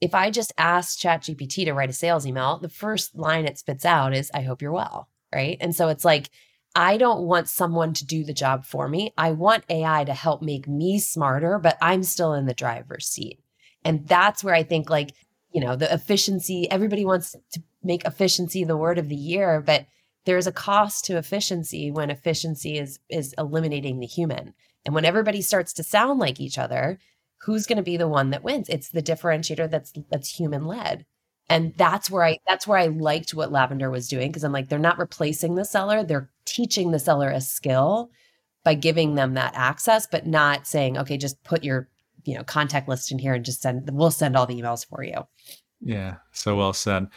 if 0.01 0.13
I 0.13 0.29
just 0.29 0.51
ask 0.57 0.99
ChatGPT 0.99 1.65
to 1.65 1.73
write 1.73 1.89
a 1.89 1.93
sales 1.93 2.27
email, 2.27 2.59
the 2.59 2.67
first 2.67 3.15
line 3.15 3.45
it 3.45 3.57
spits 3.57 3.85
out 3.85 4.13
is, 4.13 4.29
I 4.33 4.41
hope 4.41 4.61
you're 4.61 4.73
well. 4.73 5.07
Right. 5.33 5.57
And 5.59 5.75
so 5.75 5.89
it's 5.89 6.05
like, 6.05 6.29
I 6.75 6.97
don't 6.97 7.23
want 7.23 7.49
someone 7.49 7.93
to 7.93 8.05
do 8.05 8.23
the 8.23 8.33
job 8.33 8.65
for 8.65 8.87
me. 8.87 9.13
I 9.17 9.31
want 9.31 9.63
AI 9.69 10.03
to 10.03 10.13
help 10.13 10.41
make 10.41 10.67
me 10.67 10.99
smarter, 10.99 11.59
but 11.59 11.77
I'm 11.81 12.03
still 12.03 12.33
in 12.33 12.45
the 12.45 12.53
driver's 12.53 13.05
seat. 13.07 13.39
And 13.83 14.07
that's 14.07 14.43
where 14.43 14.53
I 14.53 14.63
think, 14.63 14.89
like, 14.89 15.13
you 15.51 15.61
know, 15.61 15.75
the 15.75 15.93
efficiency, 15.93 16.69
everybody 16.69 17.05
wants 17.05 17.35
to 17.53 17.63
make 17.85 18.05
efficiency 18.05 18.63
the 18.63 18.77
word 18.77 18.97
of 18.97 19.09
the 19.09 19.15
year, 19.15 19.61
but 19.61 19.85
there's 20.25 20.47
a 20.47 20.51
cost 20.51 21.05
to 21.05 21.17
efficiency 21.17 21.91
when 21.91 22.09
efficiency 22.09 22.77
is 22.77 22.99
is 23.09 23.33
eliminating 23.37 23.99
the 23.99 24.07
human. 24.07 24.53
And 24.85 24.93
when 24.93 25.05
everybody 25.05 25.41
starts 25.41 25.73
to 25.73 25.83
sound 25.83 26.19
like 26.19 26.39
each 26.39 26.57
other, 26.57 26.99
who's 27.41 27.65
going 27.65 27.77
to 27.77 27.83
be 27.83 27.97
the 27.97 28.07
one 28.07 28.31
that 28.31 28.43
wins? 28.43 28.69
It's 28.69 28.89
the 28.89 29.03
differentiator 29.03 29.69
that's 29.69 29.93
that's 30.09 30.29
human 30.29 30.65
led 30.65 31.05
and 31.49 31.73
that's 31.77 32.09
where 32.09 32.23
i 32.23 32.37
that's 32.47 32.67
where 32.67 32.77
i 32.77 32.87
liked 32.87 33.33
what 33.33 33.51
lavender 33.51 33.89
was 33.89 34.07
doing 34.07 34.29
because 34.29 34.43
i'm 34.43 34.51
like 34.51 34.69
they're 34.69 34.79
not 34.79 34.97
replacing 34.97 35.55
the 35.55 35.65
seller 35.65 36.03
they're 36.03 36.29
teaching 36.45 36.91
the 36.91 36.99
seller 36.99 37.29
a 37.29 37.41
skill 37.41 38.09
by 38.63 38.73
giving 38.73 39.15
them 39.15 39.33
that 39.33 39.53
access 39.55 40.07
but 40.07 40.25
not 40.25 40.67
saying 40.67 40.97
okay 40.97 41.17
just 41.17 41.43
put 41.43 41.63
your 41.63 41.87
you 42.23 42.35
know 42.35 42.43
contact 42.43 42.87
list 42.87 43.11
in 43.11 43.19
here 43.19 43.33
and 43.33 43.45
just 43.45 43.61
send 43.61 43.89
we'll 43.91 44.11
send 44.11 44.35
all 44.35 44.45
the 44.45 44.59
emails 44.59 44.85
for 44.85 45.03
you 45.03 45.25
yeah 45.81 46.15
so 46.31 46.55
well 46.55 46.73
said 46.73 47.07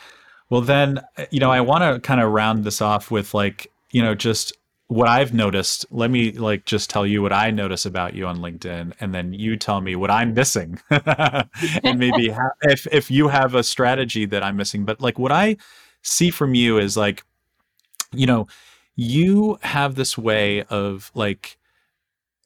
well 0.50 0.60
then 0.60 0.98
uh, 1.16 1.26
you 1.30 1.40
know 1.40 1.50
i 1.50 1.60
want 1.60 1.82
to 1.82 2.00
kind 2.06 2.20
of 2.20 2.30
round 2.30 2.64
this 2.64 2.80
off 2.80 3.10
with 3.10 3.34
like 3.34 3.70
you 3.90 4.02
know 4.02 4.14
just 4.14 4.52
what 4.88 5.06
I've 5.06 5.34
noticed, 5.34 5.84
let 5.90 6.10
me 6.10 6.32
like 6.32 6.64
just 6.64 6.88
tell 6.88 7.06
you 7.06 7.20
what 7.20 7.32
I 7.32 7.50
notice 7.50 7.84
about 7.84 8.14
you 8.14 8.26
on 8.26 8.38
LinkedIn, 8.38 8.94
and 9.00 9.14
then 9.14 9.34
you 9.34 9.56
tell 9.56 9.82
me 9.82 9.94
what 9.94 10.10
I'm 10.10 10.32
missing, 10.32 10.80
and 10.90 11.98
maybe 11.98 12.34
if 12.62 12.86
if 12.90 13.10
you 13.10 13.28
have 13.28 13.54
a 13.54 13.62
strategy 13.62 14.24
that 14.26 14.42
I'm 14.42 14.56
missing. 14.56 14.86
But 14.86 15.00
like 15.00 15.18
what 15.18 15.30
I 15.30 15.58
see 16.02 16.30
from 16.30 16.54
you 16.54 16.78
is 16.78 16.96
like, 16.96 17.22
you 18.12 18.26
know, 18.26 18.48
you 18.96 19.58
have 19.60 19.94
this 19.94 20.16
way 20.16 20.62
of 20.64 21.10
like, 21.14 21.58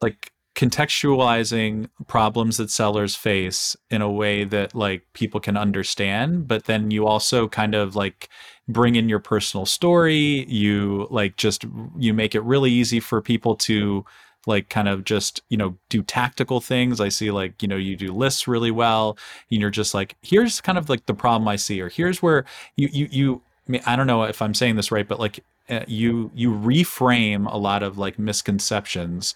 like 0.01 0.32
contextualizing 0.55 1.89
problems 2.07 2.59
that 2.59 2.71
sellers 2.71 3.17
face 3.17 3.75
in 3.91 4.03
a 4.03 4.11
way 4.11 4.45
that 4.45 4.75
like 4.75 5.03
people 5.15 5.41
can 5.41 5.57
understand 5.57 6.47
but 6.47 6.65
then 6.65 6.91
you 6.91 7.07
also 7.07 7.49
kind 7.49 7.75
of 7.75 7.97
like 7.97 8.29
bring 8.69 8.97
in 8.97 9.09
your 9.09 9.19
personal 9.19 9.67
story. 9.67 10.47
You 10.49 11.07
like 11.11 11.37
just 11.37 11.65
you 11.99 12.15
make 12.15 12.35
it 12.35 12.43
really 12.43 12.71
easy 12.71 13.01
for 13.01 13.21
people 13.21 13.57
to 13.57 14.05
like 14.47 14.69
kind 14.69 14.89
of 14.89 15.05
just 15.05 15.41
you 15.49 15.57
know 15.57 15.77
do 15.89 16.03
tactical 16.03 16.61
things. 16.61 17.01
I 17.01 17.09
see 17.09 17.31
like 17.31 17.63
you 17.63 17.69
know 17.69 17.77
you 17.77 17.97
do 17.97 18.13
lists 18.13 18.49
really 18.49 18.71
well 18.71 19.17
and 19.51 19.61
you're 19.61 19.71
just 19.71 19.95
like 19.95 20.17
here's 20.23 20.61
kind 20.61 20.79
of 20.79 20.89
like 20.89 21.07
the 21.07 21.15
problem 21.15 21.47
i 21.49 21.57
see 21.57 21.81
or 21.81 21.89
here's 21.89 22.23
where 22.23 22.45
you 22.77 22.89
you 22.93 23.09
you 23.11 23.43
I, 23.69 23.73
mean, 23.73 23.83
I 23.87 23.97
don't 23.97 24.07
know 24.07 24.25
if 24.25 24.43
i'm 24.43 24.55
saying 24.55 24.77
this 24.77 24.91
right 24.91 25.07
but 25.07 25.21
like 25.21 25.45
uh, 25.69 25.85
you 25.87 26.31
you 26.35 26.53
reframe 26.53 27.53
a 27.53 27.57
lot 27.57 27.83
of 27.83 27.99
like 27.99 28.19
misconceptions 28.19 29.35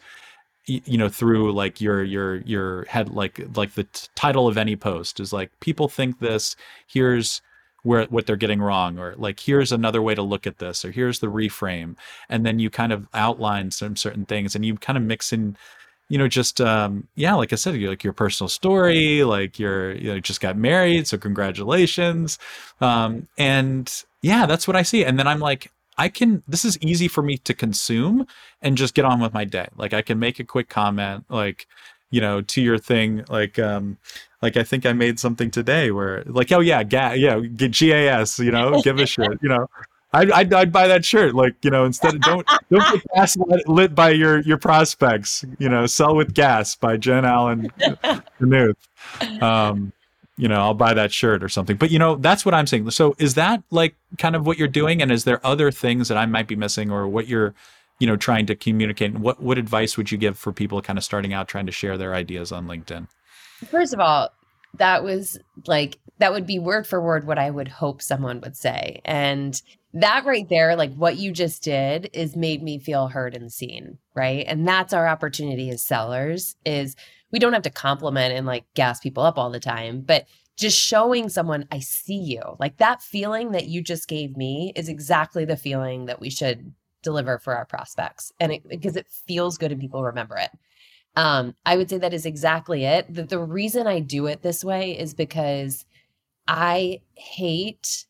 you 0.66 0.98
know 0.98 1.08
through 1.08 1.52
like 1.52 1.80
your 1.80 2.02
your 2.02 2.36
your 2.38 2.84
head 2.86 3.10
like 3.10 3.40
like 3.56 3.74
the 3.74 3.84
t- 3.84 4.08
title 4.14 4.48
of 4.48 4.58
any 4.58 4.74
post 4.74 5.20
is 5.20 5.32
like 5.32 5.50
people 5.60 5.88
think 5.88 6.18
this 6.18 6.56
here's 6.86 7.40
where 7.84 8.04
what 8.06 8.26
they're 8.26 8.34
getting 8.34 8.60
wrong 8.60 8.98
or 8.98 9.14
like 9.16 9.38
here's 9.38 9.70
another 9.70 10.02
way 10.02 10.14
to 10.14 10.22
look 10.22 10.44
at 10.46 10.58
this 10.58 10.84
or 10.84 10.90
here's 10.90 11.20
the 11.20 11.28
reframe 11.28 11.94
and 12.28 12.44
then 12.44 12.58
you 12.58 12.68
kind 12.68 12.92
of 12.92 13.06
outline 13.14 13.70
some 13.70 13.94
certain 13.94 14.24
things 14.24 14.56
and 14.56 14.66
you 14.66 14.76
kind 14.76 14.96
of 14.96 15.04
mix 15.04 15.32
in 15.32 15.56
you 16.08 16.18
know 16.18 16.26
just 16.26 16.60
um 16.60 17.06
yeah 17.14 17.34
like 17.34 17.52
i 17.52 17.56
said 17.56 17.80
like 17.80 18.02
your 18.02 18.12
personal 18.12 18.48
story 18.48 19.22
like 19.22 19.60
you're 19.60 19.92
you 19.92 20.12
know 20.12 20.18
just 20.18 20.40
got 20.40 20.56
married 20.56 21.06
so 21.06 21.16
congratulations 21.16 22.40
um 22.80 23.28
and 23.38 24.04
yeah 24.20 24.46
that's 24.46 24.66
what 24.66 24.76
i 24.76 24.82
see 24.82 25.04
and 25.04 25.16
then 25.16 25.28
i'm 25.28 25.40
like 25.40 25.70
I 25.98 26.08
can 26.08 26.42
this 26.46 26.64
is 26.64 26.78
easy 26.80 27.08
for 27.08 27.22
me 27.22 27.38
to 27.38 27.54
consume 27.54 28.26
and 28.62 28.76
just 28.76 28.94
get 28.94 29.04
on 29.04 29.20
with 29.20 29.32
my 29.32 29.44
day. 29.44 29.68
Like 29.76 29.92
I 29.92 30.02
can 30.02 30.18
make 30.18 30.38
a 30.38 30.44
quick 30.44 30.68
comment 30.68 31.24
like 31.28 31.66
you 32.10 32.20
know 32.20 32.40
to 32.40 32.60
your 32.60 32.78
thing 32.78 33.24
like 33.28 33.58
um 33.58 33.98
like 34.42 34.56
I 34.56 34.62
think 34.62 34.86
I 34.86 34.92
made 34.92 35.18
something 35.18 35.50
today 35.50 35.90
where 35.90 36.22
like 36.26 36.52
oh 36.52 36.60
yeah 36.60 36.82
ga- 36.84 37.14
yeah 37.14 37.40
get 37.40 37.72
GAS 37.72 38.38
you 38.38 38.50
know 38.50 38.80
give 38.82 38.98
a 38.98 39.06
shit 39.06 39.38
you 39.42 39.48
know 39.48 39.66
I'd, 40.12 40.30
I'd, 40.30 40.54
I'd, 40.54 40.72
buy 40.72 40.86
that 40.86 41.04
shirt 41.04 41.34
like 41.34 41.56
you 41.62 41.70
know 41.70 41.84
instead 41.84 42.14
of 42.14 42.20
don't 42.20 42.46
don't 42.70 42.92
get 42.92 43.02
gas 43.14 43.36
lit 43.66 43.94
by 43.94 44.10
your 44.10 44.40
your 44.40 44.56
prospects 44.56 45.44
you 45.58 45.68
know 45.68 45.86
sell 45.86 46.14
with 46.14 46.32
gas 46.32 46.76
by 46.76 46.96
Jen 46.96 47.24
Allen 47.24 47.70
Knuth 48.40 49.42
um 49.42 49.92
you 50.36 50.48
know, 50.48 50.60
I'll 50.60 50.74
buy 50.74 50.94
that 50.94 51.12
shirt 51.12 51.42
or 51.42 51.48
something. 51.48 51.76
But 51.76 51.90
you 51.90 51.98
know, 51.98 52.16
that's 52.16 52.44
what 52.44 52.54
I'm 52.54 52.66
saying. 52.66 52.90
So 52.90 53.14
is 53.18 53.34
that 53.34 53.62
like 53.70 53.96
kind 54.18 54.36
of 54.36 54.46
what 54.46 54.58
you're 54.58 54.68
doing? 54.68 55.00
And 55.00 55.10
is 55.10 55.24
there 55.24 55.44
other 55.44 55.70
things 55.70 56.08
that 56.08 56.18
I 56.18 56.26
might 56.26 56.46
be 56.46 56.56
missing 56.56 56.90
or 56.90 57.08
what 57.08 57.26
you're, 57.26 57.54
you 57.98 58.06
know, 58.06 58.16
trying 58.16 58.46
to 58.46 58.54
communicate? 58.54 59.14
And 59.14 59.22
what, 59.22 59.42
what 59.42 59.58
advice 59.58 59.96
would 59.96 60.12
you 60.12 60.18
give 60.18 60.38
for 60.38 60.52
people 60.52 60.82
kind 60.82 60.98
of 60.98 61.04
starting 61.04 61.32
out 61.32 61.48
trying 61.48 61.66
to 61.66 61.72
share 61.72 61.96
their 61.96 62.14
ideas 62.14 62.52
on 62.52 62.66
LinkedIn? 62.66 63.08
First 63.70 63.94
of 63.94 64.00
all, 64.00 64.30
that 64.74 65.02
was 65.02 65.38
like 65.66 65.98
that 66.18 66.32
would 66.32 66.46
be 66.46 66.58
word 66.58 66.86
for 66.86 67.00
word 67.00 67.26
what 67.26 67.38
I 67.38 67.50
would 67.50 67.68
hope 67.68 68.02
someone 68.02 68.40
would 68.42 68.56
say. 68.56 69.00
And 69.04 69.60
that 69.94 70.26
right 70.26 70.46
there, 70.50 70.76
like 70.76 70.94
what 70.94 71.16
you 71.16 71.32
just 71.32 71.62
did 71.62 72.10
is 72.12 72.36
made 72.36 72.62
me 72.62 72.78
feel 72.78 73.08
heard 73.08 73.34
and 73.34 73.50
seen, 73.50 73.96
right? 74.14 74.44
And 74.46 74.68
that's 74.68 74.92
our 74.92 75.08
opportunity 75.08 75.70
as 75.70 75.82
sellers 75.82 76.56
is 76.66 76.96
we 77.32 77.38
don't 77.38 77.52
have 77.52 77.62
to 77.62 77.70
compliment 77.70 78.34
and 78.34 78.46
like 78.46 78.64
gas 78.74 79.00
people 79.00 79.22
up 79.22 79.38
all 79.38 79.50
the 79.50 79.60
time, 79.60 80.00
but 80.00 80.26
just 80.56 80.78
showing 80.78 81.28
someone 81.28 81.66
I 81.70 81.80
see 81.80 82.18
you. 82.18 82.42
Like 82.58 82.78
that 82.78 83.02
feeling 83.02 83.52
that 83.52 83.66
you 83.66 83.82
just 83.82 84.08
gave 84.08 84.36
me 84.36 84.72
is 84.74 84.88
exactly 84.88 85.44
the 85.44 85.56
feeling 85.56 86.06
that 86.06 86.20
we 86.20 86.30
should 86.30 86.72
deliver 87.02 87.38
for 87.38 87.54
our 87.54 87.66
prospects. 87.66 88.32
And 88.40 88.52
it, 88.52 88.68
because 88.68 88.96
it 88.96 89.06
feels 89.08 89.58
good 89.58 89.72
and 89.72 89.80
people 89.80 90.02
remember 90.02 90.36
it. 90.36 90.50
Um, 91.14 91.54
I 91.64 91.76
would 91.76 91.88
say 91.88 91.98
that 91.98 92.14
is 92.14 92.26
exactly 92.26 92.84
it. 92.84 93.12
The, 93.12 93.22
the 93.22 93.38
reason 93.38 93.86
I 93.86 94.00
do 94.00 94.26
it 94.26 94.42
this 94.42 94.64
way 94.64 94.98
is 94.98 95.14
because 95.14 95.84
I 96.46 97.00
hate 97.14 98.06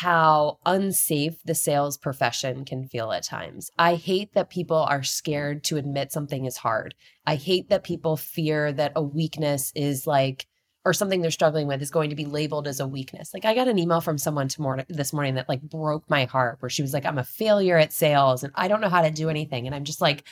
how 0.00 0.60
unsafe 0.64 1.42
the 1.44 1.56
sales 1.56 1.98
profession 1.98 2.64
can 2.64 2.84
feel 2.84 3.10
at 3.10 3.24
times. 3.24 3.68
I 3.76 3.96
hate 3.96 4.32
that 4.34 4.48
people 4.48 4.76
are 4.76 5.02
scared 5.02 5.64
to 5.64 5.76
admit 5.76 6.12
something 6.12 6.44
is 6.44 6.56
hard. 6.56 6.94
I 7.26 7.34
hate 7.34 7.68
that 7.70 7.82
people 7.82 8.16
fear 8.16 8.72
that 8.72 8.92
a 8.94 9.02
weakness 9.02 9.72
is 9.74 10.06
like, 10.06 10.46
or 10.84 10.92
something 10.92 11.20
they're 11.20 11.32
struggling 11.32 11.66
with 11.66 11.82
is 11.82 11.90
going 11.90 12.10
to 12.10 12.16
be 12.16 12.26
labeled 12.26 12.68
as 12.68 12.78
a 12.78 12.86
weakness. 12.86 13.34
Like 13.34 13.44
I 13.44 13.56
got 13.56 13.66
an 13.66 13.80
email 13.80 14.00
from 14.00 14.18
someone 14.18 14.46
tomorrow 14.46 14.84
this 14.88 15.12
morning 15.12 15.34
that 15.34 15.48
like 15.48 15.62
broke 15.62 16.08
my 16.08 16.26
heart 16.26 16.58
where 16.60 16.70
she 16.70 16.82
was 16.82 16.92
like, 16.92 17.04
I'm 17.04 17.18
a 17.18 17.24
failure 17.24 17.76
at 17.76 17.92
sales 17.92 18.44
and 18.44 18.52
I 18.54 18.68
don't 18.68 18.80
know 18.80 18.88
how 18.88 19.02
to 19.02 19.10
do 19.10 19.28
anything. 19.28 19.66
And 19.66 19.74
I'm 19.74 19.82
just 19.82 20.00
like, 20.00 20.22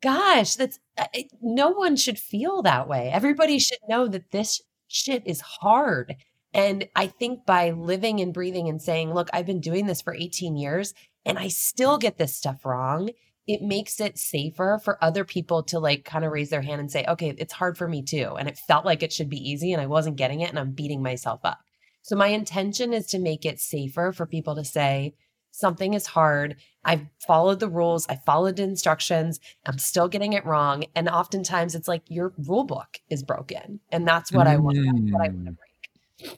gosh, 0.00 0.54
that's 0.54 0.78
uh, 0.96 1.06
no 1.40 1.70
one 1.70 1.96
should 1.96 2.20
feel 2.20 2.62
that 2.62 2.86
way. 2.86 3.10
Everybody 3.12 3.58
should 3.58 3.80
know 3.88 4.06
that 4.06 4.30
this 4.30 4.62
shit 4.86 5.26
is 5.26 5.40
hard 5.40 6.14
and 6.54 6.88
I 6.94 7.06
think 7.06 7.46
by 7.46 7.70
living 7.70 8.20
and 8.20 8.34
breathing 8.34 8.68
and 8.68 8.80
saying, 8.80 9.14
look, 9.14 9.28
I've 9.32 9.46
been 9.46 9.60
doing 9.60 9.86
this 9.86 10.02
for 10.02 10.14
18 10.14 10.56
years 10.56 10.94
and 11.24 11.38
I 11.38 11.48
still 11.48 11.98
get 11.98 12.18
this 12.18 12.34
stuff 12.34 12.64
wrong, 12.64 13.10
it 13.46 13.62
makes 13.62 14.00
it 14.00 14.18
safer 14.18 14.80
for 14.82 15.02
other 15.02 15.24
people 15.24 15.62
to 15.64 15.78
like 15.78 16.04
kind 16.04 16.24
of 16.24 16.32
raise 16.32 16.50
their 16.50 16.62
hand 16.62 16.80
and 16.80 16.90
say, 16.90 17.04
okay, 17.08 17.34
it's 17.38 17.52
hard 17.52 17.76
for 17.76 17.88
me 17.88 18.02
too. 18.02 18.36
And 18.38 18.48
it 18.48 18.58
felt 18.58 18.84
like 18.84 19.02
it 19.02 19.12
should 19.12 19.28
be 19.28 19.50
easy 19.50 19.72
and 19.72 19.80
I 19.80 19.86
wasn't 19.86 20.16
getting 20.16 20.40
it 20.40 20.50
and 20.50 20.58
I'm 20.58 20.72
beating 20.72 21.02
myself 21.02 21.40
up. 21.44 21.60
So 22.02 22.16
my 22.16 22.28
intention 22.28 22.92
is 22.92 23.06
to 23.08 23.18
make 23.18 23.44
it 23.44 23.60
safer 23.60 24.12
for 24.12 24.26
people 24.26 24.56
to 24.56 24.64
say, 24.64 25.14
something 25.52 25.94
is 25.94 26.06
hard. 26.06 26.56
I've 26.84 27.06
followed 27.26 27.60
the 27.60 27.68
rules, 27.68 28.08
I 28.08 28.16
followed 28.26 28.56
the 28.56 28.64
instructions, 28.64 29.38
I'm 29.66 29.78
still 29.78 30.08
getting 30.08 30.32
it 30.32 30.44
wrong. 30.44 30.84
And 30.96 31.08
oftentimes 31.08 31.74
it's 31.74 31.88
like 31.88 32.02
your 32.08 32.32
rule 32.36 32.64
book 32.64 32.98
is 33.08 33.22
broken. 33.22 33.80
And 33.90 34.06
that's 34.06 34.32
what 34.32 34.46
mm. 34.46 34.50
I 34.50 34.56
want. 34.56 34.76
That's 34.76 35.12
what 35.12 35.22
I 35.22 35.28
want 35.28 35.46
to 35.46 35.52
break. 35.52 35.71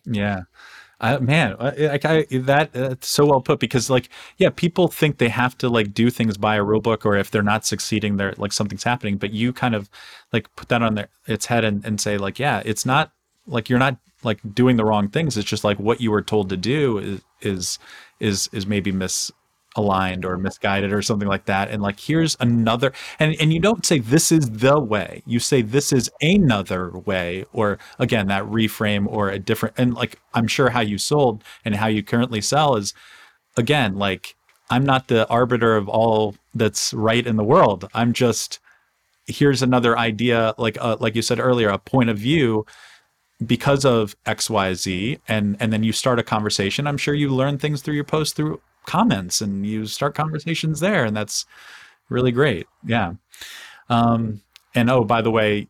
Yeah. 0.05 0.43
I, 1.01 1.19
man, 1.19 1.55
uh, 1.59 1.73
like 1.79 2.05
I 2.05 2.23
that 2.31 2.73
that's 2.73 3.09
so 3.09 3.27
well 3.27 3.41
put 3.41 3.59
because 3.59 3.91
like 3.91 4.09
yeah, 4.39 4.51
people 4.51 4.89
think 4.89 5.19
they 5.19 5.29
have 5.29 5.59
to 5.59 5.69
like 5.69 5.93
do 5.93 6.09
things 6.09 6.39
by 6.39 6.57
a 6.57 6.63
rule 6.63 6.81
book 6.81 7.05
or 7.05 7.17
if 7.17 7.31
they're 7.31 7.43
not 7.43 7.67
succeeding, 7.67 8.17
they're 8.17 8.35
like 8.39 8.53
something's 8.53 8.85
happening. 8.85 9.17
But 9.19 9.33
you 9.33 9.53
kind 9.53 9.75
of 9.75 9.91
like 10.33 10.55
put 10.57 10.69
that 10.69 10.83
on 10.83 10.95
their 10.95 11.09
its 11.27 11.47
head 11.47 11.65
and, 11.65 11.85
and 11.85 12.01
say 12.01 12.17
like 12.17 12.39
yeah, 12.39 12.63
it's 12.65 12.87
not 12.87 13.13
like 13.47 13.69
you're 13.69 13.79
not 13.79 13.99
like 14.23 14.41
doing 14.55 14.77
the 14.77 14.85
wrong 14.85 15.09
things. 15.09 15.37
It's 15.37 15.49
just 15.49 15.65
like 15.65 15.79
what 15.79 16.01
you 16.01 16.11
were 16.11 16.23
told 16.23 16.49
to 16.51 16.57
do 16.57 16.99
is 16.99 17.21
is 17.43 17.79
is 18.21 18.49
is 18.53 18.67
maybe 18.67 18.93
miss 18.93 19.31
aligned 19.77 20.25
or 20.25 20.37
misguided 20.39 20.93
or 20.93 21.03
something 21.03 21.29
like 21.29 21.47
that 21.47 21.71
and 21.71 21.83
like 21.83 21.99
here's 21.99 22.37
another 22.41 22.93
and 23.19 23.35
and 23.41 23.53
you 23.53 23.61
don't 23.61 23.85
say 23.85 23.99
this 23.99 24.31
is 24.31 24.51
the 24.51 24.79
way 24.79 25.23
you 25.27 25.39
say 25.39 25.63
this 25.63 25.93
is 25.93 26.11
another 26.23 26.91
way 26.91 27.45
or 27.53 27.79
again 27.99 28.29
that 28.29 28.45
reframe 28.45 29.07
or 29.09 29.31
a 29.31 29.39
different 29.39 29.75
and 29.77 29.95
like 29.95 30.21
i'm 30.35 30.47
sure 30.47 30.71
how 30.71 30.81
you 30.81 30.99
sold 30.99 31.43
and 31.65 31.75
how 31.75 31.87
you 31.87 32.03
currently 32.03 32.41
sell 32.41 32.77
is 32.77 32.95
again 33.57 33.97
like 33.97 34.37
i'm 34.71 34.85
not 34.85 35.09
the 35.09 35.29
arbiter 35.29 35.77
of 35.77 35.89
all 35.89 36.35
that's 36.55 36.95
right 36.95 37.27
in 37.27 37.37
the 37.37 37.45
world. 37.45 37.89
I'm 37.93 38.13
just 38.13 38.61
here's 39.27 39.63
another 39.63 39.99
idea 39.99 40.55
like 40.59 40.77
uh, 40.81 40.97
like 41.01 41.15
you 41.15 41.23
said 41.23 41.41
earlier 41.41 41.71
a 41.71 41.79
point 41.79 42.11
of 42.11 42.19
view 42.19 42.67
because 43.45 43.83
of 43.85 44.15
xyz 44.27 45.19
and 45.27 45.57
and 45.59 45.73
then 45.73 45.83
you 45.83 45.93
start 45.93 46.19
a 46.19 46.23
conversation. 46.23 46.87
I'm 46.87 46.99
sure 46.99 47.15
you 47.15 47.31
learn 47.31 47.59
things 47.59 47.83
through 47.83 47.95
your 47.95 48.05
post 48.05 48.37
through 48.37 48.61
comments 48.87 49.41
and 49.41 49.67
you 49.67 49.87
start 49.87 50.15
conversations 50.15 50.81
there 50.81 51.05
and 51.05 51.17
that's 51.17 51.47
really 52.09 52.33
great 52.33 52.67
yeah 52.85 53.15
um 53.89 54.41
and 54.75 54.91
oh 54.91 55.05
by 55.05 55.21
the 55.23 55.31
way 55.31 55.69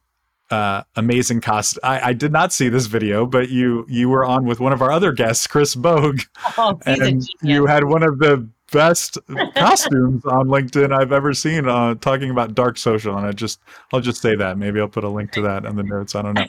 uh, 0.50 0.82
amazing 0.96 1.40
cost. 1.40 1.78
I, 1.82 2.10
I, 2.10 2.12
did 2.12 2.30
not 2.30 2.52
see 2.52 2.68
this 2.68 2.86
video, 2.86 3.24
but 3.26 3.48
you 3.48 3.86
you 3.88 4.08
were 4.08 4.24
on 4.24 4.44
with 4.44 4.60
one 4.60 4.72
of 4.72 4.82
our 4.82 4.92
other 4.92 5.10
guests, 5.10 5.46
Chris 5.46 5.74
Bogue, 5.74 6.20
oh, 6.58 6.78
and 6.84 7.26
you 7.42 7.66
had 7.66 7.84
one 7.84 8.02
of 8.02 8.18
the 8.18 8.46
best 8.74 9.18
costumes 9.54 10.24
on 10.26 10.48
LinkedIn 10.48 10.92
I've 10.92 11.12
ever 11.12 11.32
seen 11.32 11.68
uh, 11.68 11.94
talking 11.94 12.30
about 12.30 12.54
dark 12.54 12.76
social. 12.76 13.16
And 13.16 13.26
I 13.26 13.32
just 13.32 13.60
I'll 13.92 14.00
just 14.00 14.20
say 14.20 14.34
that. 14.36 14.58
Maybe 14.58 14.80
I'll 14.80 14.88
put 14.88 15.04
a 15.04 15.08
link 15.08 15.32
to 15.32 15.42
that 15.42 15.64
in 15.64 15.76
the 15.76 15.82
notes. 15.82 16.14
I 16.14 16.22
don't 16.22 16.34
know. 16.34 16.46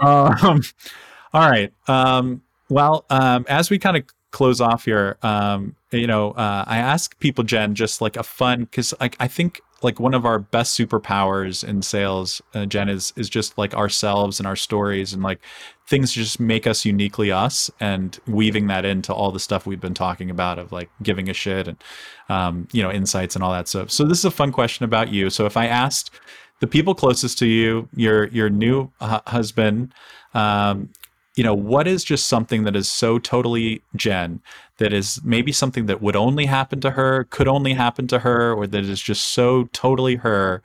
um, 0.00 0.62
all 1.32 1.50
right. 1.50 1.72
Um, 1.88 2.42
well, 2.68 3.04
um, 3.10 3.46
as 3.48 3.70
we 3.70 3.78
kind 3.78 3.96
of 3.96 4.04
close 4.32 4.60
off 4.60 4.86
here, 4.86 5.16
um, 5.22 5.76
you 5.92 6.06
know, 6.06 6.32
uh, 6.32 6.64
I 6.66 6.78
ask 6.78 7.18
people, 7.20 7.44
Jen, 7.44 7.74
just 7.74 8.00
like 8.00 8.16
a 8.16 8.22
fun 8.22 8.64
because 8.64 8.92
like 9.00 9.16
I 9.20 9.28
think 9.28 9.60
like 9.82 10.00
one 10.00 10.14
of 10.14 10.24
our 10.24 10.38
best 10.38 10.78
superpowers 10.78 11.66
in 11.66 11.82
sales, 11.82 12.40
uh, 12.54 12.66
Jen, 12.66 12.88
is 12.88 13.12
is 13.16 13.28
just 13.28 13.56
like 13.58 13.74
ourselves 13.74 14.40
and 14.40 14.46
our 14.46 14.56
stories 14.56 15.12
and 15.12 15.22
like 15.22 15.40
things 15.86 16.12
just 16.12 16.40
make 16.40 16.66
us 16.66 16.84
uniquely 16.84 17.30
us 17.30 17.70
and 17.80 18.18
weaving 18.26 18.68
that 18.68 18.84
into 18.84 19.12
all 19.12 19.30
the 19.30 19.40
stuff 19.40 19.66
we've 19.66 19.80
been 19.80 19.94
talking 19.94 20.30
about 20.30 20.58
of 20.58 20.72
like 20.72 20.88
giving 21.02 21.28
a 21.28 21.34
shit 21.34 21.68
and 21.68 21.84
um, 22.28 22.66
you 22.72 22.82
know 22.82 22.90
insights 22.90 23.34
and 23.34 23.44
all 23.44 23.52
that 23.52 23.68
stuff. 23.68 23.90
So 23.90 24.04
this 24.04 24.18
is 24.18 24.24
a 24.24 24.30
fun 24.30 24.52
question 24.52 24.84
about 24.84 25.12
you. 25.12 25.30
So 25.30 25.46
if 25.46 25.56
I 25.56 25.66
asked 25.66 26.10
the 26.60 26.66
people 26.66 26.94
closest 26.94 27.38
to 27.38 27.46
you, 27.46 27.88
your 27.94 28.28
your 28.28 28.48
new 28.48 28.90
uh, 29.00 29.20
husband, 29.26 29.92
um, 30.34 30.90
you 31.34 31.42
know, 31.42 31.54
what 31.54 31.88
is 31.88 32.04
just 32.04 32.26
something 32.26 32.64
that 32.64 32.76
is 32.76 32.88
so 32.88 33.18
totally 33.18 33.82
Jen 33.96 34.40
that 34.78 34.92
is 34.92 35.20
maybe 35.24 35.50
something 35.50 35.86
that 35.86 36.02
would 36.02 36.16
only 36.16 36.46
happen 36.46 36.80
to 36.82 36.90
her, 36.90 37.24
could 37.24 37.48
only 37.48 37.72
happen 37.72 38.06
to 38.08 38.18
her, 38.18 38.52
or 38.52 38.66
that 38.66 38.84
is 38.84 39.00
just 39.00 39.28
so 39.28 39.64
totally 39.72 40.16
her? 40.16 40.62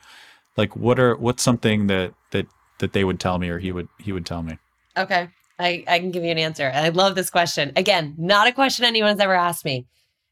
Like, 0.58 0.76
what 0.76 1.00
are 1.00 1.16
what's 1.16 1.44
something 1.44 1.88
that 1.88 2.14
that 2.32 2.48
that 2.80 2.94
they 2.94 3.04
would 3.04 3.20
tell 3.20 3.40
me, 3.40 3.50
or 3.50 3.60
he 3.60 3.72
would 3.72 3.88
he 4.00 4.12
would 4.12 4.26
tell 4.26 4.44
me? 4.44 4.58
Okay, 4.98 5.30
I 5.58 5.84
I 5.88 6.00
can 6.00 6.12
give 6.12 6.24
you 6.24 6.32
an 6.32 6.38
answer. 6.38 6.70
I 6.74 6.90
love 6.90 7.16
this 7.16 7.30
question. 7.30 7.72
Again, 7.76 8.16
not 8.18 8.48
a 8.48 8.52
question 8.52 8.84
anyone's 8.84 9.22
ever 9.22 9.36
asked 9.36 9.64
me. 9.64 9.88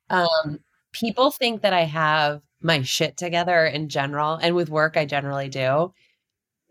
Um, 0.10 0.60
people 0.92 1.32
think 1.32 1.62
that 1.62 1.74
I 1.74 1.84
have 1.84 2.42
my 2.62 2.82
shit 2.82 3.16
together 3.16 3.66
in 3.66 3.88
general, 3.88 4.36
and 4.36 4.54
with 4.56 4.70
work, 4.70 4.98
I 4.98 5.06
generally 5.06 5.48
do. 5.48 5.94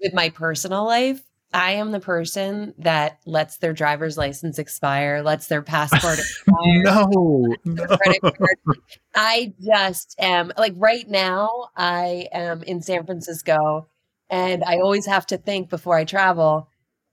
With 0.03 0.13
my 0.13 0.29
personal 0.29 0.85
life, 0.85 1.24
I 1.55 1.73
am 1.73 1.93
the 1.93 2.01
person 2.01 2.75
that 2.79 3.21
lets 3.27 3.59
their 3.59 3.73
driver's 3.73 4.19
license 4.19 4.59
expire, 4.59 5.23
lets 5.23 5.47
their 5.47 5.63
passport 5.63 6.19
expire. 6.19 6.83
no, 6.83 7.55
no. 7.65 7.87
I 9.15 9.55
just 9.61 10.17
am 10.19 10.53
like 10.59 10.75
right 10.77 11.09
now, 11.09 11.69
I 11.77 12.29
am 12.33 12.65
in 12.65 12.83
San 12.83 13.07
Francisco 13.07 13.87
and 14.29 14.65
I 14.65 14.79
always 14.79 15.07
have 15.07 15.27
to 15.27 15.39
think 15.39 15.71
before 15.71 15.97
I 15.97 16.05
travel 16.05 16.69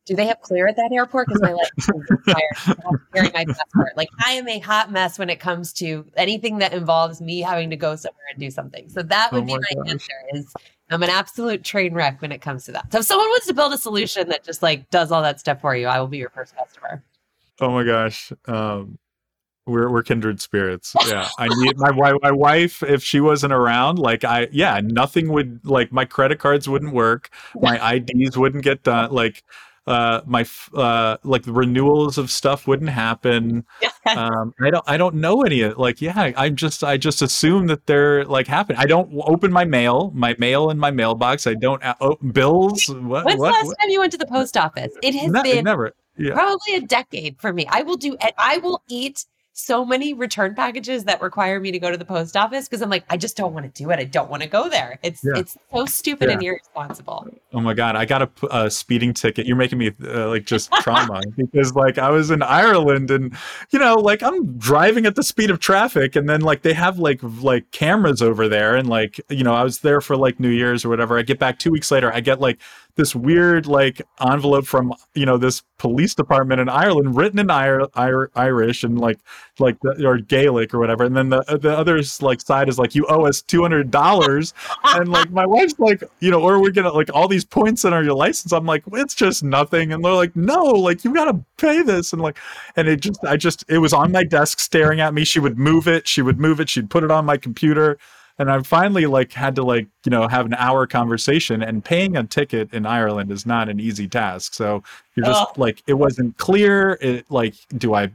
do 0.05 0.15
they 0.15 0.25
have 0.25 0.41
clear 0.41 0.67
at 0.67 0.75
that 0.77 0.91
airport? 0.91 1.27
Because 1.27 1.41
my 1.41 1.53
license 1.53 2.05
expired. 2.09 2.37
I 2.65 2.73
carry 3.13 3.31
my 3.33 3.45
passport. 3.45 3.95
Like 3.95 4.09
I 4.25 4.31
am 4.33 4.47
a 4.47 4.59
hot 4.59 4.91
mess 4.91 5.19
when 5.19 5.29
it 5.29 5.39
comes 5.39 5.73
to 5.73 6.05
anything 6.17 6.57
that 6.57 6.73
involves 6.73 7.21
me 7.21 7.39
having 7.39 7.69
to 7.69 7.75
go 7.75 7.95
somewhere 7.95 8.25
and 8.31 8.39
do 8.39 8.49
something. 8.49 8.89
So 8.89 9.03
that 9.03 9.29
oh 9.31 9.35
would 9.35 9.43
oh 9.43 9.45
be 9.45 9.53
my 9.53 9.83
gosh. 9.83 9.91
answer 9.91 10.13
is 10.33 10.53
I'm 10.91 11.03
an 11.03 11.09
absolute 11.09 11.63
train 11.63 11.93
wreck 11.93 12.21
when 12.21 12.31
it 12.31 12.41
comes 12.41 12.65
to 12.65 12.71
that. 12.73 12.91
So 12.91 12.99
if 12.99 13.05
someone 13.05 13.27
wants 13.29 13.47
to 13.47 13.53
build 13.53 13.73
a 13.73 13.77
solution 13.77 14.29
that 14.29 14.43
just 14.43 14.61
like 14.61 14.89
does 14.89 15.11
all 15.11 15.21
that 15.21 15.39
stuff 15.39 15.61
for 15.61 15.75
you, 15.75 15.87
I 15.87 15.99
will 15.99 16.07
be 16.07 16.17
your 16.17 16.29
first 16.29 16.55
customer. 16.55 17.03
Oh 17.59 17.71
my 17.71 17.83
gosh. 17.83 18.31
Um, 18.47 18.97
we're 19.65 19.89
we're 19.89 20.03
kindred 20.03 20.41
spirits. 20.41 20.95
Yeah, 21.07 21.29
I 21.37 21.47
need 21.47 21.77
my 21.77 21.91
my 22.21 22.31
wife. 22.31 22.81
If 22.83 23.03
she 23.03 23.19
wasn't 23.19 23.53
around, 23.53 23.99
like 23.99 24.23
I, 24.23 24.47
yeah, 24.51 24.81
nothing 24.83 25.31
would 25.31 25.65
like 25.65 25.91
my 25.91 26.03
credit 26.03 26.39
cards 26.39 26.67
wouldn't 26.67 26.93
work, 26.93 27.29
my 27.55 27.93
IDs 27.93 28.37
wouldn't 28.37 28.63
get 28.63 28.83
done. 28.83 29.11
Like 29.11 29.43
uh 29.91 30.21
my 30.25 30.45
uh 30.73 31.17
like 31.23 31.43
the 31.43 31.51
renewals 31.51 32.17
of 32.17 32.31
stuff 32.31 32.67
wouldn't 32.67 32.89
happen. 32.89 33.65
Um 34.03 34.53
i 34.59 34.71
don't 34.71 34.83
i 34.87 34.97
don't 34.97 35.13
know 35.13 35.43
any 35.43 35.61
of 35.61 35.77
like 35.77 36.01
yeah 36.01 36.31
i 36.35 36.49
just 36.49 36.83
i 36.83 36.97
just 36.97 37.21
assume 37.21 37.67
that 37.67 37.85
they're 37.85 38.25
like 38.25 38.47
happen 38.47 38.75
i 38.77 38.85
don't 38.85 39.13
open 39.27 39.51
my 39.51 39.63
mail 39.63 40.11
my 40.15 40.35
mail 40.39 40.69
in 40.69 40.77
my 40.77 40.91
mailbox. 40.91 41.47
I 41.47 41.55
don't 41.55 41.81
oh, 42.01 42.15
bills? 42.31 42.87
What, 42.87 43.25
when's 43.25 43.39
what, 43.39 43.47
the 43.47 43.53
last 43.53 43.67
what? 43.67 43.79
time 43.79 43.89
you 43.89 43.99
went 43.99 44.11
to 44.13 44.17
the 44.17 44.27
post 44.27 44.57
office? 44.57 44.93
It 45.01 45.15
has 45.15 45.31
been 45.43 45.63
never 45.63 45.93
yeah. 46.17 46.33
probably 46.33 46.75
a 46.75 46.81
decade 46.81 47.39
for 47.39 47.53
me. 47.53 47.65
I 47.69 47.81
will 47.83 47.97
do 47.97 48.17
i 48.37 48.57
will 48.57 48.81
eat 48.87 49.25
so 49.54 49.86
many 49.86 50.14
return 50.14 50.56
packages 50.56 51.04
that 51.04 51.22
require 51.22 51.60
me 51.60 51.72
to 51.72 51.80
go 51.80 51.91
to 51.91 51.97
the 51.97 52.06
post 52.06 52.38
office 52.38 52.68
because 52.68 52.82
I'm 52.82 52.89
like, 52.89 53.04
I 53.10 53.18
just 53.18 53.36
don't 53.36 53.54
want 53.54 53.74
to 53.74 53.84
do 53.84 53.89
it. 53.91 53.99
I 53.99 54.06
don't 54.06 54.30
want 54.30 54.43
to 54.43 54.49
go 54.49 54.70
there. 54.70 54.97
It's 55.04 55.24
yeah. 55.24 55.39
it's 55.39 55.58
so 55.74 55.86
stupid 55.86 56.30
yeah. 56.30 56.36
and 56.36 56.43
irresponsible. 56.43 57.28
Oh 57.54 57.60
my 57.60 57.74
god, 57.74 57.95
I 57.95 58.06
got 58.06 58.22
a, 58.22 58.30
a 58.56 58.72
speeding 58.72 59.14
ticket. 59.14 59.45
You're 59.45 59.58
making 59.58 59.78
me 59.78 59.91
uh, 60.04 60.30
like 60.30 60.45
just 60.45 60.72
trauma 60.82 61.22
because 61.36 61.76
like 61.76 61.97
I 61.97 62.10
was 62.10 62.32
in 62.32 62.41
Ireland 62.41 63.12
and 63.12 63.36
you 63.72 63.80
know 63.80 63.95
like 63.95 64.24
I'm 64.24 64.58
driving 64.58 65.06
at 65.06 65.16
the 65.16 65.24
speed 65.24 65.49
of 65.49 65.60
traffic 65.60 66.16
and 66.16 66.30
then 66.30 66.41
like 66.41 66.62
they 66.62 66.74
have 66.74 66.97
like 66.97 67.20
like 67.22 67.70
cameras 67.72 68.22
over 68.22 68.47
there 68.47 68.76
and 68.76 68.88
like 68.88 69.20
you 69.30 69.43
know 69.43 69.54
I 69.54 69.64
was 69.64 69.80
there 69.80 69.99
for 69.99 70.16
like 70.16 70.39
New 70.39 70.49
Year's 70.49 70.86
or 70.86 70.89
whatever. 70.89 71.18
I 71.18 71.24
get 71.24 71.39
back 71.39 71.60
two 71.60 71.72
weeks 71.72 71.91
later, 71.91 72.14
I 72.14 72.22
get 72.22 72.39
like 72.39 72.60
this 72.95 73.15
weird 73.15 73.65
like 73.65 74.01
envelope 74.25 74.65
from 74.65 74.93
you 75.13 75.25
know 75.25 75.37
this 75.37 75.63
police 75.77 76.13
department 76.13 76.61
in 76.61 76.69
Ireland 76.69 77.15
written 77.15 77.39
in 77.39 77.49
Ir- 77.49 77.87
Ir- 77.97 78.29
Irish 78.35 78.83
and 78.83 78.99
like 78.99 79.19
like 79.59 79.79
the, 79.81 80.05
or 80.05 80.17
Gaelic 80.17 80.73
or 80.73 80.79
whatever. 80.79 81.03
And 81.03 81.15
then 81.15 81.29
the 81.29 81.39
uh, 81.51 81.57
the 81.57 81.75
other 81.75 82.01
like 82.21 82.41
side 82.41 82.69
is 82.69 82.77
like 82.77 82.93
you 82.95 83.05
owe 83.07 83.25
us 83.25 83.41
$200 83.41 84.53
and 84.83 85.09
like 85.09 85.31
my 85.31 85.45
wife's 85.45 85.79
like 85.79 86.03
you 86.19 86.31
know 86.31 86.41
or 86.41 86.61
we're 86.61 86.71
gonna 86.71 86.91
like 86.91 87.09
all 87.13 87.27
these 87.27 87.45
points 87.45 87.85
on 87.85 87.93
our 87.93 88.03
license. 88.03 88.51
I'm 88.53 88.65
like 88.65 88.83
it's 88.93 89.15
just 89.15 89.43
nothing. 89.43 89.91
And 89.93 90.03
they're 90.03 90.13
like 90.13 90.35
no 90.35 90.63
like 90.63 91.03
you 91.03 91.13
gotta 91.13 91.39
pay 91.57 91.81
this. 91.81 92.13
And 92.13 92.21
like 92.21 92.37
and 92.75 92.87
it 92.87 93.01
just 93.01 93.23
I 93.23 93.37
just 93.37 93.65
it 93.67 93.79
was 93.79 93.93
on 93.93 94.11
my 94.11 94.23
desk 94.23 94.59
staring 94.59 94.99
at 94.99 95.13
me. 95.13 95.23
She 95.25 95.39
would 95.39 95.57
move 95.57 95.87
it. 95.87 96.07
She 96.07 96.21
would 96.21 96.39
move 96.39 96.59
it. 96.59 96.69
She'd 96.69 96.89
put 96.89 97.03
it 97.03 97.11
on 97.11 97.25
my 97.25 97.37
computer 97.37 97.97
and 98.41 98.51
I 98.51 98.59
finally 98.63 99.05
like 99.05 99.31
had 99.31 99.55
to 99.55 99.63
like 99.63 99.87
you 100.03 100.09
know 100.09 100.27
have 100.27 100.45
an 100.45 100.55
hour 100.55 100.87
conversation. 100.87 101.61
And 101.61 101.85
paying 101.85 102.17
a 102.17 102.23
ticket 102.23 102.73
in 102.73 102.85
Ireland 102.85 103.31
is 103.31 103.45
not 103.45 103.69
an 103.69 103.79
easy 103.79 104.07
task. 104.07 104.55
So 104.55 104.83
you're 105.15 105.27
just 105.27 105.47
oh. 105.49 105.53
like 105.61 105.83
it 105.87 105.93
wasn't 105.93 106.35
clear. 106.37 106.97
It 107.01 107.29
like 107.29 107.53
do 107.77 107.93
I 107.93 108.11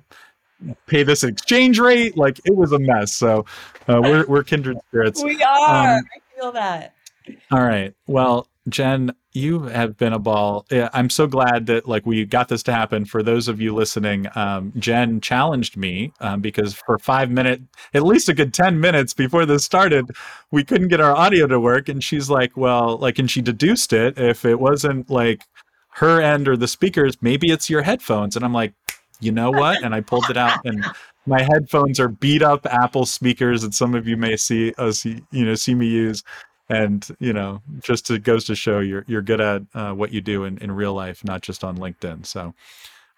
pay 0.86 1.04
this 1.04 1.22
exchange 1.22 1.78
rate? 1.78 2.16
Like 2.16 2.40
it 2.44 2.56
was 2.56 2.72
a 2.72 2.78
mess. 2.78 3.12
So 3.14 3.46
uh, 3.88 4.00
we're 4.02 4.26
we're 4.26 4.42
kindred 4.42 4.78
spirits. 4.88 5.22
We 5.22 5.42
are. 5.42 5.96
Um, 5.96 6.04
I 6.04 6.36
feel 6.36 6.52
that. 6.52 6.94
All 7.52 7.62
right. 7.62 7.94
Well, 8.08 8.48
Jen, 8.68 9.14
you 9.32 9.62
have 9.62 9.96
been 9.96 10.12
a 10.12 10.18
ball. 10.18 10.66
I'm 10.70 11.08
so 11.08 11.26
glad 11.26 11.66
that 11.66 11.86
like 11.86 12.04
we 12.04 12.24
got 12.24 12.48
this 12.48 12.62
to 12.64 12.72
happen. 12.72 13.04
For 13.04 13.22
those 13.22 13.46
of 13.46 13.60
you 13.60 13.74
listening, 13.74 14.26
um, 14.34 14.72
Jen 14.76 15.20
challenged 15.20 15.76
me 15.76 16.12
um, 16.20 16.40
because 16.40 16.74
for 16.74 16.98
five 16.98 17.30
minutes, 17.30 17.62
at 17.94 18.02
least 18.02 18.28
a 18.28 18.34
good 18.34 18.52
ten 18.52 18.80
minutes 18.80 19.14
before 19.14 19.46
this 19.46 19.64
started, 19.64 20.10
we 20.50 20.64
couldn't 20.64 20.88
get 20.88 21.00
our 21.00 21.14
audio 21.14 21.46
to 21.46 21.60
work, 21.60 21.88
and 21.88 22.02
she's 22.02 22.28
like, 22.28 22.56
"Well, 22.56 22.96
like," 22.98 23.18
and 23.20 23.30
she 23.30 23.40
deduced 23.40 23.92
it. 23.92 24.18
If 24.18 24.44
it 24.44 24.58
wasn't 24.58 25.10
like 25.10 25.44
her 25.90 26.20
end 26.20 26.48
or 26.48 26.56
the 26.56 26.68
speakers, 26.68 27.16
maybe 27.22 27.50
it's 27.50 27.70
your 27.70 27.82
headphones. 27.82 28.36
And 28.36 28.44
I'm 28.44 28.52
like, 28.52 28.74
you 29.20 29.32
know 29.32 29.50
what? 29.50 29.82
And 29.82 29.94
I 29.94 30.00
pulled 30.02 30.28
it 30.28 30.36
out 30.36 30.58
and 30.64 30.84
my 31.26 31.42
headphones 31.42 31.98
are 31.98 32.08
beat 32.08 32.42
up 32.42 32.66
Apple 32.66 33.06
speakers 33.06 33.62
that 33.62 33.74
some 33.74 33.94
of 33.94 34.06
you 34.06 34.16
may 34.16 34.36
see 34.36 34.72
us, 34.78 35.04
you 35.04 35.24
know, 35.32 35.54
see 35.54 35.74
me 35.74 35.86
use 35.86 36.22
and 36.68 37.08
you 37.18 37.32
know 37.32 37.62
just 37.80 38.10
it 38.10 38.22
goes 38.22 38.44
to 38.44 38.54
show 38.54 38.80
you're 38.80 39.04
you're 39.06 39.22
good 39.22 39.40
at 39.40 39.62
uh, 39.74 39.92
what 39.92 40.12
you 40.12 40.20
do 40.20 40.44
in, 40.44 40.58
in 40.58 40.72
real 40.72 40.94
life 40.94 41.24
not 41.24 41.42
just 41.42 41.64
on 41.64 41.78
linkedin. 41.78 42.24
So 42.26 42.54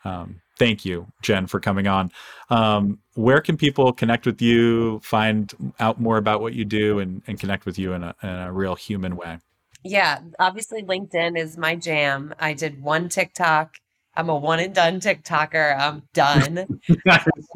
um, 0.04 0.40
thank 0.58 0.84
you 0.84 1.06
jen 1.22 1.46
for 1.46 1.60
coming 1.60 1.86
on. 1.86 2.10
Um, 2.50 2.98
where 3.14 3.40
can 3.40 3.56
people 3.56 3.92
connect 3.92 4.26
with 4.26 4.40
you 4.40 5.00
find 5.00 5.52
out 5.80 6.00
more 6.00 6.18
about 6.18 6.40
what 6.40 6.54
you 6.54 6.64
do 6.64 6.98
and, 6.98 7.22
and 7.26 7.38
connect 7.38 7.66
with 7.66 7.78
you 7.78 7.92
in 7.92 8.02
a, 8.04 8.14
in 8.22 8.28
a 8.28 8.52
real 8.52 8.74
human 8.74 9.16
way? 9.16 9.38
Yeah 9.84 10.20
obviously 10.38 10.82
linkedin 10.82 11.38
is 11.38 11.56
my 11.56 11.74
jam. 11.74 12.34
I 12.38 12.52
did 12.52 12.82
one 12.82 13.08
tiktok. 13.08 13.74
I'm 14.18 14.28
a 14.28 14.36
one 14.36 14.58
and 14.58 14.74
done 14.74 14.98
TikToker. 14.98 15.78
I'm 15.78 16.02
done. 16.12 16.80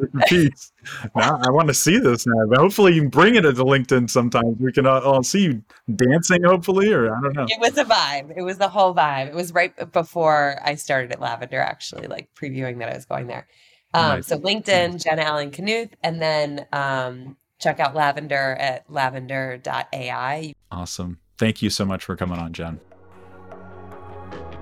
now, 1.15 1.41
I 1.43 1.51
want 1.51 1.69
to 1.69 1.75
see 1.75 1.99
this 1.99 2.27
now. 2.27 2.47
But 2.49 2.59
hopefully, 2.59 2.95
you 2.95 3.03
can 3.03 3.11
bring 3.11 3.35
it 3.35 3.43
to 3.43 3.53
LinkedIn 3.53 4.11
sometimes. 4.11 4.59
We 4.59 4.73
can 4.73 4.87
all, 4.87 5.01
all, 5.01 5.23
see 5.23 5.43
you 5.43 5.63
dancing, 5.95 6.43
hopefully, 6.43 6.93
or 6.93 7.15
I 7.15 7.21
don't 7.21 7.35
know. 7.35 7.47
It 7.49 7.61
was 7.61 7.77
a 7.79 7.85
vibe. 7.85 8.33
It 8.37 8.43
was 8.43 8.59
the 8.59 8.69
whole 8.69 8.95
vibe. 8.95 9.29
It 9.29 9.35
was 9.35 9.53
right 9.53 9.93
before 9.93 10.59
I 10.63 10.75
started 10.75 11.13
at 11.13 11.21
Lavender, 11.21 11.61
actually, 11.61 12.07
like 12.07 12.29
previewing 12.35 12.79
that 12.79 12.91
I 12.91 12.95
was 12.95 13.05
going 13.05 13.27
there. 13.27 13.47
Um, 13.95 14.17
nice. 14.17 14.27
So, 14.27 14.39
LinkedIn, 14.39 15.03
Jen 15.03 15.19
Allen 15.19 15.51
Knuth, 15.51 15.93
and 16.03 16.21
then 16.21 16.67
um, 16.73 17.37
check 17.61 17.79
out 17.79 17.95
Lavender 17.95 18.57
at 18.59 18.91
lavender.ai. 18.91 20.55
Awesome. 20.71 21.19
Thank 21.39 21.63
you 21.63 21.71
so 21.71 21.85
much 21.85 22.05
for 22.05 22.17
coming 22.17 22.39
on, 22.39 22.53
Jen. 22.53 22.81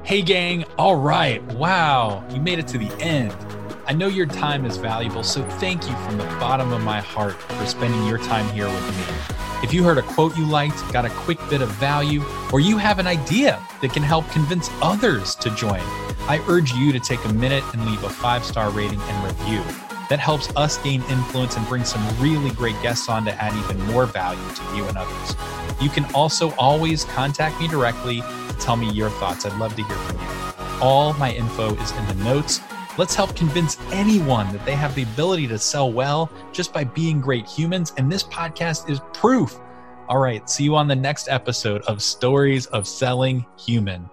Hey, 0.02 0.22
gang. 0.22 0.64
All 0.78 0.96
right. 0.96 1.42
Wow. 1.54 2.24
You 2.32 2.40
made 2.40 2.58
it 2.58 2.66
to 2.68 2.78
the 2.78 2.90
end. 3.02 3.34
I 3.90 3.92
know 3.92 4.06
your 4.06 4.26
time 4.26 4.64
is 4.66 4.76
valuable, 4.76 5.24
so 5.24 5.42
thank 5.58 5.90
you 5.90 5.96
from 5.96 6.16
the 6.16 6.24
bottom 6.38 6.72
of 6.72 6.80
my 6.84 7.00
heart 7.00 7.34
for 7.34 7.66
spending 7.66 8.06
your 8.06 8.18
time 8.18 8.48
here 8.54 8.68
with 8.68 8.96
me. 8.96 9.02
If 9.64 9.74
you 9.74 9.82
heard 9.82 9.98
a 9.98 10.02
quote 10.02 10.36
you 10.36 10.46
liked, 10.46 10.92
got 10.92 11.04
a 11.04 11.10
quick 11.10 11.40
bit 11.50 11.60
of 11.60 11.70
value, 11.70 12.22
or 12.52 12.60
you 12.60 12.78
have 12.78 13.00
an 13.00 13.08
idea 13.08 13.60
that 13.80 13.92
can 13.92 14.04
help 14.04 14.30
convince 14.30 14.70
others 14.80 15.34
to 15.34 15.50
join, 15.56 15.80
I 16.28 16.40
urge 16.46 16.72
you 16.72 16.92
to 16.92 17.00
take 17.00 17.24
a 17.24 17.32
minute 17.32 17.64
and 17.72 17.84
leave 17.84 18.04
a 18.04 18.08
five 18.08 18.44
star 18.44 18.70
rating 18.70 19.00
and 19.00 19.24
review. 19.24 19.60
That 20.08 20.20
helps 20.20 20.54
us 20.54 20.78
gain 20.84 21.02
influence 21.10 21.56
and 21.56 21.66
bring 21.66 21.82
some 21.82 22.06
really 22.22 22.50
great 22.50 22.80
guests 22.82 23.08
on 23.08 23.24
to 23.24 23.34
add 23.42 23.56
even 23.56 23.84
more 23.88 24.06
value 24.06 24.54
to 24.54 24.76
you 24.76 24.84
and 24.84 24.96
others. 24.96 25.34
You 25.82 25.88
can 25.88 26.04
also 26.14 26.52
always 26.52 27.02
contact 27.06 27.60
me 27.60 27.66
directly 27.66 28.22
tell 28.60 28.76
me 28.76 28.88
your 28.92 29.10
thoughts. 29.10 29.46
I'd 29.46 29.58
love 29.58 29.74
to 29.74 29.82
hear 29.82 29.96
from 29.96 30.20
you. 30.20 30.28
All 30.80 31.12
my 31.14 31.32
info 31.32 31.74
is 31.74 31.90
in 31.90 32.06
the 32.06 32.14
notes. 32.24 32.60
Let's 33.00 33.14
help 33.14 33.34
convince 33.34 33.78
anyone 33.92 34.52
that 34.52 34.62
they 34.66 34.74
have 34.74 34.94
the 34.94 35.04
ability 35.04 35.46
to 35.46 35.58
sell 35.58 35.90
well 35.90 36.30
just 36.52 36.70
by 36.70 36.84
being 36.84 37.18
great 37.18 37.48
humans. 37.48 37.94
And 37.96 38.12
this 38.12 38.24
podcast 38.24 38.90
is 38.90 39.00
proof. 39.14 39.58
All 40.06 40.18
right, 40.18 40.46
see 40.50 40.64
you 40.64 40.76
on 40.76 40.86
the 40.86 40.94
next 40.94 41.30
episode 41.30 41.80
of 41.84 42.02
Stories 42.02 42.66
of 42.66 42.86
Selling 42.86 43.46
Human. 43.58 44.10